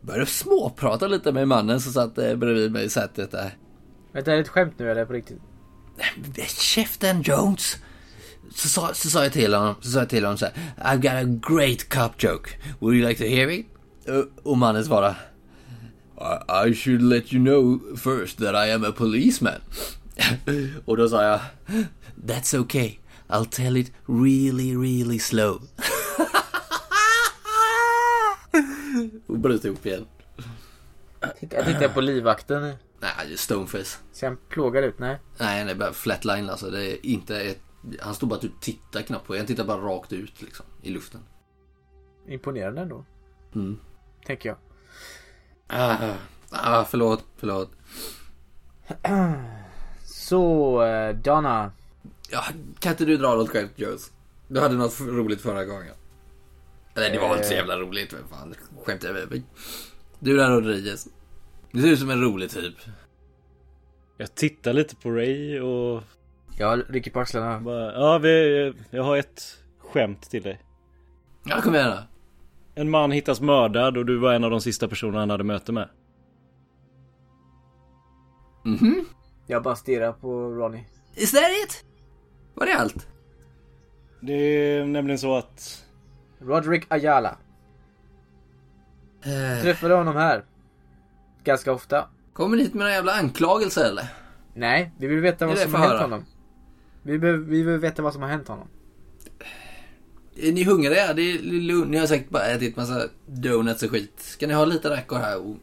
Började 0.00 0.26
småprata 0.26 1.06
lite 1.06 1.32
med 1.32 1.48
mannen 1.48 1.80
som 1.80 1.92
satt 1.92 2.18
eh, 2.18 2.34
bredvid 2.34 2.72
mig 2.72 2.84
i 2.84 2.88
sätet 2.88 3.30
där. 3.30 3.56
Vänta, 4.12 4.32
är 4.32 4.36
det 4.36 4.42
ett 4.42 4.48
skämt 4.48 4.74
nu 4.76 4.90
eller 4.90 5.04
på 5.04 5.12
riktigt? 5.12 5.40
Käften 6.46 7.22
Jones! 7.22 7.76
Så 8.54 8.68
sa, 8.68 8.94
så 8.94 9.10
sa 9.10 9.22
jag 9.22 9.32
till 9.32 9.54
honom, 9.54 9.74
så 9.80 9.90
sa 9.90 9.98
jag 9.98 10.08
till 10.08 10.24
honom 10.24 10.38
så 10.38 10.46
här, 10.46 10.54
I've 10.78 11.00
got 11.02 11.12
a 11.12 11.24
great 11.54 11.88
cop 11.88 12.22
joke. 12.22 12.50
Would 12.80 12.96
you 12.96 13.08
like 13.08 13.24
to 13.24 13.28
hear 13.30 13.48
it? 13.50 13.66
Och- 14.08 14.46
Och 14.50 14.58
mannen 14.58 14.84
svarade, 14.84 15.16
I, 16.20 16.68
I 16.70 16.74
should 16.74 17.02
let 17.02 17.32
you 17.32 17.44
know 17.44 17.80
first 17.96 18.38
that 18.38 18.54
I 18.68 18.70
am 18.72 18.84
a 18.84 18.92
policeman. 18.96 19.60
Och 20.84 20.96
då 20.96 21.08
sa 21.08 21.22
jag, 21.24 21.40
That's 22.26 22.58
okay. 22.58 22.96
I'll 23.28 23.44
tell 23.50 23.76
it 23.76 23.92
really, 24.06 24.76
really 24.76 25.18
slow. 25.18 25.62
Och 29.26 29.38
bröt 29.38 29.64
ihop 29.64 29.86
igen. 29.86 30.06
Jag 31.20 31.64
tittar 31.64 31.88
på 31.88 32.00
livvakten. 32.00 32.62
Nej, 32.62 33.10
det 33.28 33.32
är 33.32 33.36
stoneface. 33.36 33.98
Ser 34.12 34.26
han 34.26 34.36
plågad 34.48 34.84
ut? 34.84 34.98
Nej. 34.98 35.18
Nej, 35.38 35.64
det 35.64 35.70
är 35.70 35.74
bara 35.74 35.92
flatline 35.92 36.50
alltså. 36.50 36.70
Det 36.70 36.84
är 36.92 37.06
inte 37.06 37.40
ett... 37.40 37.60
Han 38.00 38.14
står 38.14 38.26
bara 38.26 38.34
att 38.34 38.40
du 38.40 38.52
tittar 38.60 39.02
knappt 39.02 39.26
på. 39.26 39.36
Han 39.36 39.46
tittar 39.46 39.64
bara 39.64 39.80
rakt 39.80 40.12
ut 40.12 40.42
liksom. 40.42 40.66
I 40.82 40.90
luften. 40.90 41.20
Imponerande 42.28 42.80
ändå. 42.80 43.04
Mm. 43.54 43.78
Tänker 44.26 44.48
jag. 44.48 44.58
Ah, 45.66 46.14
ah, 46.50 46.84
förlåt, 46.84 47.24
förlåt. 47.36 47.70
Så, 50.04 50.82
uh, 50.84 51.16
Donna. 51.16 51.72
Ja, 52.30 52.44
kan 52.78 52.92
inte 52.92 53.04
du 53.04 53.16
dra 53.16 53.34
något 53.34 53.50
skämt 53.50 53.72
Joes? 53.76 54.12
Du 54.48 54.60
hade 54.60 54.74
något 54.74 55.00
roligt 55.00 55.40
förra 55.40 55.64
gången. 55.64 55.94
Nej, 56.94 57.10
det 57.10 57.18
var 57.18 57.34
inte 57.34 57.48
så 57.48 57.54
jävla 57.54 57.76
roligt. 57.76 58.12
Men 58.12 58.28
fan, 58.28 58.54
skämt 58.84 59.02
jag 59.02 59.14
med. 59.14 59.42
Du 60.18 60.36
där 60.36 60.50
Rodriguez. 60.50 61.08
Du 61.72 61.82
ser 61.82 61.88
ut 61.88 61.98
som 61.98 62.10
en 62.10 62.20
rolig 62.20 62.50
typ. 62.50 62.74
Jag 64.16 64.34
tittar 64.34 64.72
lite 64.72 64.96
på 64.96 65.10
Ray 65.10 65.60
och 65.60 66.02
Jag 66.60 66.82
rycker 66.88 67.10
på 67.10 67.20
axlarna. 67.20 67.60
bara, 67.60 67.92
ja 67.92 68.18
vi, 68.18 68.72
jag 68.90 69.02
har 69.02 69.16
ett 69.16 69.42
skämt 69.78 70.30
till 70.30 70.42
dig. 70.42 70.60
Ja, 71.44 71.60
kom 71.60 71.74
igen 71.74 71.90
då. 71.90 71.98
En 72.74 72.90
man 72.90 73.10
hittas 73.10 73.40
mördad 73.40 73.96
och 73.96 74.06
du 74.06 74.18
var 74.18 74.32
en 74.34 74.44
av 74.44 74.50
de 74.50 74.60
sista 74.60 74.88
personerna 74.88 75.18
han 75.18 75.30
hade 75.30 75.44
möte 75.44 75.72
med. 75.72 75.88
Mhm. 78.64 79.04
Jag 79.46 79.62
bara 79.62 79.76
stirrar 79.76 80.12
på 80.12 80.28
Ronnie. 80.50 80.84
Is 81.14 81.30
that 81.32 81.50
it? 81.64 81.84
Var 82.54 82.66
det 82.66 82.74
allt? 82.74 83.08
Det 84.20 84.32
är 84.32 84.84
nämligen 84.84 85.18
så 85.18 85.36
att 85.36 85.84
Roderick 86.38 86.84
Ayala. 86.88 87.36
Eh, 89.24 89.62
Träffade 89.62 89.94
honom 89.94 90.16
här. 90.16 90.44
Ganska 91.44 91.72
ofta. 91.72 92.08
kommer 92.32 92.56
ni 92.56 92.62
hit 92.62 92.74
med 92.74 92.78
några 92.80 92.92
jävla 92.92 93.12
anklagelser 93.12 93.84
eller? 93.84 94.04
Nej, 94.54 94.92
vi 94.98 95.06
vill 95.06 95.20
veta 95.20 95.46
vad 95.46 95.58
som 95.58 95.74
har 95.74 95.80
hänt 95.80 95.92
höra. 95.92 96.02
honom. 96.02 96.24
Vi 97.02 97.18
behöver, 97.18 97.38
vi 97.44 97.62
vill 97.62 97.78
veta 97.78 98.02
vad 98.02 98.12
som 98.12 98.22
har 98.22 98.28
hänt 98.28 98.48
honom. 98.48 98.68
Är 100.36 100.52
ni 100.52 100.64
hungriga? 100.64 101.12
Det 101.14 101.22
är 101.22 101.38
lugnt. 101.42 101.90
Ni 101.90 101.96
har 101.98 102.06
säkert 102.06 102.28
bara 102.30 102.46
ätit 102.46 102.76
massa 102.76 103.08
donuts 103.26 103.82
och 103.82 103.90
skit. 103.90 104.12
Ska 104.20 104.46
ni 104.46 104.54
ha 104.54 104.64
lite 104.64 104.90
räkor 104.90 105.16
här 105.18 105.38
och 105.38 105.56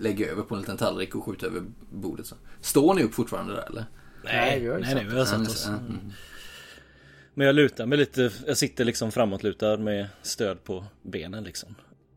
lägga 0.00 0.30
över 0.30 0.42
på 0.42 0.54
en 0.54 0.60
liten 0.60 0.76
tallrik 0.76 1.14
och 1.14 1.24
skjuta 1.24 1.46
över 1.46 1.62
bordet 1.92 2.26
så? 2.26 2.34
Står 2.60 2.94
ni 2.94 3.02
upp 3.02 3.14
fortfarande 3.14 3.54
där 3.54 3.66
eller? 3.70 3.84
Nej, 4.24 4.60
vi 4.60 4.68
har 4.68 4.78
nej, 4.78 5.06
vi 5.10 5.18
har 5.18 5.24
satt 5.24 5.48
oss. 5.48 5.64
ja, 5.66 5.72
mm. 5.72 6.12
Men 7.34 7.46
jag 7.46 7.56
lutar 7.56 7.86
mig 7.86 7.98
lite, 7.98 8.30
jag 8.46 8.56
sitter 8.56 8.84
liksom 8.84 9.12
framåtlutad 9.12 9.76
med 9.76 10.06
stöd 10.22 10.64
på 10.64 10.84
benen 11.02 11.44
liksom. 11.44 11.74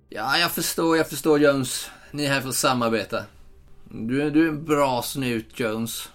Ja, 0.10 0.38
jag 0.38 0.52
förstår, 0.52 0.98
jag 0.98 1.10
förstår 1.10 1.40
Jones. 1.40 1.90
Ni 2.12 2.26
är 2.26 2.30
här 2.30 2.42
för 2.42 2.50
att 2.50 2.56
samarbeta. 2.56 3.24
Du, 3.90 4.22
är- 4.22 4.32
du 4.32 4.44
är 4.46 4.50
en 4.50 4.66
bra 4.66 5.02
snut 5.02 5.60
Jones. 5.60 6.10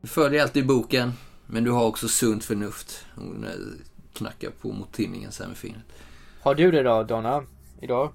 Du 0.00 0.08
följer 0.08 0.42
alltid 0.42 0.66
boken. 0.66 1.12
Men 1.50 1.64
du 1.64 1.70
har 1.70 1.84
också 1.86 2.08
sunt 2.08 2.44
förnuft. 2.44 3.04
Hon 3.14 3.44
eh, 3.44 3.50
knackar 4.14 4.50
på 4.50 4.72
mot 4.72 4.92
tinningen 4.92 5.32
så 5.32 5.42
här 5.42 5.48
med 5.48 5.58
fingret. 5.58 5.82
Har 6.42 6.54
du 6.54 6.70
det 6.70 6.82
då, 6.82 7.02
Donna? 7.02 7.42
Idag? 7.80 8.12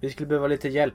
Vi 0.00 0.10
skulle 0.10 0.26
behöva 0.26 0.46
lite 0.46 0.68
hjälp. 0.68 0.94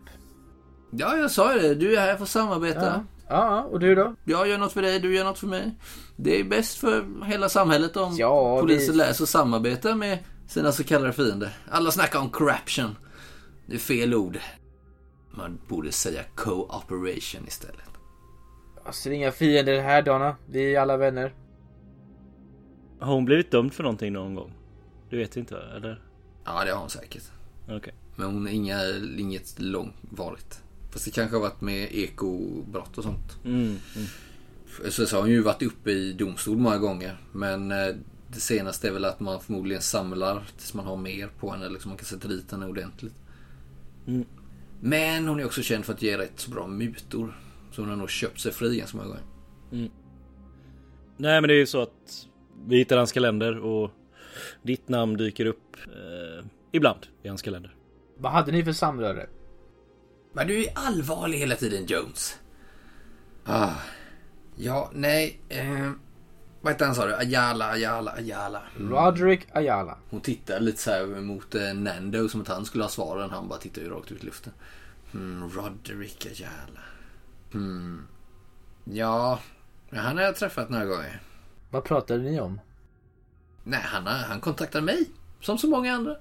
Ja, 0.91 1.17
jag 1.17 1.31
sa 1.31 1.53
ju 1.55 1.59
det. 1.61 1.75
Du 1.75 1.95
är 1.95 1.99
här 2.01 2.15
för 2.15 2.23
att 2.23 2.29
samarbeta. 2.29 2.85
Ja. 2.85 3.03
Ja, 3.29 3.61
och 3.63 3.79
du 3.79 3.95
då? 3.95 4.15
Jag 4.25 4.47
gör 4.47 4.57
något 4.57 4.71
för 4.71 4.81
dig, 4.81 4.99
du 4.99 5.15
gör 5.15 5.23
något 5.23 5.39
för 5.39 5.47
mig. 5.47 5.71
Det 6.15 6.39
är 6.39 6.43
bäst 6.43 6.77
för 6.77 7.25
hela 7.25 7.49
samhället 7.49 7.97
om 7.97 8.15
Ja, 8.17 8.59
polisen 8.61 8.91
vi- 8.91 8.97
lär 8.97 9.13
sig 9.13 9.23
att 9.23 9.29
samarbeta 9.29 9.95
med 9.95 10.19
sina 10.47 10.71
så 10.71 10.83
kallade 10.83 11.13
fiender. 11.13 11.57
Alla 11.71 11.91
snackar 11.91 12.19
om 12.19 12.29
corruption. 12.29 12.95
Det 13.65 13.75
är 13.75 13.79
fel 13.79 14.13
ord. 14.15 14.39
Man 15.31 15.59
borde 15.67 15.91
säga 15.91 16.21
cooperation 16.35 17.47
istället. 17.47 17.75
Jag 18.85 18.95
ser 18.95 19.11
inga 19.11 19.31
fiender 19.31 19.81
här 19.81 20.01
Donna. 20.01 20.35
Vi 20.49 20.75
är 20.75 20.79
alla 20.81 20.97
vänner. 20.97 21.33
Har 22.99 23.13
hon 23.13 23.25
blivit 23.25 23.51
dömd 23.51 23.73
för 23.73 23.83
någonting 23.83 24.13
någon 24.13 24.35
gång? 24.35 24.53
Du 25.09 25.17
vet 25.17 25.37
inte 25.37 25.57
eller? 25.57 26.01
Ja, 26.45 26.65
det 26.65 26.71
har 26.71 26.79
hon 26.79 26.89
säkert. 26.89 27.23
Okej. 27.69 27.93
Men 28.15 28.25
hon 28.25 28.47
är 28.47 28.51
inga, 28.51 28.79
inget 29.17 29.59
långvarigt. 29.59 30.63
Fast 30.91 31.05
det 31.05 31.11
kanske 31.11 31.35
har 31.35 31.41
varit 31.41 31.61
med 31.61 31.87
ekobrott 31.91 32.97
och 32.97 33.03
sånt. 33.03 33.37
Mm, 33.45 33.61
mm. 33.61 34.07
Så, 34.89 35.05
så 35.05 35.15
har 35.15 35.21
hon 35.21 35.31
ju 35.31 35.41
varit 35.41 35.61
uppe 35.61 35.91
i 35.91 36.13
domstol 36.13 36.57
många 36.57 36.77
gånger. 36.77 37.17
Men 37.31 37.71
eh, 37.71 37.95
det 38.27 38.39
senaste 38.39 38.87
är 38.87 38.91
väl 38.91 39.05
att 39.05 39.19
man 39.19 39.41
förmodligen 39.41 39.81
samlar 39.81 40.43
tills 40.57 40.73
man 40.73 40.85
har 40.85 40.97
mer 40.97 41.27
på 41.39 41.51
henne. 41.51 41.69
Liksom 41.69 41.89
man 41.89 41.97
kan 41.97 42.05
sätta 42.05 42.27
dit 42.27 42.51
henne 42.51 42.65
ordentligt. 42.65 43.15
Mm. 44.07 44.25
Men 44.79 45.27
hon 45.27 45.39
är 45.39 45.45
också 45.45 45.61
känd 45.61 45.85
för 45.85 45.93
att 45.93 46.01
ge 46.01 46.17
rätt 46.17 46.39
så 46.39 46.51
bra 46.51 46.67
mutor. 46.67 47.39
Så 47.71 47.81
hon 47.81 47.89
har 47.89 47.97
nog 47.97 48.09
köpt 48.09 48.39
sig 48.39 48.51
fri 48.51 48.77
ganska 48.77 48.97
många 48.97 49.09
gånger. 49.09 49.23
Nej 51.17 51.41
men 51.41 51.47
det 51.47 51.53
är 51.53 51.59
ju 51.59 51.65
så 51.65 51.81
att 51.81 52.27
vi 52.67 52.77
hittar 52.77 52.97
hans 52.97 53.11
kalender 53.11 53.59
och 53.59 53.91
ditt 54.61 54.89
namn 54.89 55.17
dyker 55.17 55.45
upp 55.45 55.75
eh, 55.85 56.45
ibland 56.71 57.07
i 57.23 57.27
hans 57.27 57.41
kalender. 57.41 57.75
Vad 58.17 58.31
hade 58.31 58.51
ni 58.51 58.63
för 58.63 58.73
samröre? 58.73 59.27
Men 60.33 60.47
du 60.47 60.63
är 60.63 60.71
allvarlig 60.75 61.37
hela 61.37 61.55
tiden 61.55 61.85
Jones. 61.85 62.39
Ah. 63.45 63.73
Ja, 64.55 64.91
nej. 64.93 65.39
Eh, 65.49 65.91
vad 66.61 66.73
hette 66.73 66.85
han 66.85 66.95
sa 66.95 67.05
du? 67.05 67.15
Ayala, 67.15 67.65
Ayala, 67.65 68.11
Ayala. 68.11 68.61
Roderick 68.77 69.47
Ayala. 69.51 69.97
Hon 70.09 70.21
tittar 70.21 70.59
lite 70.59 70.81
så 70.81 70.91
här 70.91 71.05
mot 71.05 71.55
eh, 71.55 71.73
Nando 71.73 72.29
som 72.29 72.41
att 72.41 72.47
han 72.47 72.65
skulle 72.65 72.83
ha 72.83 72.89
svaren. 72.89 73.29
Han 73.29 73.47
bara 73.47 73.59
tittar 73.59 73.81
ju 73.81 73.89
rakt 73.89 74.11
ut 74.11 74.23
i 74.23 74.25
luften. 74.25 74.53
Hmm, 75.11 75.49
Roderick 75.49 76.25
Ayala. 76.25 76.81
Hmm. 77.51 78.07
Ja, 78.83 79.39
han 79.91 80.17
har 80.17 80.23
jag 80.23 80.35
träffat 80.35 80.69
några 80.69 80.85
gånger. 80.85 81.21
Vad 81.69 81.83
pratade 81.83 82.23
ni 82.23 82.39
om? 82.39 82.59
Nej, 83.63 83.81
han, 83.83 84.07
han 84.07 84.41
kontaktade 84.41 84.85
mig. 84.85 85.09
Som 85.41 85.57
så 85.57 85.67
många 85.69 85.93
andra. 85.93 86.15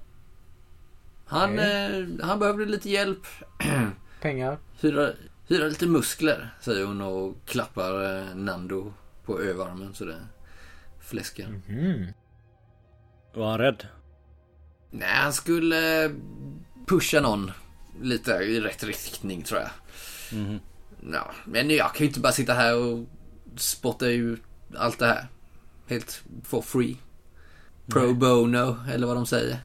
Han, 1.25 1.59
eh, 1.59 2.05
han 2.21 2.39
behövde 2.39 2.65
lite 2.65 2.89
hjälp. 2.89 3.27
Pengar? 4.21 4.57
Hyra, 4.81 5.09
hyra 5.47 5.65
lite 5.65 5.85
muskler, 5.85 6.55
säger 6.61 6.85
hon 6.85 7.01
och 7.01 7.35
klappar 7.45 8.19
eh, 8.19 8.35
Nando 8.35 8.93
på 9.25 9.41
överarmen 9.41 9.93
så 9.93 10.05
det 10.05 10.19
fläskar. 10.99 11.61
Mm. 11.67 12.05
Var 13.33 13.49
han 13.49 13.59
rädd? 13.59 13.87
Nej, 14.91 15.09
han 15.15 15.33
skulle 15.33 16.05
eh, 16.05 16.11
pusha 16.87 17.21
någon 17.21 17.51
lite 18.01 18.31
i 18.31 18.59
rätt 18.61 18.83
riktning 18.83 19.43
tror 19.43 19.59
jag. 19.59 19.69
Mhm. 20.39 20.59
Ja, 21.13 21.31
men 21.45 21.69
jag 21.69 21.93
kan 21.93 21.99
ju 21.99 22.07
inte 22.07 22.19
bara 22.19 22.31
sitta 22.33 22.53
här 22.53 22.75
och 22.77 23.05
spotta 23.55 24.07
ut 24.07 24.41
allt 24.77 24.99
det 24.99 25.07
här. 25.07 25.27
Helt 25.89 26.23
for 26.43 26.61
free. 26.61 26.97
Pro 27.87 28.13
bono, 28.13 28.77
eller 28.91 29.07
vad 29.07 29.15
de 29.15 29.25
säger. 29.25 29.63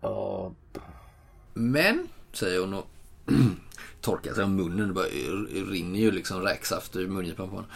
Ja. 0.00 0.54
Men, 1.54 2.08
säger 2.32 2.60
hon 2.60 2.74
och 2.74 2.86
torkar 4.00 4.34
sig 4.34 4.44
om 4.44 4.56
munnen. 4.56 4.88
Det 4.88 4.94
bara 4.94 5.06
rinner 5.70 5.98
ju 5.98 6.10
liksom 6.10 6.40
räksaft 6.40 6.96
ur 6.96 7.08
mungipan 7.08 7.48
på 7.48 7.54
honom. 7.54 7.70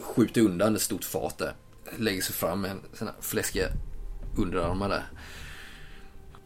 Skjuter 0.00 0.40
undan 0.40 0.74
ett 0.74 0.82
stort 0.82 1.04
fat 1.04 1.38
där. 1.38 1.54
Lägger 1.96 2.22
sig 2.22 2.34
fram 2.34 2.60
med 2.60 2.76
här 3.00 3.12
fläskiga 3.20 3.68
underarmar 4.36 4.88
där. 4.88 5.04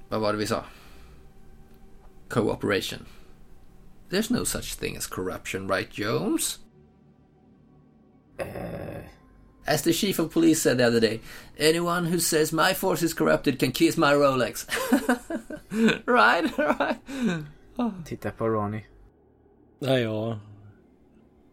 Vad 0.08 0.20
var 0.20 0.32
det 0.32 0.38
vi 0.38 0.46
sa? 0.46 0.64
Cooperation. 2.28 3.00
There's 4.10 4.32
no 4.32 4.44
such 4.44 4.78
thing 4.78 4.96
as 4.96 5.06
corruption, 5.06 5.68
right 5.68 5.98
Jones? 5.98 6.58
As 9.66 9.82
the 9.82 9.92
chief 9.92 10.18
of 10.18 10.32
police 10.32 10.62
said 10.62 10.78
the 10.78 10.86
other 10.86 11.00
day, 11.00 11.20
anyone 11.58 12.04
who 12.04 12.18
says 12.18 12.52
my 12.52 12.74
force 12.74 13.02
is 13.02 13.14
corrupted 13.14 13.58
can 13.58 13.72
kiss 13.72 13.96
my 13.96 14.12
Rolex. 14.12 14.66
right, 16.06 16.58
right. 16.58 16.98
Titta 18.04 18.30
på 18.30 18.48
Ronnie. 18.48 18.84
Nej 19.78 20.02
ja. 20.02 20.38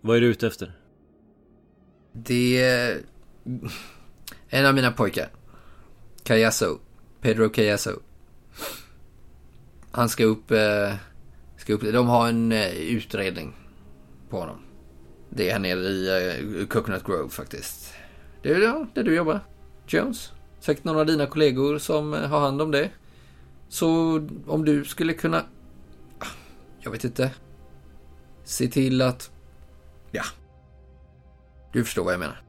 Vad 0.01 0.17
är 0.17 0.21
du 0.21 0.27
ute 0.27 0.47
efter? 0.47 0.71
Det 2.13 2.61
är 2.61 3.01
en 4.49 4.65
av 4.65 4.75
mina 4.75 4.91
pojkar. 4.91 5.29
Cayasso. 6.23 6.79
Pedro 7.21 7.49
Cayasso. 7.49 7.99
Han 9.91 10.09
ska 10.09 10.23
upp, 10.23 10.51
eh, 10.51 10.95
ska 11.57 11.73
upp. 11.73 11.81
De 11.81 12.07
har 12.07 12.27
en 12.27 12.51
eh, 12.51 12.71
utredning 12.71 13.55
på 14.29 14.39
honom. 14.39 14.61
Det 15.29 15.49
är 15.49 15.53
här 15.53 15.59
nere 15.59 15.79
i 15.79 16.61
eh, 16.61 16.67
Coconut 16.67 17.03
Grove 17.03 17.29
faktiskt. 17.29 17.93
Det 18.41 18.49
är 18.49 18.59
ja, 18.59 18.87
där 18.93 19.03
du 19.03 19.15
jobbar. 19.15 19.39
Jones. 19.87 20.31
Säkert 20.59 20.83
några 20.83 20.99
av 20.99 21.05
dina 21.05 21.25
kollegor 21.25 21.77
som 21.77 22.13
eh, 22.13 22.19
har 22.19 22.39
hand 22.39 22.61
om 22.61 22.71
det. 22.71 22.89
Så 23.69 24.15
om 24.47 24.65
du 24.65 24.85
skulle 24.85 25.13
kunna... 25.13 25.45
Ah, 26.19 26.27
jag 26.79 26.91
vet 26.91 27.03
inte. 27.03 27.31
Se 28.43 28.67
till 28.67 29.01
att... 29.01 29.31
Ja. 30.11 30.23
Du 31.73 31.83
förstår 31.83 32.03
vad 32.03 32.13
jag 32.13 32.19
menar. 32.19 32.41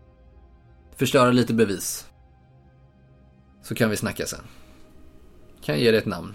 Förstöra 0.96 1.30
lite 1.30 1.54
bevis. 1.54 2.06
Så 3.62 3.74
kan 3.74 3.90
vi 3.90 3.96
snacka 3.96 4.26
sen. 4.26 4.44
Kan 5.62 5.74
jag 5.74 5.84
ge 5.84 5.90
dig 5.90 6.00
ett 6.00 6.06
namn. 6.06 6.34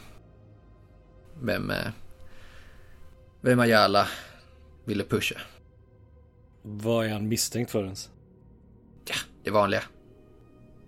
Vem... 1.42 1.72
Eh, 1.72 1.88
vem 3.42 3.60
Ayala 3.60 4.08
ville 4.86 5.04
pusha. 5.04 5.36
Vad 6.62 7.06
är 7.06 7.10
han 7.10 7.28
misstänkt 7.28 7.72
för 7.72 7.84
ens? 7.84 8.10
Ja, 9.08 9.16
det 9.44 9.52
vanliga. 9.52 9.84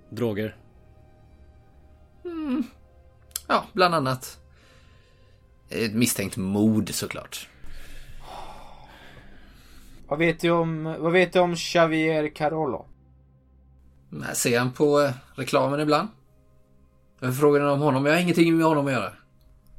Droger? 0.10 0.56
Ja, 3.48 3.66
bland 3.74 3.96
annat. 3.96 4.40
Ett 5.70 5.94
misstänkt 5.94 6.38
mord 6.38 6.94
såklart. 6.94 7.50
Vad 10.08 10.20
vet 10.20 10.40
du 10.40 10.50
om, 10.50 10.84
vad 10.84 11.12
vet 11.12 11.34
du 11.34 11.40
om 11.40 11.56
Xavier 11.56 12.36
Carollo? 12.36 12.86
Här 14.24 14.34
ser 14.34 14.60
han 14.60 14.72
på 14.72 15.02
eh, 15.02 15.12
reklamen 15.36 15.80
ibland. 15.80 16.08
Jag 17.20 17.38
frågar 17.38 17.62
om 17.62 17.80
honom. 17.80 18.06
Jag 18.06 18.14
har 18.14 18.22
ingenting 18.22 18.58
med 18.58 18.66
honom 18.66 18.86
att 18.88 18.92
göra. 18.92 19.14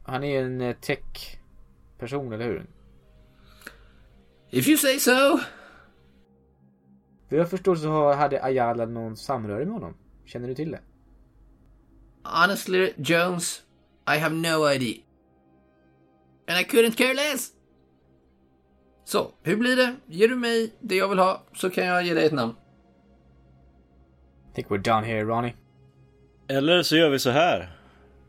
Han 0.05 0.25
är 0.25 0.43
en 0.43 0.61
eh, 0.61 0.77
tech-person, 0.77 2.33
eller 2.33 2.45
hur? 2.45 2.67
If 4.51 4.69
you 4.69 4.79
say 4.79 4.99
so. 4.99 5.41
Vad 7.31 7.41
jag 7.41 7.51
förstår 7.51 7.77
så 7.77 8.13
hade 8.13 8.45
Ayala 8.45 8.87
någon 8.87 9.17
samröre 9.17 9.65
med 9.65 9.75
honom. 9.75 9.95
Känner 10.25 10.49
du 10.49 10.55
till 10.55 10.71
det? 10.71 10.81
Honestly, 12.25 12.93
Jones, 12.97 13.63
I 14.17 14.19
have 14.19 14.35
no 14.35 14.71
idea. 14.71 14.97
And 16.49 16.59
I 16.59 16.65
couldn't 16.65 16.97
care 16.97 17.15
less. 17.15 17.51
Så, 19.05 19.31
hur 19.43 19.57
blir 19.57 19.77
det? 19.77 19.97
Ger 20.07 20.29
du 20.29 20.37
mig 20.37 20.73
det 20.81 20.97
jag 20.97 21.09
vill 21.09 21.19
ha 21.19 21.43
så 21.55 21.71
kan 21.71 21.87
jag 21.87 22.07
ge 22.07 22.15
dig 22.15 22.27
ett 22.27 22.33
namn. 22.33 22.55
Think 24.55 24.69
we're 24.69 24.83
done 24.83 25.07
here, 25.07 25.25
Ronnie. 25.25 25.55
Eller 26.49 26.83
så 26.83 26.97
gör 26.97 27.11
vi 27.11 27.19
så 27.19 27.31
här. 27.31 27.77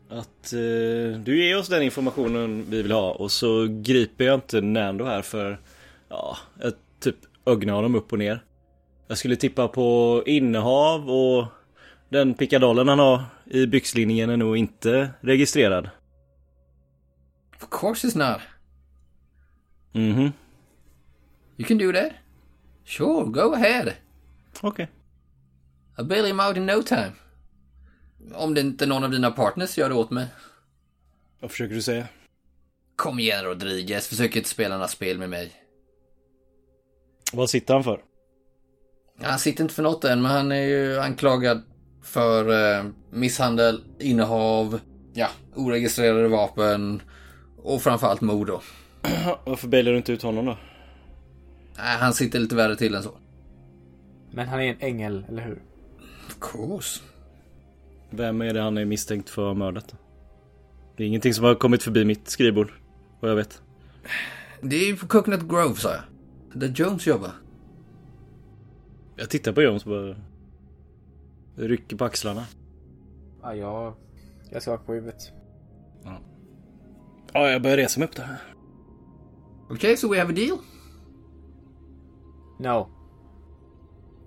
Att 0.08 0.52
eh, 0.52 1.20
du 1.20 1.44
ger 1.44 1.58
oss 1.58 1.68
den 1.68 1.82
informationen 1.82 2.66
vi 2.70 2.82
vill 2.82 2.92
ha 2.92 3.12
och 3.12 3.32
så 3.32 3.66
griper 3.82 4.24
jag 4.24 4.34
inte 4.34 4.60
Nando 4.60 5.04
här 5.04 5.22
för 5.22 5.60
ja, 6.08 6.36
jag 6.60 6.72
typ 7.00 7.16
ögnar 7.46 7.74
honom 7.74 7.94
upp 7.94 8.12
och 8.12 8.18
ner. 8.18 8.42
Jag 9.06 9.18
skulle 9.18 9.36
tippa 9.36 9.68
på 9.68 10.22
innehav 10.26 11.10
och 11.10 11.46
den 12.08 12.34
pickadollen 12.34 12.88
han 12.88 12.98
har 12.98 13.24
i 13.46 13.66
byxlinningen 13.66 14.30
är 14.30 14.36
nog 14.36 14.56
inte 14.56 15.10
registrerad. 15.20 15.90
Of 17.62 17.68
course 17.70 18.08
it's 18.08 18.18
not. 18.32 18.40
Mhm, 19.92 20.32
You 21.56 21.68
can 21.68 21.78
do 21.78 21.92
that. 21.92 22.12
Sure, 22.84 23.24
go 23.24 23.54
ahead. 23.54 23.92
okej. 24.60 24.88
I'll 25.96 26.04
bail 26.06 26.24
him 26.26 26.40
out 26.40 26.56
in 26.56 26.66
no 26.66 26.82
time. 26.82 27.12
Om 28.34 28.54
det 28.54 28.60
inte 28.60 28.86
någon 28.86 29.04
av 29.04 29.10
dina 29.10 29.30
partners 29.30 29.78
gör 29.78 29.88
det 29.88 29.94
åt 29.94 30.10
mig. 30.10 30.26
Vad 31.40 31.50
försöker 31.50 31.74
du 31.74 31.82
säga? 31.82 32.08
Kom 32.96 33.18
igen 33.18 33.44
Rodriguez, 33.44 34.08
försök 34.08 34.36
inte 34.36 34.48
spela 34.48 34.74
några 34.74 34.88
spel 34.88 35.18
med 35.18 35.30
mig. 35.30 35.52
Vad 37.32 37.50
sitter 37.50 37.74
han 37.74 37.84
för? 37.84 38.02
Han 39.22 39.38
sitter 39.38 39.64
inte 39.64 39.74
för 39.74 39.82
något 39.82 40.04
än, 40.04 40.22
men 40.22 40.30
han 40.30 40.52
är 40.52 40.62
ju 40.62 40.98
anklagad 40.98 41.62
för 42.02 42.50
eh, 42.78 42.84
misshandel, 43.10 43.80
innehav, 43.98 44.80
ja, 45.12 45.28
oregistrerade 45.54 46.28
vapen 46.28 47.02
och 47.62 47.82
framförallt 47.82 48.20
mord 48.20 48.46
då. 48.46 48.62
Varför 49.44 49.68
bailar 49.68 49.90
du 49.90 49.96
inte 49.96 50.12
ut 50.12 50.22
honom 50.22 50.46
då? 50.46 50.58
Nej, 51.76 51.98
han 51.98 52.14
sitter 52.14 52.40
lite 52.40 52.54
värre 52.54 52.76
till 52.76 52.94
än 52.94 53.02
så. 53.02 53.14
Men 54.30 54.48
han 54.48 54.60
är 54.60 54.64
en 54.64 54.76
ängel, 54.80 55.24
eller 55.28 55.42
hur? 55.42 55.62
Of 56.26 56.36
course. 56.40 57.00
Vem 58.10 58.42
är 58.42 58.54
det 58.54 58.60
han 58.60 58.78
är 58.78 58.84
misstänkt 58.84 59.30
för 59.30 59.42
att 59.42 59.48
ha 59.48 59.54
mördat? 59.54 59.94
Det 60.96 61.02
är 61.02 61.08
ingenting 61.08 61.34
som 61.34 61.44
har 61.44 61.54
kommit 61.54 61.82
förbi 61.82 62.04
mitt 62.04 62.28
skrivbord, 62.28 62.72
vad 63.20 63.30
jag 63.30 63.36
vet. 63.36 63.62
Det 64.60 64.76
är 64.76 64.86
ju 64.86 64.96
på 64.96 65.06
Coconut 65.06 65.48
Grove, 65.48 65.74
sa 65.74 65.90
jag. 65.90 66.02
Där 66.60 66.68
Jones 66.68 67.06
jobbar. 67.06 67.30
Jag 69.16 69.30
tittar 69.30 69.52
på 69.52 69.62
Jones 69.62 69.86
och 69.86 69.90
bara 69.90 70.16
rycker 71.56 71.96
på 71.96 72.04
axlarna. 72.04 72.46
Ja, 73.42 73.54
jag... 73.54 73.94
Jag 74.50 74.62
skakar 74.62 74.84
på 74.84 74.92
huvudet. 74.92 75.32
Ja, 77.32 77.50
jag 77.50 77.62
börjar 77.62 77.76
resa 77.76 78.00
mig 78.00 78.08
upp 78.08 78.16
där. 78.16 78.36
Okay, 79.70 79.96
so 79.96 80.08
we 80.08 80.18
have 80.18 80.32
a 80.32 80.36
deal? 80.36 80.58
No. 82.58 82.88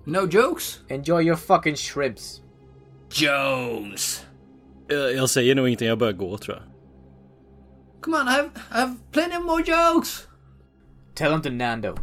No 0.05 0.27
jokes? 0.31 0.79
Enjoy 0.89 1.23
your 1.23 1.35
fucking 1.35 1.75
shribs. 1.75 2.41
Jones! 3.09 4.25
Jag, 4.87 5.13
jag 5.13 5.29
säger 5.29 5.55
nog 5.55 5.67
ingenting, 5.67 5.87
jag 5.87 5.97
börjar 5.99 6.13
gå 6.13 6.37
tror 6.37 6.57
jag. 6.57 6.63
Come 8.01 8.17
on, 8.17 8.27
I 8.27 8.31
have, 8.31 8.49
I 8.55 8.79
have 8.79 8.95
plenty 9.11 9.39
more 9.39 9.63
jokes! 9.63 10.27
Tell 11.13 11.31
him 11.31 11.41
to 11.41 11.49
Nando. 11.49 11.95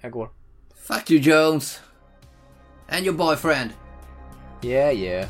Jag 0.00 0.12
går. 0.12 0.35
Fuck 0.86 1.10
you 1.10 1.18
Jones! 1.18 1.80
And 2.88 3.04
your 3.04 3.14
boyfriend. 3.14 3.74
Yeah, 4.62 4.90
yeah. 4.90 5.26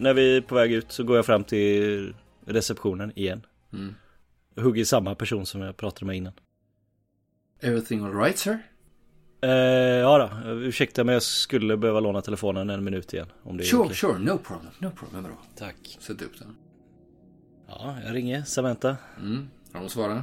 När 0.00 0.14
vi 0.14 0.36
är 0.36 0.40
på 0.40 0.54
väg 0.54 0.72
ut 0.72 0.92
så 0.92 1.04
går 1.04 1.16
jag 1.16 1.26
fram 1.26 1.44
till 1.44 2.14
receptionen 2.46 3.12
igen. 3.18 3.46
Mm. 3.72 3.94
Hugger 4.56 4.84
samma 4.84 5.14
person 5.14 5.46
som 5.46 5.60
jag 5.60 5.76
pratade 5.76 6.06
med 6.06 6.16
innan. 6.16 6.32
Everything 7.60 8.04
alright 8.04 8.38
sir? 8.38 8.58
Eh, 9.42 9.50
ja 9.50 10.18
då, 10.44 10.50
ursäkta 10.50 11.04
men 11.04 11.12
jag 11.12 11.22
skulle 11.22 11.76
behöva 11.76 12.00
låna 12.00 12.20
telefonen 12.22 12.70
en 12.70 12.84
minut 12.84 13.14
igen. 13.14 13.26
Om 13.42 13.56
det 13.56 13.62
är 13.62 13.66
Sure, 13.66 13.82
okej. 13.82 13.96
sure, 13.96 14.18
no 14.18 14.38
problem, 14.38 14.70
no 14.78 14.90
problem 14.90 15.24
all. 15.24 15.32
Tack. 15.56 15.96
Sätt 16.00 16.22
upp 16.22 16.38
den. 16.38 16.56
Ja, 17.68 17.96
jag 18.04 18.14
ringer 18.14 18.42
Samantha. 18.42 18.96
Mm, 19.20 19.48
har 19.72 19.80
de 19.80 19.88
svarat? 19.88 20.22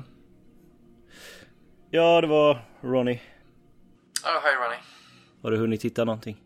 Ja, 1.90 2.22
det 2.22 2.28
var 2.28 2.66
Ronnie. 2.82 3.22
Ja, 4.24 4.42
hej 4.44 4.56
Ronny. 4.56 4.78
Har 5.42 5.52
du 5.52 5.58
hunnit 5.58 5.86
hitta 5.86 6.04
någonting? 6.06 6.38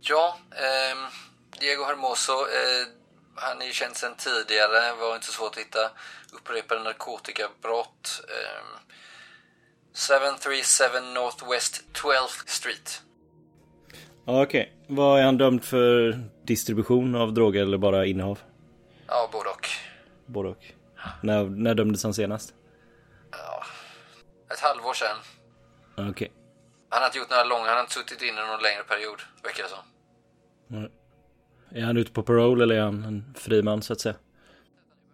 Ja, 0.00 0.36
ehm, 0.50 0.98
Diego 1.60 1.84
Hermoso, 1.84 2.32
eh, 2.32 2.86
han 3.34 3.62
är 3.62 3.66
ju 3.66 3.72
känd 3.72 3.96
sedan 3.96 4.14
tidigare, 4.18 4.94
var 5.00 5.14
inte 5.14 5.26
svårt 5.26 5.52
att 5.52 5.58
hitta 5.58 5.90
upprepade 6.32 6.82
narkotikabrott. 6.82 8.22
ehm, 8.28 8.80
737 9.94 11.00
Northwest 11.14 11.84
12th 11.92 12.46
Street. 12.46 13.02
Ja, 14.26 14.42
okej. 14.42 14.72
Vad 14.86 15.20
är 15.20 15.24
han 15.24 15.38
dömd 15.38 15.64
för? 15.64 16.20
Distribution 16.42 17.14
av 17.14 17.32
droger 17.32 17.62
eller 17.62 17.78
bara 17.78 18.06
innehav? 18.06 18.38
Ja, 19.06 19.28
både 19.32 19.48
och. 19.50 19.68
Både 20.26 20.48
och. 20.48 20.64
När, 21.22 21.44
när 21.44 21.74
dömdes 21.74 22.02
han 22.04 22.14
senast? 22.14 22.54
Ett 24.52 24.60
halvår 24.60 24.94
sedan. 24.94 25.16
Ja, 25.96 26.10
Okej. 26.10 26.32
Han 26.88 27.00
har 27.00 27.06
inte 27.06 27.18
gjort 27.18 27.30
några 27.30 27.44
långa, 27.44 27.64
han 27.64 27.74
har 27.74 27.80
inte 27.80 27.94
suttit 27.94 28.22
inne 28.22 28.46
någon 28.46 28.62
längre 28.62 28.82
period, 28.82 29.22
verkar 29.42 29.62
det 29.62 29.68
som. 29.68 29.78
Är 31.70 31.82
han 31.84 31.96
ute 31.96 32.12
på 32.12 32.22
parole 32.22 32.62
eller 32.64 32.74
är 32.74 32.80
han 32.82 33.04
en 33.04 33.34
fri 33.38 33.62
man 33.62 33.82
så 33.82 33.92
att 33.92 34.00
säga? 34.00 34.16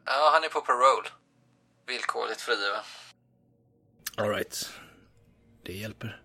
Ja, 0.04 0.30
han 0.32 0.44
är 0.44 0.48
på 0.48 0.60
parole. 0.60 1.08
Villkorligt 1.86 2.40
frigiven. 2.40 2.80
Alright. 4.16 4.70
Det 5.64 5.72
hjälper. 5.72 6.22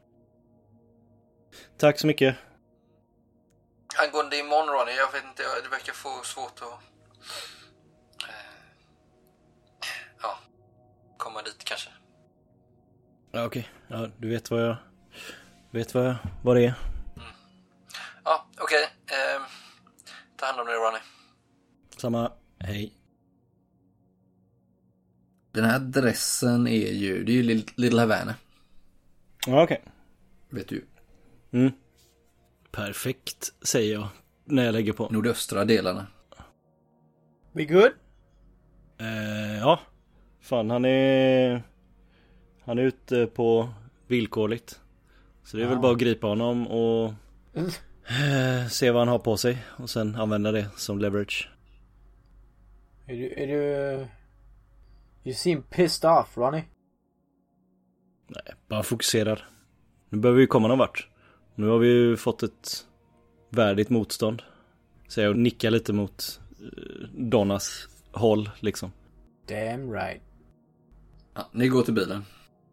Tack 1.77 1.99
så 1.99 2.07
mycket. 2.07 2.35
Angående 4.03 4.37
imorgon 4.37 4.67
Ronny, 4.67 4.91
jag 4.91 5.11
vet 5.11 5.23
inte, 5.23 5.43
det 5.63 5.69
verkar 5.69 5.93
få 5.93 6.09
svårt 6.23 6.61
att... 6.61 6.71
eh, 8.23 8.35
Ja, 10.21 10.37
komma 11.17 11.41
dit 11.41 11.63
kanske. 11.63 11.89
Ja, 13.31 13.45
okej. 13.45 13.69
Ja, 13.87 14.07
du 14.17 14.29
vet 14.29 14.51
vad 14.51 14.61
jag... 14.61 14.75
Vet 15.71 15.93
vad, 15.93 16.05
jag, 16.05 16.15
vad 16.43 16.55
det 16.55 16.65
är. 16.65 16.73
Ja, 18.23 18.45
okej. 18.57 18.89
ehm, 19.07 19.41
ta 20.37 20.45
hand 20.45 20.59
om 20.59 20.65
dig 20.67 20.75
Ronny. 20.75 20.99
Samma. 21.97 22.31
Hej. 22.59 22.93
Den 25.51 25.63
här 25.65 25.75
adressen 25.75 26.67
är 26.67 26.91
ju, 26.91 27.23
det 27.23 27.31
är 27.31 27.33
ju 27.33 27.43
Little- 27.75 27.99
Havana. 27.99 28.35
Ja, 29.47 29.63
okej. 29.63 29.83
Vet 30.49 30.67
du. 30.67 30.85
Mm. 31.51 31.71
Perfekt, 32.71 33.53
säger 33.61 33.93
jag. 33.93 34.07
När 34.45 34.65
jag 34.65 34.73
lägger 34.73 34.93
på. 34.93 35.09
Nordöstra 35.09 35.65
delarna. 35.65 36.07
We 37.51 37.65
good? 37.65 37.91
Eh, 38.97 39.57
ja. 39.59 39.79
Fan, 40.41 40.69
han 40.69 40.85
är... 40.85 41.63
Han 42.65 42.77
är 42.79 42.83
ute 42.83 43.27
på 43.27 43.69
villkorligt. 44.07 44.81
Så 45.43 45.57
det 45.57 45.63
är 45.63 45.67
väl 45.67 45.79
bara 45.79 45.91
att 45.91 45.97
gripa 45.99 46.27
honom 46.27 46.67
och... 46.67 47.13
eh, 48.09 48.67
se 48.67 48.91
vad 48.91 49.01
han 49.01 49.07
har 49.07 49.19
på 49.19 49.37
sig. 49.37 49.57
Och 49.77 49.89
sen 49.89 50.15
använda 50.15 50.51
det 50.51 50.69
som 50.75 50.99
leverage. 50.99 51.49
Är 53.05 53.15
du, 53.15 53.33
är 53.33 53.47
du... 53.47 54.07
You 55.23 55.33
seem 55.33 55.63
pissed 55.63 56.09
off, 56.09 56.37
Ronnie. 56.37 56.63
Nej, 58.27 58.53
bara 58.67 58.83
fokuserad. 58.83 59.41
Nu 60.09 60.19
behöver 60.19 60.39
vi 60.39 60.47
komma 60.47 60.67
någon 60.67 60.79
vart. 60.79 61.07
Nu 61.55 61.67
har 61.67 61.79
vi 61.79 61.87
ju 61.87 62.17
fått 62.17 62.43
ett 62.43 62.85
värdigt 63.49 63.89
motstånd. 63.89 64.41
Så 65.07 65.21
jag 65.21 65.37
nickar 65.37 65.71
lite 65.71 65.93
mot 65.93 66.39
eh, 66.59 67.07
Donnas 67.13 67.87
håll 68.11 68.49
liksom. 68.59 68.91
Damn 69.47 69.93
right. 69.93 70.21
Ja, 71.33 71.49
ni 71.51 71.67
går 71.67 71.81
till 71.81 71.93
bilen. 71.93 72.25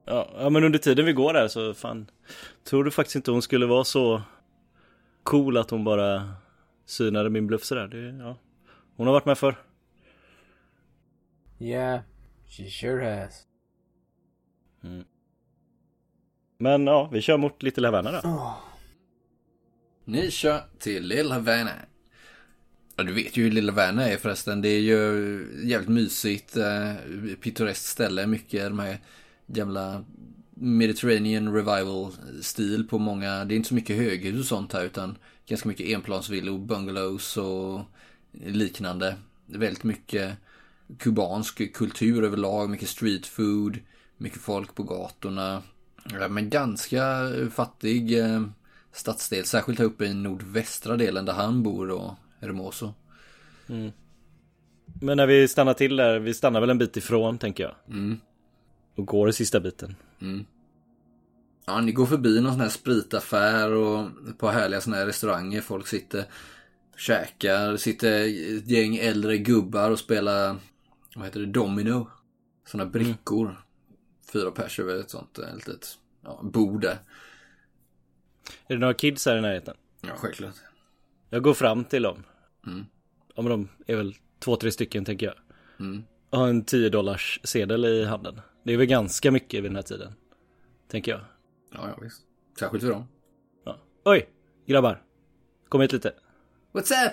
Ja, 0.05 0.31
ja, 0.39 0.51
men 0.51 0.65
under 0.65 0.79
tiden 0.79 1.05
vi 1.05 1.13
går 1.13 1.33
där 1.33 1.49
så 1.49 1.75
fan. 1.75 2.11
Tror 2.65 2.85
du 2.85 2.91
faktiskt 2.91 3.17
inte 3.17 3.31
hon 3.31 3.43
skulle 3.43 3.67
vara 3.67 3.85
så 3.85 4.23
cool 5.25 5.57
att 5.57 5.71
hon 5.71 5.85
bara 5.85 6.35
synade 6.87 7.31
min 7.31 7.47
bluff 7.47 7.65
sådär. 7.65 7.89
Det, 7.89 8.25
ja. 8.25 8.39
Hon 8.97 9.07
har 9.07 9.15
varit 9.15 9.27
med 9.27 9.39
för. 9.39 9.57
Yeah, 11.59 12.01
she 12.47 12.71
sure 12.71 13.21
has. 13.21 13.47
Men 16.59 16.87
ja, 16.87 17.09
vi 17.13 17.21
kör 17.21 17.37
mot 17.37 17.63
Little 17.63 17.89
Havana 17.89 18.13
då. 18.13 18.55
Ni 20.05 20.31
kör 20.31 20.61
till 20.79 21.07
Little 21.07 21.35
Havana. 21.35 21.71
Ja, 22.97 23.03
du 23.03 23.13
vet 23.13 23.37
ju 23.37 23.43
hur 23.43 23.51
Little 23.51 23.73
Havana 23.73 24.09
är 24.09 24.17
förresten. 24.17 24.63
Det 24.63 24.69
är 24.69 24.81
ju 24.81 25.63
jävligt 25.65 25.91
mysigt, 25.91 26.57
eh, 26.57 26.95
pittoreskt 27.41 27.85
ställe. 27.85 28.27
Mycket 28.27 28.63
de 28.65 28.79
här 28.79 28.99
gamla 29.47 30.05
Mediterranean 30.55 31.55
revival-stil 31.55 32.89
på 32.89 32.99
många. 32.99 33.45
Det 33.45 33.55
är 33.55 33.57
inte 33.57 33.69
så 33.69 33.75
mycket 33.75 33.97
höghus 33.97 34.41
och 34.41 34.47
sånt 34.47 34.73
här 34.73 34.85
utan 34.85 35.19
ganska 35.47 35.69
mycket 35.69 35.87
enplansvillor, 35.87 36.59
bungalows 36.59 37.37
och 37.37 37.81
liknande. 38.33 39.17
Väldigt 39.47 39.85
mycket 39.85 40.37
kubansk 40.99 41.75
kultur 41.75 42.25
överlag, 42.25 42.71
mycket 42.71 42.89
street 42.89 43.27
food, 43.27 43.79
mycket 44.17 44.41
folk 44.41 44.75
på 44.75 44.83
gatorna. 44.83 45.63
Men 46.31 46.51
ganska 46.51 47.31
fattig 47.55 48.19
eh, 48.19 48.43
stadsdel, 48.93 49.45
särskilt 49.45 49.79
här 49.79 49.87
uppe 49.87 50.05
i 50.05 50.15
nordvästra 50.15 50.97
delen 50.97 51.25
där 51.25 51.33
han 51.33 51.63
bor 51.63 51.87
då, 51.87 52.17
Hermoso. 52.41 52.95
Men 55.01 55.17
när 55.17 55.27
vi 55.27 55.49
stannar 55.49 55.75
till 55.75 55.97
där, 55.97 56.19
vi 56.19 56.35
stannar 56.35 56.61
väl 56.61 56.71
en 56.71 56.79
bit 56.79 56.97
ifrån 56.97 57.39
tänker 57.39 57.65
jag. 57.65 57.75
Mm. 57.89 58.21
Och 58.95 59.07
går 59.07 59.31
sista 59.31 59.61
biten. 59.61 59.97
Ja, 61.67 61.81
ni 61.81 61.93
går 61.93 62.07
förbi 62.07 62.41
någon 62.41 62.53
sån 62.53 62.61
här 62.61 62.69
spritaffär 62.69 63.73
och 63.73 64.09
ett 64.29 64.39
par 64.39 64.53
härliga 64.53 64.81
såna 64.81 64.97
här 64.97 65.07
restauranger. 65.07 65.61
Folk 65.61 65.87
sitter 65.87 66.25
och 66.93 66.99
käkar. 66.99 67.77
Sitter 67.77 68.25
ett 68.57 68.71
gäng 68.71 68.97
äldre 68.97 69.39
gubbar 69.39 69.91
och 69.91 69.99
spelar, 69.99 70.57
vad 71.15 71.25
heter 71.25 71.41
det, 71.41 71.47
domino. 71.47 72.11
Såna 72.67 72.87
brickor. 72.87 73.65
Fyra 74.33 74.51
pers 74.51 74.81
över 74.81 75.01
ett 75.01 75.11
sånt 75.11 75.39
eh, 75.39 75.55
litet 75.55 75.99
ja, 76.25 76.41
bord 76.43 76.81
där. 76.81 76.99
Är 78.67 78.75
det 78.75 78.79
några 78.79 78.95
kids 78.95 79.27
här 79.27 79.37
i 79.39 79.41
närheten? 79.41 79.77
Ja, 80.01 80.13
självklart. 80.17 80.55
Jag 81.31 81.43
går 81.43 81.55
fram 81.55 81.85
till 81.85 82.03
dem. 82.03 82.25
Mm. 82.67 82.85
Ja 83.35 83.43
men 83.43 83.51
de 83.51 83.69
är 83.87 83.97
väl 83.97 84.15
två, 84.39 84.57
tre 84.57 84.73
stycken 84.73 85.05
tänker 85.05 85.27
jag. 85.27 85.37
Mm. 85.81 86.05
Och 86.31 86.39
har 86.39 86.49
en 86.49 86.65
10 86.65 86.89
dollars 86.89 87.41
sedel 87.45 87.85
i 87.85 88.05
handen. 88.05 88.41
Det 88.65 88.73
är 88.73 88.77
väl 88.77 88.87
ganska 88.87 89.31
mycket 89.31 89.63
vid 89.63 89.71
den 89.71 89.77
här 89.77 89.83
tiden. 89.83 90.13
Tänker 90.89 91.13
jag. 91.13 91.21
Ja, 91.73 91.89
ja, 91.89 91.99
visst. 92.03 92.23
Särskilt 92.59 92.85
för 92.85 92.91
dem. 92.91 93.09
Ja. 93.65 93.79
Oj! 94.05 94.29
Grabbar. 94.67 95.03
Kom 95.69 95.81
hit 95.81 95.93
lite. 95.93 96.13
What's 96.73 97.07
up? 97.07 97.13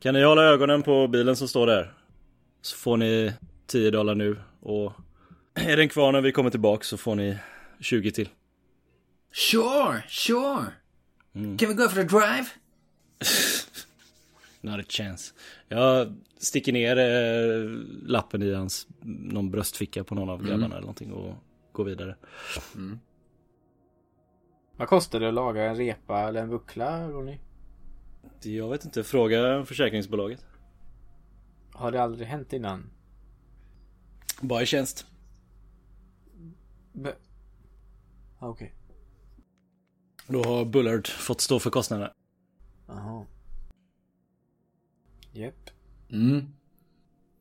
Kan 0.00 0.14
ni 0.14 0.24
hålla 0.24 0.42
ögonen 0.44 0.82
på 0.82 1.08
bilen 1.08 1.36
som 1.36 1.48
står 1.48 1.66
där? 1.66 1.94
Så 2.62 2.76
får 2.76 2.96
ni 2.96 3.32
10 3.66 3.90
dollar 3.90 4.14
nu 4.14 4.36
och 4.60 4.92
är 5.54 5.76
den 5.76 5.88
kvar 5.88 6.12
när 6.12 6.20
vi 6.20 6.32
kommer 6.32 6.50
tillbaka 6.50 6.84
så 6.84 6.96
får 6.96 7.14
ni 7.14 7.38
20 7.80 8.10
till. 8.10 8.28
Sure, 9.32 10.02
sure. 10.08 10.66
Can 11.32 11.68
we 11.68 11.74
go 11.74 11.88
for 11.88 12.00
a 12.00 12.04
drive? 12.04 12.46
Not 14.66 14.80
a 14.80 14.84
chance. 14.88 15.34
Jag 15.68 16.14
sticker 16.38 16.72
ner 16.72 16.96
eh, 16.96 17.70
lappen 18.08 18.42
i 18.42 18.54
hans, 18.54 18.86
någon 19.02 19.50
bröstficka 19.50 20.04
på 20.04 20.14
någon 20.14 20.28
av 20.30 20.42
grabbarna 20.46 20.66
eller 20.74 20.80
någonting 20.80 21.12
och 21.12 21.34
går 21.72 21.84
vidare. 21.84 22.16
Vad 24.76 24.88
kostar 24.88 25.20
det 25.20 25.28
att 25.28 25.34
laga 25.34 25.62
en 25.64 25.76
repa 25.76 26.20
eller 26.28 26.42
en 26.42 26.50
buckla 26.50 27.08
Ronny? 27.10 27.38
Jag 28.42 28.70
vet 28.70 28.84
inte, 28.84 29.04
fråga 29.04 29.64
försäkringsbolaget. 29.64 30.44
Har 31.72 31.92
det 31.92 32.02
aldrig 32.02 32.28
hänt 32.28 32.52
innan? 32.52 32.90
Bara 34.40 34.62
i 34.62 34.66
tjänst. 34.66 35.06
Be- 36.92 37.16
Ah, 38.38 38.48
Okej. 38.48 38.74
Då 40.26 40.42
har 40.44 40.64
Bullard 40.64 41.06
fått 41.08 41.40
stå 41.40 41.58
för 41.58 41.70
kostnaderna. 41.70 42.12
Jaha. 42.86 43.26
Japp. 45.36 45.70
Mm. 46.12 46.42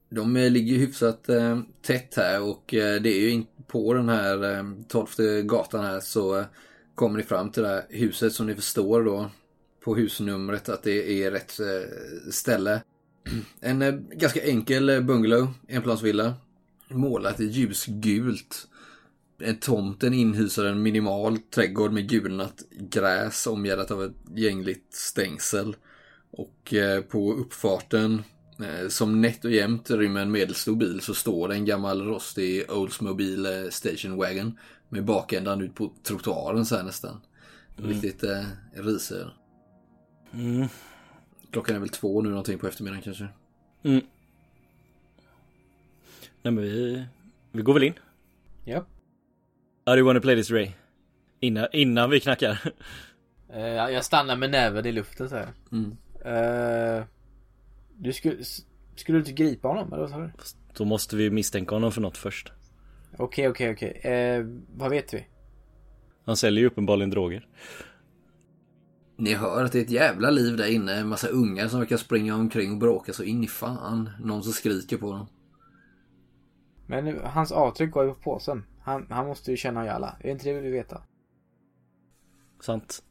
De 0.10 0.34
ligger 0.34 0.78
hyfsat 0.78 1.30
eh, 1.30 1.60
tätt 1.82 2.16
här 2.16 2.42
och 2.42 2.74
eh, 2.74 3.02
det 3.02 3.10
är 3.10 3.20
ju 3.20 3.30
in 3.30 3.46
på 3.68 3.94
den 3.94 4.10
här 4.10 4.58
eh, 4.58 4.64
12 4.88 5.08
gatan 5.44 5.86
här 5.86 6.00
så 6.00 6.40
eh, 6.40 6.46
kommer 6.96 7.18
ni 7.18 7.24
fram 7.24 7.52
till 7.52 7.64
det 7.64 7.70
här 7.70 7.86
huset 7.90 8.34
som 8.34 8.48
ni 8.48 8.56
förstår 8.56 9.04
då 9.04 9.30
på 9.84 9.96
husnumret 9.96 10.70
att 10.70 10.84
det 10.84 11.24
är 11.24 11.32
rätt 11.32 11.60
eh, 11.60 12.32
ställe. 12.32 12.82
En 13.60 13.82
eh, 13.82 13.94
ganska 13.94 14.44
enkel 14.44 14.90
eh, 14.90 15.02
bungalow, 15.02 15.48
enplansvilla. 15.68 16.34
Målat 16.90 17.40
i 17.40 17.46
ljusgult. 17.46 18.68
Tomten 19.62 20.14
inhysar 20.14 20.66
en 20.66 20.84
minimal 20.84 21.38
trädgård 21.38 21.92
med 21.92 22.10
gulnat 22.10 22.64
gräs 22.72 23.48
omgärdat 23.48 23.92
av 23.92 24.04
ett 24.04 24.16
gängligt 24.36 24.94
stängsel. 24.94 25.76
Och 26.38 26.74
eh, 26.74 27.02
på 27.02 27.34
uppfarten 27.34 28.24
eh, 28.60 28.88
som 28.88 29.22
nätt 29.22 29.46
och 29.46 29.52
jämnt 29.52 29.92
rymmer 29.92 30.22
en 30.22 30.32
medelstor 30.32 30.76
bil 30.76 31.02
så 31.02 31.14
står 31.14 31.48
det 31.48 31.56
en 31.56 31.66
gammal 31.66 32.02
rostig 32.02 32.72
Oldsmobile 32.72 33.72
Station 33.72 34.18
Wagon 34.18 34.60
med 34.90 35.06
bakändan 35.06 35.62
ut 35.62 35.76
på 35.76 35.92
trottoaren 36.04 36.66
så 36.66 36.76
här 36.76 36.84
nästan. 36.84 37.22
Riktigt 37.76 38.24
eh, 38.24 38.44
risig. 38.74 39.18
Mm. 40.34 40.68
Klockan 41.52 41.76
är 41.76 41.80
väl 41.80 41.90
två 41.90 42.22
nu 42.22 42.30
någonting 42.30 42.60
på 42.60 42.68
eftermiddagen 42.68 43.04
kanske. 43.04 43.28
Mm. 43.84 44.02
Nej 46.42 46.54
men 46.54 46.64
vi, 46.64 47.06
vi 47.52 47.62
går 47.62 47.74
väl 47.74 47.84
in. 47.84 47.94
Japp. 48.64 48.88
How 49.86 49.94
do 49.94 49.98
you 49.98 50.06
wanna 50.06 50.22
play 50.22 50.36
this 50.36 50.52
Ray? 50.52 50.72
Innan, 51.40 51.68
innan 51.72 52.10
vi 52.10 52.20
knackar. 52.20 52.74
Jag 53.48 53.94
jag 53.94 54.06
stannar 54.06 54.36
med 54.36 54.52
näven 54.52 54.86
i 54.86 54.92
luften 54.92 55.30
så 55.30 55.36
här. 55.36 55.54
Mm. 55.72 55.98
Eh, 56.26 57.04
du 57.98 58.14
skulle, 58.14 58.44
skulle 58.96 59.18
du 59.18 59.20
inte 59.20 59.32
gripa 59.32 59.68
honom 59.68 59.94
eller 59.94 60.02
vad 60.02 60.10
sa 60.10 60.18
du? 60.18 60.32
Då 60.78 60.86
måste 60.86 61.16
vi 61.16 61.30
misstänka 61.30 61.76
honom 61.76 61.92
för 61.92 62.02
något 62.02 62.18
först. 62.18 62.52
Okej, 63.18 63.50
okej, 63.50 63.72
okej. 63.72 63.92
Eh, 64.12 64.46
vad 64.76 64.90
vet 64.90 65.14
vi? 65.14 65.28
Han 66.26 66.38
säljer 66.38 66.62
ju 66.62 66.68
uppenbarligen 66.68 67.10
droger. 67.10 67.48
Ni 69.18 69.34
hör 69.34 69.64
att 69.64 69.72
det 69.72 69.80
är 69.80 69.84
ett 69.84 69.90
jävla 69.90 70.30
liv 70.30 70.58
där 70.58 70.72
inne. 70.72 70.94
En 70.94 71.08
massa 71.08 71.28
ungar 71.28 71.68
som 71.68 71.80
verkar 71.80 71.98
springa 71.98 72.36
omkring 72.36 72.72
och 72.72 72.78
bråka 72.78 73.14
så 73.14 73.24
in 73.24 73.44
i 73.44 73.48
fan. 73.48 74.10
Någon 74.20 74.44
som 74.44 74.54
skriker 74.54 74.98
på 74.98 75.12
dem. 75.12 75.28
Men 76.88 77.20
hans 77.24 77.52
avtryck 77.52 77.92
går 77.92 78.06
ju 78.06 78.14
på 78.14 78.20
påsen. 78.20 78.64
Han, 78.82 79.08
han 79.10 79.28
måste 79.28 79.52
ju 79.52 79.58
känna 79.58 79.92
alla. 79.92 80.18
Är 80.20 80.24
det 80.24 80.32
inte 80.32 80.46
det 80.46 80.54
vi 80.54 80.62
vill 80.62 80.72
veta? 80.72 81.02
Sant. 82.60 83.04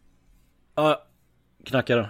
Ja, 0.74 1.06
knacka 1.64 1.96
då. 1.96 2.08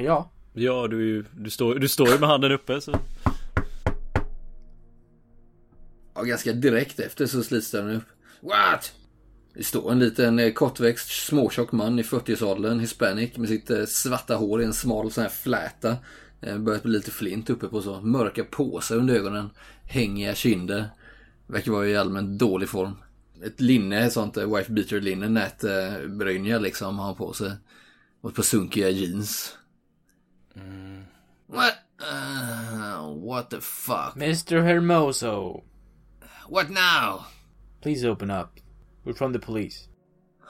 Ja. 0.00 0.30
Ja, 0.52 0.86
du, 0.86 1.24
du, 1.32 1.50
står, 1.50 1.74
du 1.74 1.88
står 1.88 2.08
ju 2.08 2.18
med 2.18 2.28
handen 2.28 2.52
uppe 2.52 2.80
så. 2.80 2.98
Ja, 6.14 6.22
ganska 6.22 6.52
direkt 6.52 7.00
efter 7.00 7.26
så 7.26 7.42
slits 7.42 7.70
den 7.70 7.90
upp. 7.90 8.04
What? 8.40 8.92
Det 9.54 9.64
står 9.64 9.92
en 9.92 9.98
liten 9.98 10.38
eh, 10.38 10.52
kortväxt 10.52 11.26
småtjock 11.26 11.72
man 11.72 11.98
i 11.98 12.02
40-årsåldern, 12.02 12.80
hispanic, 12.80 13.36
med 13.36 13.48
sitt 13.48 13.70
eh, 13.70 13.84
svarta 13.84 14.34
hår 14.34 14.62
i 14.62 14.64
en 14.64 14.72
smal 14.72 15.10
sån 15.10 15.22
här 15.22 15.30
fläta. 15.30 15.96
Eh, 16.40 16.58
Börjat 16.58 16.82
bli 16.82 16.92
lite 16.92 17.10
flint 17.10 17.50
uppe 17.50 17.66
på 17.66 17.82
så. 17.82 18.00
Mörka 18.00 18.44
påsar 18.44 18.96
under 18.96 19.14
ögonen. 19.14 19.50
Hängiga 19.84 20.34
kinder. 20.34 20.90
Verkar 21.46 21.72
vara 21.72 21.88
i 21.88 21.96
allmänt 21.96 22.38
dålig 22.38 22.68
form. 22.68 22.96
Ett 23.44 23.60
linne, 23.60 24.00
ett 24.00 24.12
sånt 24.12 24.36
wife 24.36 24.72
beater 24.72 25.00
linne, 25.00 25.28
nätbrynja 25.28 26.58
liksom 26.58 26.98
har 26.98 27.06
han 27.06 27.16
på 27.16 27.32
sig. 27.32 27.52
Och 28.20 28.30
ett 28.30 28.36
par 28.36 28.42
sunkiga 28.42 28.90
jeans. 28.90 29.56
What? 31.46 31.78
Uh, 31.98 33.08
what 33.08 33.50
the 33.50 33.60
fuck? 33.60 34.14
Mr 34.16 34.62
Hermoso. 34.62 35.62
What 36.48 36.70
now? 36.70 37.26
Please 37.80 38.04
open 38.04 38.30
up. 38.30 38.58
We're 39.04 39.14
from 39.14 39.32
the 39.32 39.38
police. 39.38 39.88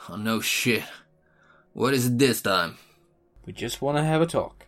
Oh, 0.08 0.16
no 0.16 0.40
shit. 0.40 0.84
What 1.72 1.94
is 1.94 2.06
it 2.06 2.18
this 2.18 2.42
time? 2.42 2.76
We 3.46 3.52
just 3.52 3.80
wanna 3.82 4.04
have 4.04 4.22
a 4.22 4.26
talk. 4.26 4.66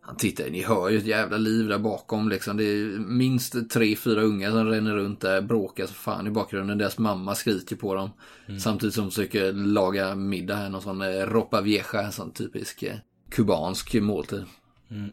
Han 0.00 0.16
tittar, 0.16 0.50
ni 0.50 0.62
hör 0.62 0.88
ju 0.88 0.98
ett 0.98 1.06
jävla 1.06 1.36
liv 1.36 1.68
där 1.68 1.78
bakom 1.78 2.28
liksom. 2.28 2.56
Det 2.56 2.64
är 2.64 2.98
minst 2.98 3.70
tre, 3.70 3.96
fyra 3.96 4.22
unga 4.22 4.50
som 4.50 4.66
ränner 4.66 4.94
runt 4.94 5.20
där, 5.20 5.42
bråkar 5.42 5.86
så 5.86 5.94
fan 5.94 6.26
i 6.26 6.30
bakgrunden. 6.30 6.78
Deras 6.78 6.98
mamma 6.98 7.34
skriker 7.34 7.76
på 7.76 7.94
dem. 7.94 8.10
Samtidigt 8.58 8.94
som 8.94 9.04
de 9.04 9.10
försöker 9.10 9.52
laga 9.52 10.14
middag 10.14 10.54
här, 10.56 10.68
någon 10.68 10.82
sån 10.82 11.02
eh, 11.02 11.26
ropa 11.26 11.60
vieja, 11.60 12.02
en 12.02 12.12
sån 12.12 12.32
typisk 12.32 12.82
eh, 12.82 12.96
kubansk 13.30 13.94
måltid. 13.94 14.44
Men 14.88 15.12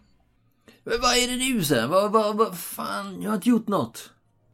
vad 1.01 1.18
är 1.18 1.28
det 1.28 1.36
nu 1.36 1.64
sen? 1.64 1.89
Vad, 1.89 2.11
vad, 2.11 2.38
vad 2.38 2.57
fan, 2.57 3.22
jag 3.22 3.30
har 3.30 3.36
inte 3.36 3.49
gjort 3.49 3.68
något. 3.68 4.09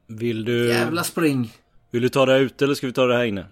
Vill 0.07 0.45
du, 0.45 0.67
Jävla 0.67 1.03
spring. 1.03 1.53
vill 1.91 2.01
du 2.01 2.09
ta 2.09 2.25
det 2.25 2.31
här 2.31 2.39
ute 2.39 2.65
eller 2.65 2.75
ska 2.75 2.87
vi 2.87 2.93
ta 2.93 3.05
det 3.05 3.17
här 3.17 3.23
inne? 3.25 3.45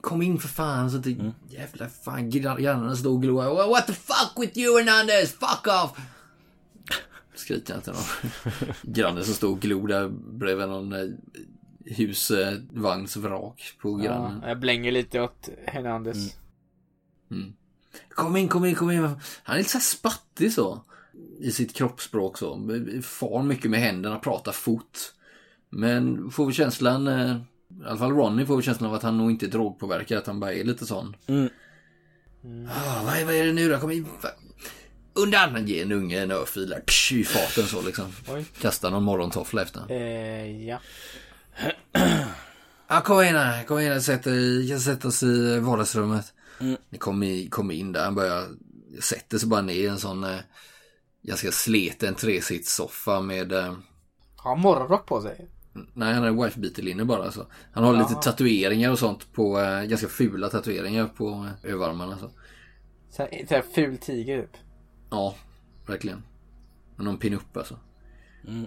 Kom 0.00 0.22
in 0.22 0.38
för 0.38 0.48
fan 0.48 0.90
så 0.90 0.96
att 0.96 1.02
det 1.02 1.32
jävla 1.48 1.88
fan 1.88 2.30
grannarna 2.30 2.96
står 2.96 3.10
och 3.10 3.22
glor. 3.22 3.68
What 3.70 3.86
the 3.86 3.92
fuck 3.92 4.32
with 4.40 4.58
you 4.58 4.78
Hernandez? 4.78 5.32
Fuck 5.32 5.66
off! 5.66 5.90
Skriker 7.34 7.74
jag 7.74 7.84
till 7.84 7.92
någon. 7.92 8.32
Grannen 8.94 9.24
som 9.24 9.34
står 9.34 9.50
och 9.50 9.60
glor 9.60 9.88
där 9.88 10.08
bredvid 10.08 10.68
någon 10.68 10.92
eh, 10.92 11.08
husvagnsvrak 11.86 13.72
på 13.80 13.94
grannen. 13.94 14.38
Ja, 14.42 14.48
jag 14.48 14.60
blänger 14.60 14.92
lite 14.92 15.20
åt 15.20 15.48
Hernandez. 15.66 16.36
Kom 18.08 18.36
in, 18.36 18.48
kom 18.48 18.64
in, 18.64 18.74
kom 18.74 18.90
in. 18.90 19.02
Han 19.42 19.54
är 19.54 19.58
lite 19.58 19.70
så 19.70 19.78
här 19.78 19.82
spattig 19.82 20.52
så. 20.52 20.84
I 21.40 21.52
sitt 21.52 21.74
kroppsspråk 21.74 22.38
så. 22.38 22.68
Far 23.02 23.42
mycket 23.42 23.70
med 23.70 23.80
händerna, 23.80 24.18
pratar 24.18 24.52
fort. 24.52 24.98
Men 25.70 26.30
får 26.30 26.46
vi 26.46 26.52
känslan, 26.52 27.06
eh, 27.08 27.36
i 27.82 27.86
alla 27.86 27.98
fall 27.98 28.10
Ronny 28.10 28.46
får 28.46 28.56
vi 28.56 28.62
känslan 28.62 28.90
av 28.90 28.96
att 28.96 29.02
han 29.02 29.18
nog 29.18 29.30
inte 29.30 29.46
är 29.46 29.50
drogpåverkad. 29.50 30.18
Att 30.18 30.26
han 30.26 30.40
bara 30.40 30.52
är 30.52 30.64
lite 30.64 30.86
sån. 30.86 31.16
Mm. 31.26 31.48
Ah, 32.70 33.02
vad, 33.04 33.16
är, 33.16 33.24
vad 33.24 33.34
är 33.34 33.46
det 33.46 33.52
nu 33.52 33.68
då? 33.68 33.78
Kom 33.78 33.90
in. 33.90 34.06
Undan! 35.14 35.66
Ger 35.66 35.82
en 35.82 35.92
unge 35.92 36.22
en 36.22 36.30
örfil. 36.30 36.74
Psh, 36.86 37.12
I 37.12 37.24
farten 37.24 37.64
så 37.64 37.82
liksom. 37.82 38.12
Oj. 38.28 38.44
Kastar 38.60 38.90
någon 38.90 39.02
morgontoffla 39.02 39.62
efter. 39.62 39.90
Eh, 39.90 40.66
ja. 40.68 40.78
Ja, 42.88 43.00
kom 43.00 43.22
in 43.22 43.34
här. 43.34 43.64
Kom 43.64 43.78
in 43.78 43.92
här. 43.92 44.00
Sätt, 44.00 44.26
jag 44.68 44.80
sätter 44.80 45.08
oss 45.08 45.22
i 45.22 45.58
vardagsrummet. 45.58 46.32
Kommer 46.98 47.26
i- 47.26 47.48
kommer 47.48 47.74
in 47.74 47.92
där. 47.92 48.04
Han 48.04 48.14
börjar, 48.14 48.48
sätter 49.00 49.38
sig 49.38 49.48
bara 49.48 49.62
ner 49.62 49.74
i 49.74 49.86
en 49.86 49.98
sån 49.98 50.24
eh, 50.24 50.38
ganska 51.22 51.52
sliten 51.52 52.14
tresitssoffa 52.14 53.20
med 53.20 53.52
eh, 53.52 53.74
Har 54.36 54.50
han 54.50 54.60
morgonrock 54.60 55.06
på 55.06 55.20
sig? 55.22 55.48
Nej, 55.94 56.14
han 56.14 56.22
har 56.22 56.44
wife 56.44 56.60
beater 56.60 57.04
bara 57.04 57.32
så. 57.32 57.46
Han 57.72 57.84
har 57.84 57.92
lite 57.92 58.12
Jaha. 58.12 58.22
tatueringar 58.22 58.90
och 58.90 58.98
sånt 58.98 59.32
på, 59.32 59.60
eh, 59.60 59.82
ganska 59.82 60.08
fula 60.08 60.48
tatueringar 60.48 61.06
på 61.06 61.28
eh, 61.64 61.70
överarmarna 61.72 62.18
så. 62.18 62.30
Så 63.10 63.22
här, 63.22 63.46
så 63.48 63.54
här 63.54 63.62
ful 63.74 63.98
tiger 63.98 64.40
typ. 64.42 64.56
Ja, 65.10 65.34
verkligen. 65.86 66.22
Men 66.96 67.04
någon 67.04 67.18
pinup 67.18 67.56
alltså. 67.56 67.78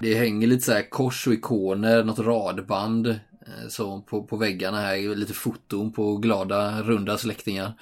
det 0.00 0.14
hänger 0.14 0.46
lite 0.46 0.64
så 0.64 0.72
här 0.72 0.90
kors 0.90 1.26
och 1.26 1.32
ikoner, 1.32 2.04
något 2.04 2.18
radband. 2.18 3.20
Eh, 3.48 3.68
Så 3.68 4.02
på, 4.02 4.22
på 4.24 4.36
väggarna 4.36 4.80
här, 4.80 5.16
lite 5.16 5.34
foton 5.34 5.92
på 5.92 6.16
glada, 6.16 6.82
runda 6.82 7.18
släktingar. 7.18 7.72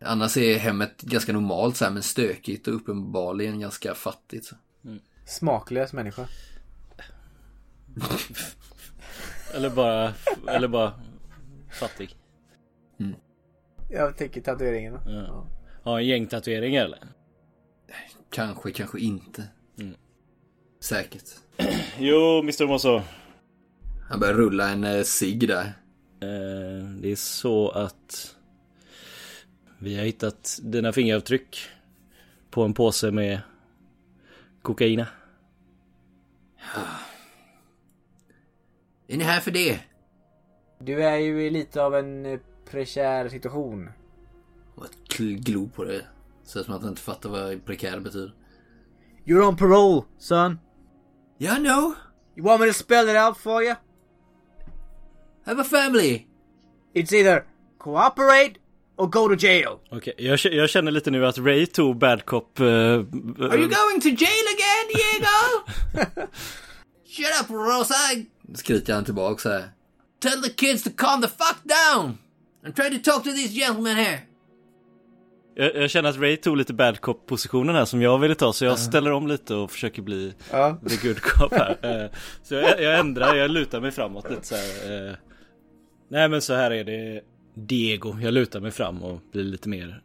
Annars 0.00 0.36
är 0.36 0.58
hemmet 0.58 1.02
ganska 1.02 1.32
normalt 1.32 1.76
så 1.76 1.84
här, 1.84 1.92
men 1.92 2.02
stökigt 2.02 2.68
och 2.68 2.74
uppenbarligen 2.74 3.60
ganska 3.60 3.94
fattigt. 3.94 4.44
Så. 4.44 4.54
Smaklös 5.26 5.92
människa. 5.92 6.28
Eller 9.54 9.70
bara, 9.70 10.12
eller 10.48 10.68
bara 10.68 10.92
fattig. 11.80 12.16
Jag 13.90 14.16
tänker 14.16 14.40
tatueringarna. 14.40 15.02
Ja. 15.06 15.46
Ha 15.84 15.98
en 16.00 16.06
gängtatuering 16.06 16.76
eller? 16.76 16.98
Kanske, 18.30 18.70
kanske 18.70 19.00
inte. 19.00 19.44
Mm. 19.78 19.94
Säkert. 20.80 21.24
Jo, 21.98 22.38
Mr. 22.38 22.66
Mosso. 22.66 23.02
Han 24.08 24.20
börjar 24.20 24.34
rulla 24.34 24.68
en 24.68 24.84
eh, 24.84 25.02
cigg 25.02 25.48
där. 25.48 25.64
Eh, 26.20 26.88
det 27.00 27.12
är 27.12 27.16
så 27.16 27.68
att 27.68 28.36
vi 29.78 29.96
har 29.96 30.04
hittat 30.04 30.58
dina 30.62 30.92
fingeravtryck 30.92 31.58
på 32.50 32.62
en 32.62 32.74
påse 32.74 33.10
med 33.10 33.40
kokaina. 34.62 35.06
Är 39.08 39.16
ni 39.16 39.24
här 39.24 39.40
för 39.40 39.50
det? 39.50 39.80
Du 40.78 41.04
är 41.04 41.16
ju 41.16 41.46
i 41.46 41.50
lite 41.50 41.82
av 41.82 41.94
en 41.94 42.26
eh, 42.26 42.40
prekär 42.70 43.28
situation. 43.28 43.90
Och 44.74 44.84
ett 44.84 45.16
glo 45.18 45.68
på 45.68 45.84
det. 45.84 46.06
Så 46.44 46.64
som 46.64 46.74
att 46.74 46.80
han 46.80 46.90
inte 46.90 47.02
fattar 47.02 47.30
vad 47.30 47.64
prekär 47.64 48.00
betyder. 48.00 48.34
You're 49.24 49.48
on 49.48 49.56
parole, 49.56 50.02
son. 50.18 50.58
Yeah, 51.38 51.58
I 51.58 51.64
know. 51.64 51.94
You 52.36 52.46
want 52.46 52.60
me 52.60 52.66
to 52.66 52.72
spell 52.72 53.08
it 53.08 53.16
out 53.16 53.36
for 53.38 53.62
you? 53.62 53.74
I 55.46 55.50
have 55.50 55.60
a 55.60 55.64
family. 55.64 56.26
It's 56.94 57.12
either 57.12 57.44
cooperate 57.78 58.52
or 58.96 59.06
go 59.06 59.28
to 59.28 59.34
jail. 59.46 59.78
Okej, 59.90 60.14
jag, 60.18 60.38
k- 60.40 60.48
jag 60.52 60.70
känner 60.70 60.90
lite 60.90 61.10
nu 61.10 61.26
att 61.26 61.38
Ray 61.38 61.66
tog 61.66 61.98
Bad 61.98 62.24
Cop... 62.24 62.60
eh, 62.60 62.64
Are 62.66 63.56
you 63.56 63.68
going 63.68 64.00
to 64.02 64.08
jail 64.08 64.46
again, 64.56 64.86
Diego? 64.94 66.26
Shut 67.08 67.40
up, 67.42 67.50
Rosa! 67.50 67.94
Skriker 68.54 68.94
han 68.94 69.04
tillbaka 69.04 69.38
så 69.42 69.48
här. 69.48 69.64
Tell 70.20 70.42
the 70.42 70.50
kids 70.50 70.82
to 70.82 70.90
calm 70.96 71.22
the 71.22 71.28
fuck 71.28 71.56
down! 71.64 72.18
I'm 72.66 72.72
trying 72.72 73.02
to 73.02 73.10
talk 73.10 73.24
to 73.24 73.30
these 73.30 73.52
gentlemen 73.54 73.96
here. 73.96 74.18
jag, 75.56 75.76
jag 75.76 75.90
känner 75.90 76.08
att 76.10 76.16
Ray 76.18 76.36
tog 76.36 76.56
lite 76.56 76.74
Bad 76.74 77.00
Cop 77.00 77.26
positionen 77.26 77.74
här 77.74 77.84
som 77.84 78.02
jag 78.02 78.18
ville 78.18 78.34
ta 78.34 78.52
så 78.52 78.64
jag 78.64 78.78
ställer 78.78 79.12
om 79.12 79.26
lite 79.26 79.54
och 79.54 79.70
försöker 79.70 80.02
bli 80.02 80.34
Ja. 80.50 80.78
the 80.88 81.08
good 81.08 81.20
cop 81.20 81.52
här. 81.54 81.76
Eh, 82.04 82.10
så 82.42 82.54
jag, 82.54 82.82
jag 82.82 82.98
ändrar, 82.98 83.34
jag 83.34 83.50
lutar 83.50 83.80
mig 83.80 83.90
framåt 83.90 84.30
lite 84.30 84.46
så 84.46 84.54
här. 84.54 85.16
Nej 86.08 86.28
men 86.28 86.42
så 86.42 86.54
här 86.54 86.70
är 86.70 86.84
det 86.84 87.20
Diego, 87.54 88.18
jag 88.20 88.34
lutar 88.34 88.60
mig 88.60 88.70
fram 88.70 89.02
och 89.02 89.20
blir 89.32 89.44
lite 89.44 89.68
mer 89.68 90.02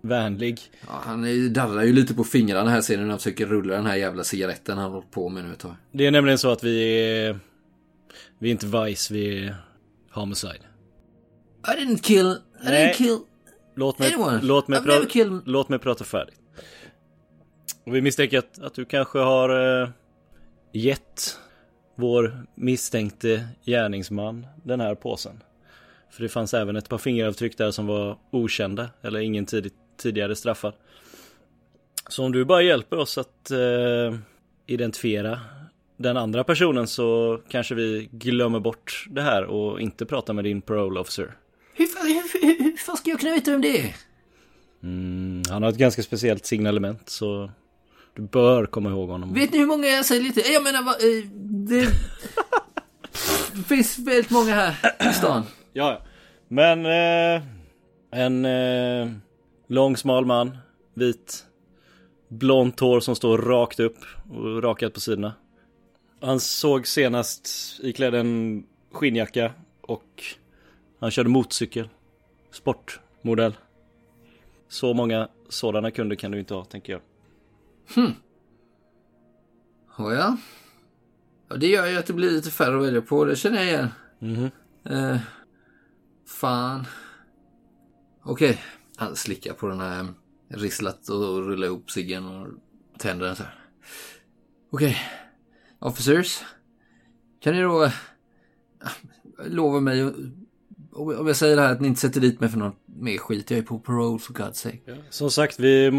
vänlig. 0.00 0.60
Ja, 0.86 1.00
han 1.04 1.24
är- 1.24 1.48
darrar 1.48 1.82
ju 1.82 1.92
lite 1.92 2.14
på 2.14 2.24
fingrarna 2.24 2.70
här 2.70 2.80
ser 2.80 2.96
ni 2.96 3.02
när 3.02 3.10
han 3.10 3.18
försöker 3.18 3.46
rulla 3.46 3.74
den 3.76 3.86
här 3.86 3.96
jävla 3.96 4.24
cigaretten 4.24 4.78
han 4.78 4.92
hållit 4.92 5.10
på 5.10 5.28
med 5.28 5.44
nu 5.44 5.52
ett 5.52 5.58
tag. 5.58 5.74
Det 5.92 6.06
är 6.06 6.10
nämligen 6.10 6.38
så 6.38 6.50
att 6.50 6.64
vi 6.64 7.00
är... 7.00 7.38
Vi 8.38 8.48
är 8.48 8.52
inte 8.52 8.66
Vice, 8.66 9.14
vi 9.14 9.44
är 9.46 9.56
Homicide. 10.12 10.60
I 11.68 11.80
didn't 11.80 12.02
kill... 12.02 12.26
I 12.26 12.36
Nej. 12.64 12.86
didn't 12.88 12.96
kill... 12.96 13.18
Låt 13.76 13.98
mig, 13.98 14.14
Anyone. 14.14 14.40
låt 14.42 14.68
mig, 14.68 14.78
pra- 14.80 15.08
killed- 15.08 15.42
låt 15.44 15.68
mig 15.68 15.78
prata 15.78 16.04
färdigt. 16.04 16.34
Och 17.86 17.94
vi 17.94 18.00
misstänker 18.02 18.38
att, 18.38 18.58
att 18.62 18.74
du 18.74 18.84
kanske 18.84 19.18
har 19.18 19.80
eh, 19.82 19.88
gett 20.72 21.38
vår 21.98 22.46
misstänkte 22.54 23.48
gärningsman 23.64 24.46
den 24.64 24.80
här 24.80 24.94
påsen. 24.94 25.42
För 26.10 26.22
det 26.22 26.28
fanns 26.28 26.54
även 26.54 26.76
ett 26.76 26.88
par 26.88 26.98
fingeravtryck 26.98 27.58
där 27.58 27.70
som 27.70 27.86
var 27.86 28.18
okända 28.30 28.90
eller 29.02 29.20
ingen 29.20 29.46
tidigt, 29.46 29.74
tidigare 29.96 30.36
straffad. 30.36 30.72
Så 32.08 32.24
om 32.24 32.32
du 32.32 32.44
bara 32.44 32.62
hjälper 32.62 32.98
oss 32.98 33.18
att 33.18 33.50
eh, 33.50 34.18
identifiera 34.66 35.40
den 35.96 36.16
andra 36.16 36.44
personen 36.44 36.86
så 36.86 37.40
kanske 37.48 37.74
vi 37.74 38.08
glömmer 38.12 38.60
bort 38.60 39.06
det 39.10 39.22
här 39.22 39.44
och 39.44 39.80
inte 39.80 40.06
pratar 40.06 40.34
med 40.34 40.44
din 40.44 40.60
parole 40.60 41.00
officer. 41.00 41.36
Hur, 41.74 41.86
hur, 41.86 42.46
hur, 42.46 42.64
hur 42.64 42.76
fan 42.76 42.96
ska 42.96 43.10
jag 43.10 43.20
kunna 43.20 43.32
veta 43.32 43.50
vem 43.50 43.60
det 43.60 43.80
är? 43.80 43.96
Mm, 44.82 45.42
han 45.50 45.62
har 45.62 45.70
ett 45.70 45.78
ganska 45.78 46.02
speciellt 46.02 46.46
signalement 46.46 47.08
så 47.08 47.50
du 48.18 48.22
bör 48.22 48.66
komma 48.66 48.90
ihåg 48.90 49.08
honom. 49.08 49.34
Vet 49.34 49.52
ni 49.52 49.58
hur 49.58 49.66
många 49.66 49.86
jag 49.86 50.06
säger 50.06 50.22
lite? 50.22 50.40
Jag 50.40 50.62
menar, 50.62 50.80
eh, 50.80 51.24
det... 51.40 51.88
det 53.54 53.62
finns 53.68 53.98
väldigt 53.98 54.30
många 54.30 54.54
här 54.54 55.10
i 55.10 55.12
stan. 55.12 55.42
Ja, 55.72 55.90
ja. 55.92 56.02
Men 56.48 56.86
eh, 56.86 57.42
en 58.10 58.44
eh, 58.44 59.08
lång 59.66 59.96
smal 59.96 60.26
man, 60.26 60.58
vit, 60.94 61.44
blont 62.28 62.80
hår 62.80 63.00
som 63.00 63.16
står 63.16 63.38
rakt 63.38 63.80
upp 63.80 63.98
och 64.30 64.62
rakat 64.62 64.94
på 64.94 65.00
sidorna. 65.00 65.32
Han 66.20 66.40
såg 66.40 66.86
senast 66.86 67.48
iklädd 67.82 68.14
en 68.14 68.64
skinnjacka 68.92 69.52
och 69.80 70.22
han 71.00 71.10
körde 71.10 71.28
motorcykel. 71.28 71.88
Sportmodell. 72.50 73.56
Så 74.68 74.94
många 74.94 75.28
sådana 75.48 75.90
kunder 75.90 76.16
kan 76.16 76.30
du 76.30 76.38
inte 76.38 76.54
ha, 76.54 76.64
tänker 76.64 76.92
jag. 76.92 77.02
Oh, 79.98 80.14
ja. 80.14 80.36
ja, 81.48 81.56
det 81.56 81.66
gör 81.66 81.86
ju 81.86 81.96
att 81.96 82.06
det 82.06 82.12
blir 82.12 82.30
lite 82.30 82.50
färre 82.50 82.76
att 82.76 82.86
välja 82.86 83.02
på. 83.02 83.24
Det 83.24 83.36
känner 83.36 83.58
jag 83.58 83.66
igen. 83.66 83.88
Mhm. 84.18 84.50
Eh, 84.84 85.18
fan. 86.26 86.84
Okej, 88.22 88.62
han 88.96 89.16
slickar 89.16 89.52
på 89.52 89.68
den 89.68 89.80
här 89.80 90.06
risslat 90.48 91.08
och 91.08 91.46
rullar 91.46 91.66
ihop 91.66 91.90
ciggen 91.90 92.26
och 92.26 92.48
tänder 92.98 93.26
den 93.26 93.36
så 93.36 93.42
här. 93.42 93.54
Okej, 94.70 94.96
officers. 95.78 96.44
Kan 97.40 97.54
ni 97.54 97.62
då 97.62 97.84
eh, 97.84 97.92
lova 99.46 99.80
mig, 99.80 100.12
om 100.92 101.26
jag 101.26 101.36
säger 101.36 101.56
det 101.56 101.62
här 101.62 101.72
att 101.72 101.80
ni 101.80 101.88
inte 101.88 102.00
sätter 102.00 102.20
dit 102.20 102.40
mig 102.40 102.48
för 102.48 102.58
någon 102.58 102.74
mer 102.98 103.18
skit. 103.18 103.50
Jag 103.50 103.58
är 103.58 103.62
på 103.62 103.78
parole 103.78 104.18
for 104.18 104.34
God's 104.34 104.52
sake. 104.52 104.78
Som 105.10 105.30
sagt, 105.30 105.60
vi 105.60 105.86
är 105.86 105.90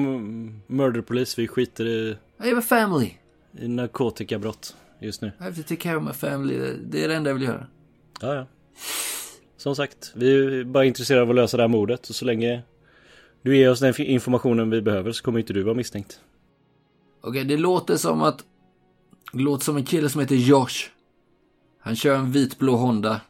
murderpolis, 0.72 1.40
vi 1.40 1.48
skiter 1.48 1.86
i, 1.86 2.18
I 2.44 2.48
have 2.50 2.58
a 2.60 2.62
family. 2.62 3.12
i 3.60 3.68
narkotikabrott 3.68 4.76
just 5.00 5.22
nu. 5.22 5.28
I 5.40 5.44
have 5.44 5.56
to 5.56 5.62
take 5.62 5.76
care 5.76 5.98
of 5.98 6.04
my 6.04 6.14
family. 6.14 6.58
Det- 6.86 7.04
är 7.04 7.08
det 7.08 7.16
enda 7.16 7.30
jag 7.30 7.36
vill 7.36 7.44
göra. 7.48 7.68
Ja, 8.22 8.36
ja. 8.36 8.48
Som 9.58 9.76
sagt, 9.76 10.12
vi 10.16 10.32
är 10.60 10.64
bara 10.64 10.86
intresserade 10.86 11.22
av 11.24 11.30
att 11.30 11.36
lösa 11.36 11.58
det 11.58 11.64
här 11.64 11.68
mordet 11.68 12.10
och 12.10 12.16
så 12.16 12.26
länge 12.26 12.62
du 13.42 13.58
ger 13.58 13.72
oss 13.72 13.80
den 13.80 14.02
informationen 14.02 14.70
vi 14.70 14.82
behöver 14.82 15.12
så 15.12 15.24
kommer 15.24 15.40
inte 15.40 15.54
du 15.54 15.64
vara 15.64 15.76
misstänkt. 15.76 16.20
Okej, 17.22 17.44
det 17.44 17.58
låter 17.58 17.98
som 17.98 18.22
att... 18.22 18.44
Det 19.34 19.40
låter 19.40 19.66
som 19.66 19.78
en 19.78 19.86
kille 19.86 20.10
som 20.10 20.22
heter 20.22 20.36
Josh. 20.36 20.90
Han 21.80 21.96
kör 21.96 22.16
en 22.16 22.32
vitblå 22.32 22.76
Honda. 22.76 23.22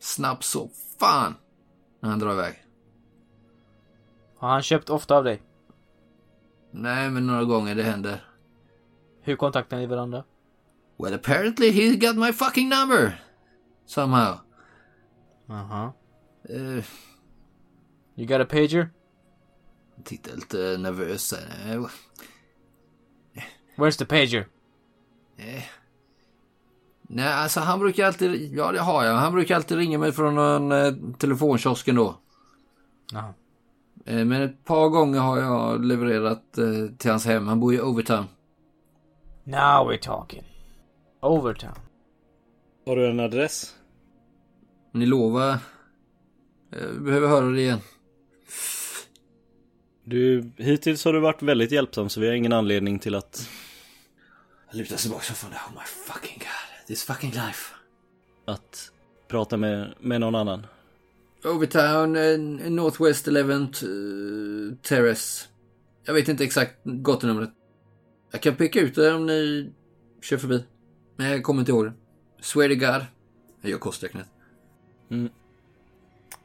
Snabb 0.00 0.44
så 0.44 0.70
fan. 1.00 1.34
När 2.00 2.10
han 2.10 2.18
drar 2.18 2.32
iväg. 2.32 2.54
Har 4.42 4.48
han 4.50 4.62
köpt 4.62 4.90
ofta 4.90 5.16
av 5.16 5.24
dig? 5.24 5.42
Nej, 6.70 7.10
men 7.10 7.26
några 7.26 7.44
gånger 7.44 7.74
det 7.74 7.82
händer. 7.82 8.24
Hur 9.22 9.36
kontaktar 9.36 9.76
ni 9.76 9.86
varandra? 9.86 10.24
Well, 10.98 11.14
apparently 11.14 11.70
he 11.70 11.96
got 11.96 12.16
my 12.16 12.32
fucking 12.32 12.68
number. 12.68 13.22
Somehow. 13.86 14.38
Aha. 15.48 15.92
Uh, 16.50 16.84
You 18.14 18.26
got 18.26 18.40
a 18.40 18.44
pager? 18.50 18.90
tittar 20.04 20.34
lite 20.34 20.56
nervös 20.78 21.32
här. 21.32 21.74
Eh, 21.76 21.86
Where's 23.76 23.98
the 23.98 24.04
pager? 24.04 24.46
eh. 25.36 25.62
Nej, 27.02 27.32
alltså 27.32 27.60
han 27.60 27.78
brukar 27.78 28.06
alltid... 28.06 28.52
Ja, 28.56 28.72
det 28.72 28.80
har 28.80 29.04
jag. 29.04 29.14
Han 29.14 29.32
brukar 29.32 29.56
alltid 29.56 29.76
ringa 29.78 29.98
mig 29.98 30.12
från 30.12 30.72
eh, 30.72 30.92
telefonkiosken 31.18 31.94
då. 31.96 32.18
Aha. 33.14 33.34
Eh, 34.06 34.24
Men 34.24 34.42
ett 34.42 34.64
par 34.64 34.88
gånger 34.88 35.18
har 35.20 35.38
jag 35.38 35.84
levererat 35.84 36.58
eh, 36.58 36.96
till 36.98 37.10
hans 37.10 37.26
hem. 37.26 37.46
Han 37.46 37.60
bor 37.60 37.74
i 37.74 37.80
Overtown. 37.80 38.24
Now 39.44 39.90
we're 39.90 39.98
talking. 40.02 40.44
Overtown. 41.20 41.74
Har 42.86 42.96
du 42.96 43.10
en 43.10 43.20
adress? 43.20 43.74
Ni 44.92 45.06
lovar? 45.06 45.50
Eh, 46.72 46.86
Vi 46.92 46.98
behöver 47.00 47.28
höra 47.28 47.46
det 47.46 47.60
igen. 47.60 47.78
Du, 50.04 50.50
hittills 50.56 51.04
har 51.04 51.12
du 51.12 51.20
varit 51.20 51.42
väldigt 51.42 51.70
hjälpsam 51.72 52.08
så 52.08 52.20
vi 52.20 52.26
har 52.26 52.34
ingen 52.34 52.52
anledning 52.52 52.98
till 52.98 53.14
att, 53.14 53.48
Jag 54.70 54.76
lutar 54.78 54.96
tillbaka 54.96 55.22
så 55.24 55.34
fan. 55.34 55.50
Oh 55.50 55.72
my 55.74 55.84
fucking 56.12 56.38
god. 56.38 56.86
This 56.86 57.04
fucking 57.04 57.30
life. 57.30 57.74
att 58.44 58.90
prata 59.28 59.56
med, 59.56 59.94
med 60.00 60.20
någon 60.20 60.34
annan. 60.34 60.66
Overtown, 61.44 62.16
eh, 62.16 62.70
Northwest 62.70 63.28
11th 63.28 63.84
eh, 63.84 64.76
Terrace. 64.82 65.48
Jag 66.04 66.14
vet 66.14 66.28
inte 66.28 66.44
exakt 66.44 66.84
gatunumret. 66.84 67.50
Jag 68.30 68.42
kan 68.42 68.56
peka 68.56 68.80
ut 68.80 68.94
det 68.94 69.14
om 69.14 69.26
ni 69.26 69.72
kör 70.22 70.38
förbi. 70.38 70.64
Men 71.16 71.30
jag 71.30 71.42
kommer 71.42 71.60
inte 71.60 71.72
ihåg 71.72 71.84
det. 71.84 71.92
Swear 72.40 72.68
to 72.68 72.74
God. 72.74 73.06
Jag 73.60 73.70
gör 73.70 73.78
korsstrecket. 73.78 74.26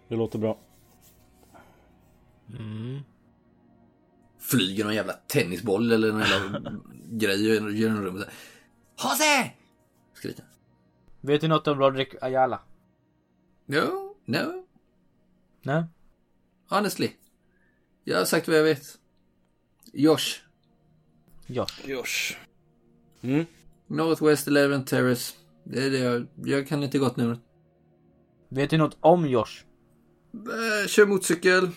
Det 0.08 0.16
låter 0.16 0.40
bra. 0.40 0.60
Flyger 4.40 4.84
någon 4.84 4.96
jävla 4.96 5.14
tennisboll 5.14 5.92
eller 5.92 6.12
någon 6.12 6.22
jävla 6.22 6.72
grej 7.12 7.78
genom 7.80 8.04
rummet. 8.04 8.28
Jose! 9.04 9.52
Skriker. 10.14 10.46
Vet 11.22 11.42
du 11.42 11.48
något 11.48 11.68
om 11.68 11.80
Roderick 11.80 12.16
Ayala? 12.22 12.60
No, 13.66 14.16
no. 14.26 14.67
Nej. 15.62 15.84
Honestly. 16.70 17.10
Jag 18.04 18.18
har 18.18 18.26
sagt 18.26 18.48
vad 18.48 18.58
jag 18.58 18.64
vet. 18.64 18.98
Josh. 19.94 20.42
Josh. 21.48 21.86
Josh. 21.86 22.36
Mm. 23.22 23.46
Northwest 23.88 24.48
11 24.48 24.80
Terrace. 24.80 25.34
Det 25.64 25.84
är 25.86 25.90
det 25.92 25.98
jag, 25.98 26.28
jag 26.36 26.68
kan 26.68 26.84
inte 26.84 26.98
gott 27.00 27.18
numret. 27.18 27.40
Vet 28.50 28.70
du 28.70 28.78
något 28.78 28.98
om 29.00 29.28
Josh? 29.30 29.64
Eh, 30.34 30.88
kör 30.88 31.06
motorcykel. 31.06 31.70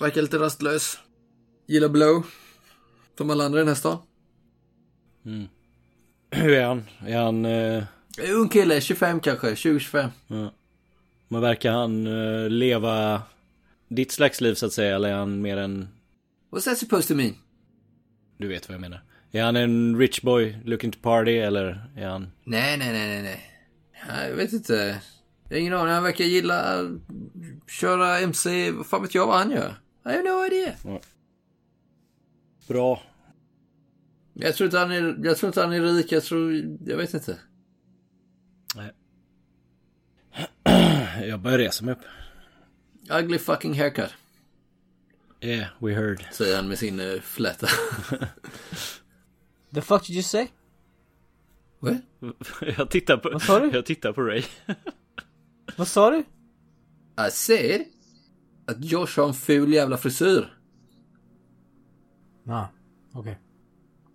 Verkar 0.00 0.22
lite 0.22 0.38
rastlös. 0.38 0.98
Gillar 1.66 1.88
blow. 1.88 2.26
Som 3.18 3.30
alla 3.30 3.44
andra 3.44 3.58
i 3.58 3.60
den 3.60 3.68
här 3.68 3.74
stan. 3.74 3.98
Hur 6.30 6.52
är 6.52 6.64
han? 6.66 6.84
Är 7.06 7.18
han... 7.18 7.44
Eh, 7.44 7.84
Ung 8.34 8.48
kille, 8.48 8.80
25 8.80 9.20
kanske, 9.20 9.54
20-25. 9.54 10.08
ja. 10.26 10.52
Men 11.28 11.40
verkar 11.40 11.72
han 11.72 12.06
eh, 12.06 12.48
leva 12.50 13.22
ditt 13.88 14.12
slags 14.12 14.40
liv 14.40 14.54
så 14.54 14.66
att 14.66 14.72
säga? 14.72 14.94
Eller 14.94 15.08
är 15.08 15.14
han 15.14 15.42
mer 15.42 15.56
en... 15.56 15.88
What's 16.50 16.64
that 16.64 16.78
supposed 16.78 17.08
to 17.08 17.14
mean? 17.14 17.34
Du 18.38 18.48
vet 18.48 18.68
vad 18.68 18.74
jag 18.74 18.80
menar. 18.80 19.00
Är 19.32 19.42
han 19.42 19.56
en 19.56 19.98
rich 19.98 20.22
boy 20.22 20.58
looking 20.64 20.90
to 20.92 20.98
party 21.02 21.38
eller 21.38 21.90
är 21.96 22.06
han... 22.08 22.30
Nej, 22.44 22.78
nej, 22.78 22.92
nej, 22.92 23.08
nej, 23.08 23.22
nej. 23.22 23.40
Ja, 24.08 24.24
Jag 24.28 24.36
vet 24.36 24.52
inte. 24.52 25.00
Jag 25.48 25.56
har 25.56 25.60
ingen 25.60 25.72
aning. 25.72 25.92
Han 25.94 26.02
verkar 26.02 26.24
gilla 26.24 26.60
att 26.60 26.86
köra 27.70 28.18
MC. 28.18 28.70
Vad 28.70 28.86
fan 28.86 29.02
vet 29.02 29.14
jag 29.14 29.26
vad 29.26 29.38
han 29.38 29.50
gör? 29.50 29.74
I 30.04 30.08
have 30.08 30.22
no 30.22 30.46
idea. 30.46 30.72
Bra. 32.68 33.02
Jag 34.34 34.54
tror 34.54 34.64
inte 34.66 34.78
han 34.78 34.90
är, 34.90 35.18
jag 35.24 35.36
tror 35.36 35.48
inte 35.48 35.60
han 35.60 35.72
är 35.72 35.80
rik. 35.80 36.12
Jag 36.12 36.22
tror, 36.24 36.54
jag 36.86 36.96
vet 36.96 37.14
inte. 37.14 37.38
Jag 41.28 41.40
börjar 41.40 41.58
resa 41.58 41.84
mig 41.84 41.92
upp. 41.92 42.00
Ugly 43.10 43.38
fucking 43.38 43.74
haircut. 43.74 44.10
Yeah, 45.40 45.66
we 45.78 45.94
heard. 45.94 46.24
Säger 46.32 46.56
han 46.56 46.68
med 46.68 46.78
sin 46.78 47.00
uh, 47.00 47.20
fläta. 47.20 47.66
The 49.74 49.80
fuck 49.80 50.06
did 50.06 50.16
you 50.16 50.22
say? 50.22 50.48
What? 51.80 51.96
Jag 52.78 52.90
tittar 52.90 53.16
på... 53.16 53.30
Vad 53.30 53.42
sa 53.42 53.58
du? 53.58 53.70
Jag 53.72 53.86
tittar 53.86 54.12
på 54.12 54.22
Ray. 54.22 54.42
Vad 55.76 55.88
sa 55.88 56.10
du? 56.10 56.18
I 57.28 57.30
said 57.30 57.84
att 58.66 58.84
Josh 58.84 59.16
har 59.16 59.28
en 59.28 59.34
ful 59.34 59.72
jävla 59.72 59.96
frisyr. 59.96 60.56
Ja, 62.44 62.68
okej. 63.12 63.38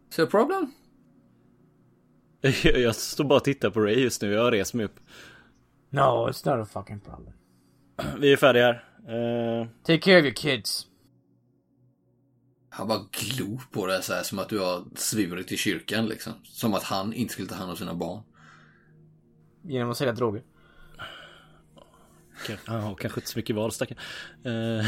So 0.10 0.28
problem? 0.28 0.72
Jag 2.64 2.96
står 2.96 3.24
bara 3.24 3.36
och 3.36 3.44
tittar 3.44 3.70
på 3.70 3.80
Ray 3.80 4.00
just 4.00 4.22
nu. 4.22 4.32
Jag 4.32 4.44
har 4.44 4.52
rest 4.52 4.74
mig 4.74 4.86
upp. 4.86 5.00
No, 5.94 6.30
it's 6.30 6.46
not 6.46 6.68
a 6.68 6.70
fucking 6.74 7.00
problem. 7.00 7.34
Vi 8.20 8.34
är 8.34 8.38
färdiga 8.38 8.66
här. 8.66 8.84
Eh, 9.62 9.68
Take 9.84 9.98
care 9.98 10.18
of 10.18 10.24
your 10.24 10.34
kids. 10.36 10.88
Han 12.70 12.88
bara 12.88 13.00
glor 13.12 13.62
på 13.72 13.88
det 13.88 14.02
så 14.02 14.14
här 14.14 14.24
som 14.24 14.40
att 14.40 14.50
du 14.50 14.60
har 14.60 14.84
svurit 14.96 15.52
i 15.52 15.58
kyrkan 15.58 16.06
liksom. 16.06 16.34
Som 16.44 16.74
att 16.74 16.84
han 16.84 17.14
inte 17.14 17.34
skulle 17.34 17.48
ta 17.48 17.56
hand 17.56 17.72
om 17.72 17.78
sina 17.78 17.94
barn. 17.94 18.24
Genom 19.64 19.92
att 19.92 19.98
sälja 19.98 20.14
droger. 20.14 20.44
kanske, 22.48 22.72
han 22.72 22.82
har 22.82 22.96
kanske 22.96 23.20
inte 23.20 23.30
så 23.30 23.40
mycket 23.40 23.56
val 23.56 23.72
stackaren. 23.72 24.02
Eh, 24.46 24.86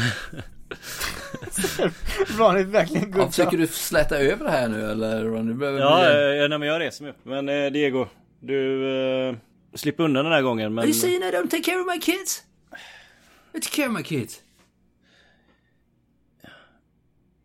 Vanligt 2.38 2.68
verkligen 2.68 3.12
Ja, 3.16 3.28
försöker 3.30 3.58
du 3.58 3.66
släta 3.66 4.18
över 4.18 4.44
det 4.44 4.50
här 4.50 4.68
nu 4.68 4.90
eller? 4.90 5.42
Nu 5.42 5.54
behöver 5.54 5.78
ja, 5.80 5.96
bli... 5.98 6.42
eh, 6.42 6.48
nej, 6.48 6.58
men 6.58 6.68
jag 6.68 6.80
reser 6.80 7.04
mig 7.04 7.10
upp. 7.10 7.24
Men 7.24 7.48
eh, 7.48 7.70
Diego, 7.72 8.06
du 8.40 8.88
eh, 9.28 9.36
slipper 9.74 10.04
undan 10.04 10.24
den 10.24 10.32
här 10.32 10.42
gången. 10.42 10.74
Men... 10.74 10.82
Are 10.82 10.88
you 10.88 10.94
saying 10.94 11.22
I 11.22 11.30
don't 11.30 11.50
take 11.50 11.62
care 11.62 11.80
of 11.80 11.86
my 11.86 12.00
kids? 12.00 12.42
I 13.54 13.60
take 13.60 13.76
care 13.76 13.86
of 13.88 13.92
my 13.92 14.02
kids. 14.02 14.40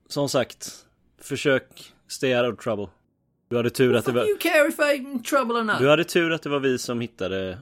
Som 0.08 0.30
sagt, 0.30 0.86
försök 1.18 1.94
stay 2.08 2.36
out 2.36 2.54
of 2.54 2.64
trouble. 2.64 2.88
Du 3.50 3.58
hade 3.58 3.70
tur 3.70 3.96
att 3.96 4.06
det 4.06 4.12
var... 4.12 4.26
you 4.26 4.38
care 4.38 4.68
if 4.68 4.80
I'm 4.80 5.24
trouble 5.24 5.56
or 5.56 5.64
not. 5.64 5.80
Du 5.80 5.90
hade 5.90 6.04
tur 6.04 6.32
att 6.32 6.42
det 6.42 6.50
var 6.50 6.60
vi 6.60 6.80
som 6.80 7.02
hittade 7.02 7.60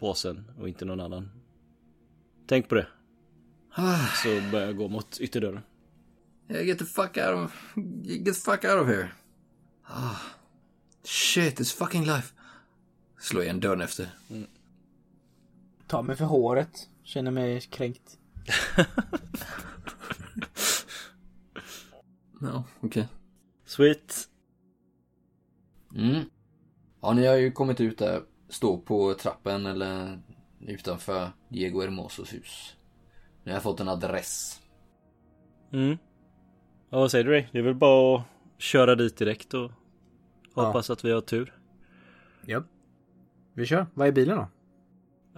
påsen 0.00 0.50
och 0.60 0.68
inte 0.68 0.84
någon 0.84 1.00
annan. 1.00 1.30
Tänk 2.46 2.68
på 2.68 2.74
det. 2.74 2.86
Så 4.22 4.50
börjar 4.50 4.66
jag 4.66 4.76
gå 4.76 4.88
mot 4.88 5.20
ytterdörren. 5.20 5.60
Yeah, 6.50 6.66
get 6.66 6.78
the 6.78 6.84
fuck 6.84 7.16
out 7.16 7.34
of... 7.34 7.76
Get 8.04 8.24
the 8.24 8.32
fuck 8.32 8.64
out 8.64 8.82
of 8.82 8.88
here. 8.88 9.08
Ah. 9.84 10.16
Shit, 11.04 11.60
it's 11.60 11.76
fucking 11.78 12.04
life. 12.04 12.34
Slå 13.18 13.42
igen 13.42 13.60
dörren 13.60 13.80
efter. 13.80 14.08
Ta 15.86 16.02
mig 16.02 16.16
för 16.16 16.24
håret. 16.24 16.88
Känner 17.02 17.30
mig 17.30 17.60
kränkt. 17.60 18.18
Ja, 22.40 22.64
okej. 22.80 23.08
Sweet. 23.64 24.28
Mm. 25.94 26.24
Ja, 27.00 27.12
ni 27.12 27.26
har 27.26 27.36
ju 27.36 27.52
kommit 27.52 27.80
ut 27.80 27.98
där. 27.98 28.22
Står 28.48 28.78
på 28.78 29.14
trappen 29.14 29.66
eller 29.66 30.18
utanför 30.60 31.30
Diego 31.48 31.80
Hermosos 31.80 32.32
hus. 32.32 32.76
Ni 33.44 33.52
har 33.52 33.60
fått 33.60 33.80
en 33.80 33.88
adress. 33.88 34.60
Mm. 35.72 35.98
Ja, 36.90 36.98
vad 36.98 37.10
säger 37.10 37.24
du 37.24 37.30
Ray? 37.30 37.46
Det 37.52 37.58
är 37.58 37.62
väl 37.62 37.74
bara 37.74 38.18
att 38.18 38.24
köra 38.58 38.94
dit 38.94 39.16
direkt 39.16 39.54
och 39.54 39.70
hoppas 40.54 40.90
att 40.90 41.04
vi 41.04 41.10
har 41.10 41.20
tur. 41.20 41.54
Japp. 42.46 42.64
Vi 43.58 43.66
kör. 43.66 43.86
Vad 43.94 44.08
är 44.08 44.12
bilen 44.12 44.36
då? 44.36 44.48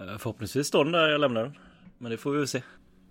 Eh, 0.03 0.17
Förhoppningsvis 0.17 0.67
står 0.67 0.83
den 0.83 0.93
där 0.93 1.09
jag 1.09 1.21
lämnar 1.21 1.43
den. 1.43 1.57
Men 1.97 2.11
det 2.11 2.17
får 2.17 2.31
vi 2.31 2.37
väl 2.37 2.47
se. 2.47 2.63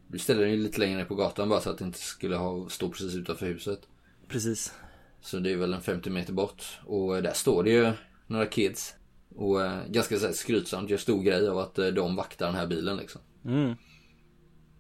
Vi 0.07 0.19
ställer 0.19 0.41
den 0.41 0.51
ju 0.51 0.57
lite 0.57 0.81
längre 0.81 1.05
på 1.05 1.15
gatan 1.15 1.49
bara 1.49 1.61
så 1.61 1.71
att 1.71 1.79
det 1.79 1.85
inte 1.85 1.99
skulle 1.99 2.37
ha, 2.37 2.69
stå 2.69 2.89
precis 2.89 3.15
utanför 3.15 3.47
huset. 3.47 3.81
Precis. 4.29 4.75
Så 5.21 5.39
det 5.39 5.53
är 5.53 5.57
väl 5.57 5.75
en 5.75 5.81
50 5.81 6.11
meter 6.11 6.33
bort. 6.33 6.81
Och 6.87 7.17
eh, 7.17 7.23
där 7.23 7.33
står 7.33 7.65
det 7.65 7.71
ju 7.71 7.93
några 8.27 8.47
kids. 8.47 8.95
Och 9.37 9.63
eh, 9.63 9.79
ganska 9.89 10.19
så 10.19 10.27
här 10.27 10.33
skrytsamt 10.33 10.91
gör 10.91 10.99
stor 10.99 11.23
grej 11.23 11.49
av 11.49 11.59
att 11.59 11.79
eh, 11.79 11.87
de 11.87 12.17
vaktar 12.17 12.47
den 12.47 12.55
här 12.55 12.67
bilen 12.67 12.97
liksom. 12.97 13.21
Mm. 13.45 13.75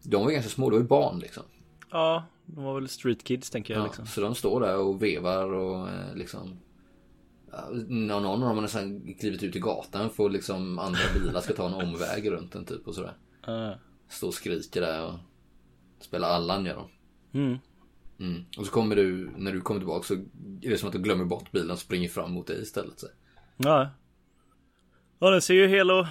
De 0.02 0.24
var 0.24 0.30
ganska 0.30 0.50
små, 0.50 0.70
de 0.70 0.76
var 0.76 0.82
ju 0.82 0.88
barn 0.88 1.18
liksom. 1.18 1.42
Ja, 1.90 2.24
de 2.46 2.64
var 2.64 2.74
väl 2.74 2.88
street 2.88 3.24
kids 3.24 3.50
tänker 3.50 3.74
jag 3.74 3.80
Ja, 3.80 3.86
liksom. 3.86 4.06
Så 4.06 4.20
de 4.20 4.34
står 4.34 4.60
där 4.60 4.76
och 4.76 5.02
vevar 5.02 5.52
och 5.52 5.88
eh, 5.88 6.14
liksom 6.14 6.60
Någon 7.88 8.26
av 8.26 8.40
dem 8.40 8.42
har 8.42 8.62
nästan 8.62 9.14
klivit 9.14 9.42
ut 9.42 9.56
i 9.56 9.60
gatan 9.60 10.10
för 10.10 10.30
liksom 10.30 10.78
andra 10.78 11.00
bilar 11.14 11.40
ska 11.40 11.54
ta 11.54 11.66
en 11.66 11.74
omväg 11.74 12.30
runt 12.30 12.52
den 12.52 12.64
typ 12.64 12.88
och 12.88 12.94
sådär. 12.94 13.12
Ja. 13.46 13.78
Står 14.08 14.28
och 14.28 14.34
skriker 14.34 14.80
där 14.80 15.06
och 15.06 15.14
spelar 16.00 16.28
Allan 16.28 16.64
gör 16.64 16.76
de. 16.76 16.88
Mm. 17.38 17.58
Mm. 18.18 18.44
Och 18.58 18.66
så 18.66 18.72
kommer 18.72 18.96
du, 18.96 19.30
när 19.36 19.52
du 19.52 19.60
kommer 19.60 19.80
tillbaka 19.80 20.02
så 20.02 20.14
är 20.62 20.70
det 20.70 20.78
som 20.78 20.88
att 20.88 20.92
du 20.92 20.98
glömmer 20.98 21.24
bort 21.24 21.52
bilen 21.52 21.70
och 21.70 21.78
springer 21.78 22.08
fram 22.08 22.32
mot 22.32 22.46
dig 22.46 22.62
istället. 22.62 23.00
Så. 23.00 23.06
Ja. 23.56 23.90
Ja, 25.18 25.30
den 25.30 25.42
ser 25.42 25.54
ju 25.54 25.68
hel 25.68 25.90
och, 25.90 26.06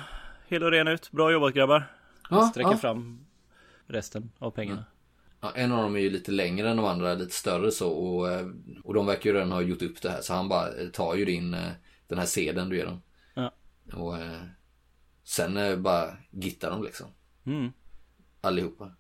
hel 0.48 0.64
och 0.64 0.72
ren 0.72 0.88
ut. 0.88 1.12
Bra 1.12 1.32
jobbat 1.32 1.54
grabbar. 1.54 1.92
Ja, 2.30 2.42
sträcker 2.42 2.72
ja. 2.72 2.78
fram 2.78 3.26
resten 3.88 4.32
av 4.40 4.52
pengarna. 4.52 4.86
Ja, 4.90 4.99
en 5.56 5.72
av 5.72 5.84
dem 5.84 5.96
är 5.96 6.00
ju 6.00 6.10
lite 6.10 6.32
längre 6.32 6.70
än 6.70 6.78
de 6.78 6.86
andra, 6.86 7.14
lite 7.14 7.36
större 7.36 7.72
så 7.72 7.90
och, 7.92 8.32
eh, 8.32 8.48
och 8.84 8.94
de 8.94 9.06
verkar 9.06 9.30
ju 9.30 9.36
redan 9.36 9.52
ha 9.52 9.62
gjort 9.62 9.82
upp 9.82 10.02
det 10.02 10.10
här 10.10 10.22
så 10.22 10.34
han 10.34 10.50
bara 10.50 10.76
eh, 10.76 10.90
tar 10.90 11.16
ju 11.16 11.26
din, 11.26 11.54
eh, 11.54 11.72
den 12.08 12.18
här 12.20 12.26
sedeln 12.26 12.70
du 12.70 12.78
ger 12.78 12.86
dem. 12.86 13.02
Ja. 13.34 13.54
Och 13.94 14.16
sen 15.24 15.84
bara 15.84 16.18
gittar 16.32 16.70
de 16.72 16.84
liksom. 16.84 17.08
Mm. 17.46 17.72
Allihopa. 18.42 18.96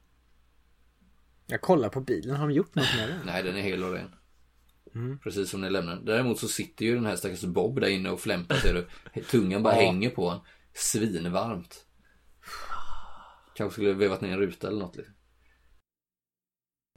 Jag 1.47 1.61
kollar 1.61 1.89
på 1.89 2.01
bilen. 2.01 2.35
Har 2.35 2.47
de 2.47 2.53
gjort 2.53 2.75
något 2.75 2.95
med 2.97 3.09
den? 3.09 3.19
Nej, 3.25 3.43
den 3.43 3.55
är 3.57 3.61
hel 3.61 3.83
och 3.83 3.93
ren. 3.93 4.15
Precis 5.23 5.49
som 5.49 5.61
ni 5.61 5.69
lämnar 5.69 5.95
den. 5.95 6.05
Däremot 6.05 6.39
så 6.39 6.47
sitter 6.47 6.85
ju 6.85 6.95
den 6.95 7.05
här 7.05 7.15
stackars 7.15 7.41
Bob 7.43 7.79
där 7.81 7.87
inne 7.87 8.09
och 8.09 8.19
flämpar 8.19 8.55
ser 8.55 8.73
du. 8.73 9.21
Tungan 9.31 9.63
bara 9.63 9.75
Ja. 9.75 9.81
hänger 9.81 10.09
på 10.09 10.29
honom. 10.29 10.45
Svinvarmt. 10.73 11.85
Kanske 13.55 13.73
skulle 13.73 13.93
vevat 13.93 14.21
ner 14.21 14.31
en 14.33 14.39
ruta 14.39 14.67
eller 14.67 14.79
något. 14.79 14.95
Liksom. 14.95 15.15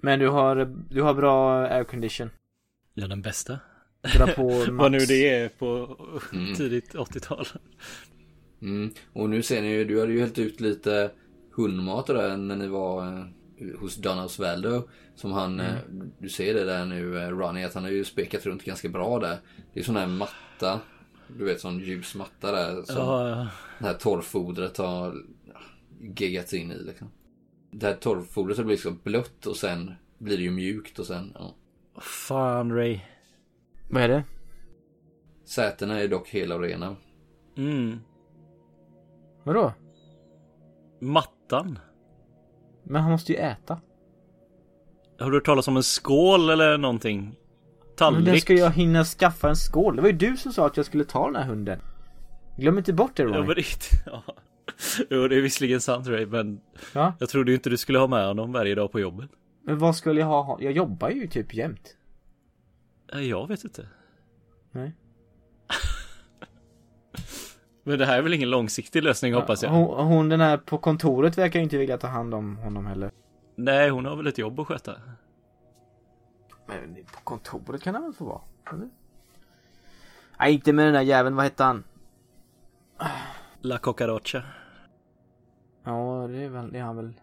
Men 0.04 0.18
du 0.18 0.28
har, 0.28 0.74
du 0.90 1.02
har 1.02 1.14
bra 1.14 1.58
aircondition. 1.66 2.30
Ja, 2.94 3.06
den 3.08 3.22
bästa. 3.22 3.58
Dra 4.16 4.26
på 4.26 4.48
max. 4.52 4.68
Vad 4.70 4.92
nu 4.92 4.98
det 4.98 5.28
är 5.28 5.48
på 5.48 5.96
Mm. 6.32 6.54
tidigt 6.54 6.94
80-tal. 6.94 7.46
Mm. 8.62 8.90
Och 9.12 9.30
nu 9.30 9.42
ser 9.42 9.62
ni 9.62 9.68
ju, 9.68 9.84
du 9.84 10.00
hade 10.00 10.12
ju 10.12 10.20
hällt 10.20 10.38
ut 10.38 10.60
lite 10.60 11.10
hundmat 11.56 12.06
där 12.06 12.36
när 12.36 12.56
ni 12.56 12.66
var 12.66 13.06
eh, 13.58 13.80
hos 13.80 13.96
Don 13.96 14.18
Osvaldo. 14.18 14.88
Som 15.14 15.32
han, 15.32 15.60
eh, 15.60 15.74
du 16.18 16.28
ser 16.28 16.54
det 16.54 16.64
där 16.64 16.84
nu, 16.84 17.18
eh, 17.18 17.28
Ronny, 17.28 17.64
att 17.64 17.74
han 17.74 17.82
har 17.82 17.90
ju 17.90 18.04
spekat 18.04 18.46
runt 18.46 18.64
ganska 18.64 18.88
bra 18.88 19.18
där. 19.18 19.38
Det 19.74 19.80
är 19.80 19.84
sån 19.84 19.96
här 19.96 20.06
matta, 20.06 20.80
du 21.38 21.44
vet 21.44 21.60
sån 21.60 21.78
ljus 21.78 22.14
matta 22.14 22.52
där. 22.52 22.82
Som 22.82 22.96
Ja, 22.96 23.28
ja. 23.28 23.48
det 23.78 23.84
här 23.86 23.94
torrfodret 23.94 24.76
har 24.76 25.14
ja, 25.46 25.60
geggats 26.16 26.54
in 26.54 26.70
i 26.72 26.78
liksom. 26.78 27.10
Det 27.74 27.86
här 27.86 27.94
torrfodret 27.94 28.56
har 28.56 28.64
blivit 28.64 28.82
så 28.82 28.90
blött 28.90 29.46
och 29.46 29.56
sen 29.56 29.94
blir 30.18 30.36
det 30.36 30.42
ju 30.42 30.50
mjukt 30.50 30.98
och 30.98 31.06
sen, 31.06 31.32
ja. 31.38 31.54
Fan 32.00 32.72
Ray. 32.72 33.00
Vad 33.90 34.02
är 34.02 34.08
det? 34.08 34.24
Sätena 35.44 36.00
är 36.00 36.08
dock 36.08 36.28
hela 36.28 36.54
och 36.54 36.60
rena. 36.60 36.96
Mm. 37.56 38.00
Vadå? 39.44 39.72
Mattan. 41.00 41.78
Men 42.82 43.02
han 43.02 43.10
måste 43.12 43.32
ju 43.32 43.38
äta. 43.38 43.80
Har 45.18 45.30
du 45.30 45.36
hört 45.36 45.44
talas 45.46 45.68
om 45.68 45.76
en 45.76 45.82
skål 45.82 46.50
eller 46.50 46.78
någonting? 46.78 47.20
Men 47.24 47.96
Tallrik? 47.96 48.24
där 48.24 48.36
ska 48.36 48.54
jag 48.54 48.70
hinna 48.70 49.04
skaffa 49.04 49.48
en 49.48 49.56
skål. 49.56 49.96
Det 49.96 50.02
var 50.02 50.08
ju 50.08 50.16
du 50.16 50.36
som 50.36 50.52
sa 50.52 50.66
att 50.66 50.76
jag 50.76 50.86
skulle 50.86 51.04
ta 51.04 51.26
den 51.26 51.36
här 51.36 51.44
hunden. 51.48 51.80
Glöm 52.58 52.78
inte 52.78 52.92
bort 52.92 53.16
det 53.16 53.24
Ronny. 53.24 53.46
men 53.46 53.56
ja. 54.06 54.22
Jo, 55.10 55.28
det 55.28 55.36
är 55.36 55.40
visserligen 55.40 55.80
sant 55.80 56.06
Ray, 56.06 56.26
men 56.26 56.60
Ja. 56.94 57.14
jag 57.20 57.28
trodde 57.28 57.50
ju 57.50 57.54
inte 57.56 57.70
du 57.70 57.76
skulle 57.76 57.98
ha 57.98 58.06
med 58.06 58.26
honom 58.26 58.52
varje 58.52 58.74
dag 58.74 58.92
på 58.92 59.00
jobbet. 59.00 59.30
Men 59.62 59.78
vad 59.78 59.96
skulle 59.96 60.20
jag 60.20 60.26
ha? 60.26 60.58
Jag 60.60 60.72
jobbar 60.72 61.10
ju 61.10 61.26
typ 61.26 61.54
jämt. 61.54 61.96
Jag 63.12 63.48
vet 63.48 63.64
inte. 63.64 63.88
Nej. 64.70 64.92
Men 67.84 67.98
det 67.98 68.06
här 68.06 68.18
är 68.18 68.22
väl 68.22 68.34
ingen 68.34 68.50
långsiktig 68.50 69.02
lösning 69.02 69.34
hoppas 69.34 69.62
jag? 69.62 69.70
Hon, 69.70 70.06
hon 70.06 70.28
den 70.28 70.40
här 70.40 70.56
på 70.56 70.78
kontoret 70.78 71.38
verkar 71.38 71.58
ju 71.58 71.64
inte 71.64 71.76
vilja 71.78 71.98
ta 71.98 72.06
hand 72.06 72.34
om 72.34 72.56
honom 72.56 72.86
heller. 72.86 73.10
Nej, 73.56 73.90
hon 73.90 74.04
har 74.06 74.16
väl 74.16 74.26
ett 74.26 74.38
jobb 74.38 74.60
att 74.60 74.66
sköta? 74.66 74.92
Men 76.66 76.94
på 76.94 77.20
kontoret 77.24 77.82
kan 77.82 77.94
han 77.94 78.04
väl 78.04 78.12
få 78.12 78.24
vara? 78.24 78.40
Eller? 78.72 78.88
Nej, 80.38 80.54
inte 80.54 80.72
med 80.72 80.86
den 80.86 80.94
där 80.94 81.00
jäveln. 81.00 81.36
Vad 81.36 81.44
hette 81.44 81.64
han? 81.64 81.84
La 83.60 83.78
Cocarocha. 83.78 84.42
Ja, 85.84 86.26
det 86.30 86.44
är 86.44 86.48
väl, 86.48 86.72
det 86.72 86.78
är 86.78 86.82
han 86.82 86.96
väl. 86.96 87.14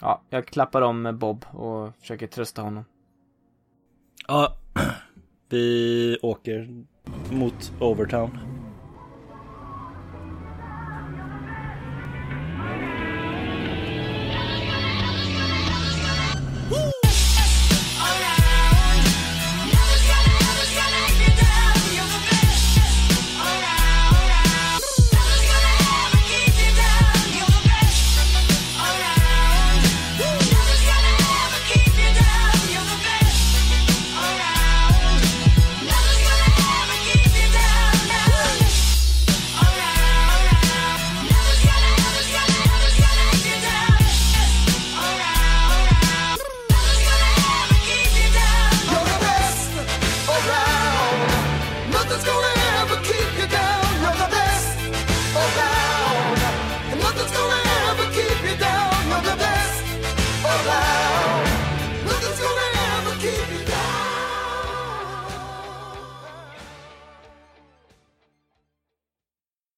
Ja, 0.00 0.22
jag 0.30 0.46
klappar 0.46 0.82
om 0.82 1.18
Bob 1.18 1.44
och 1.52 1.96
försöker 1.96 2.26
trösta 2.26 2.62
honom. 2.62 2.84
Ja, 4.28 4.56
vi 5.48 6.18
åker 6.22 6.84
mot 7.30 7.72
Overtown. 7.80 8.53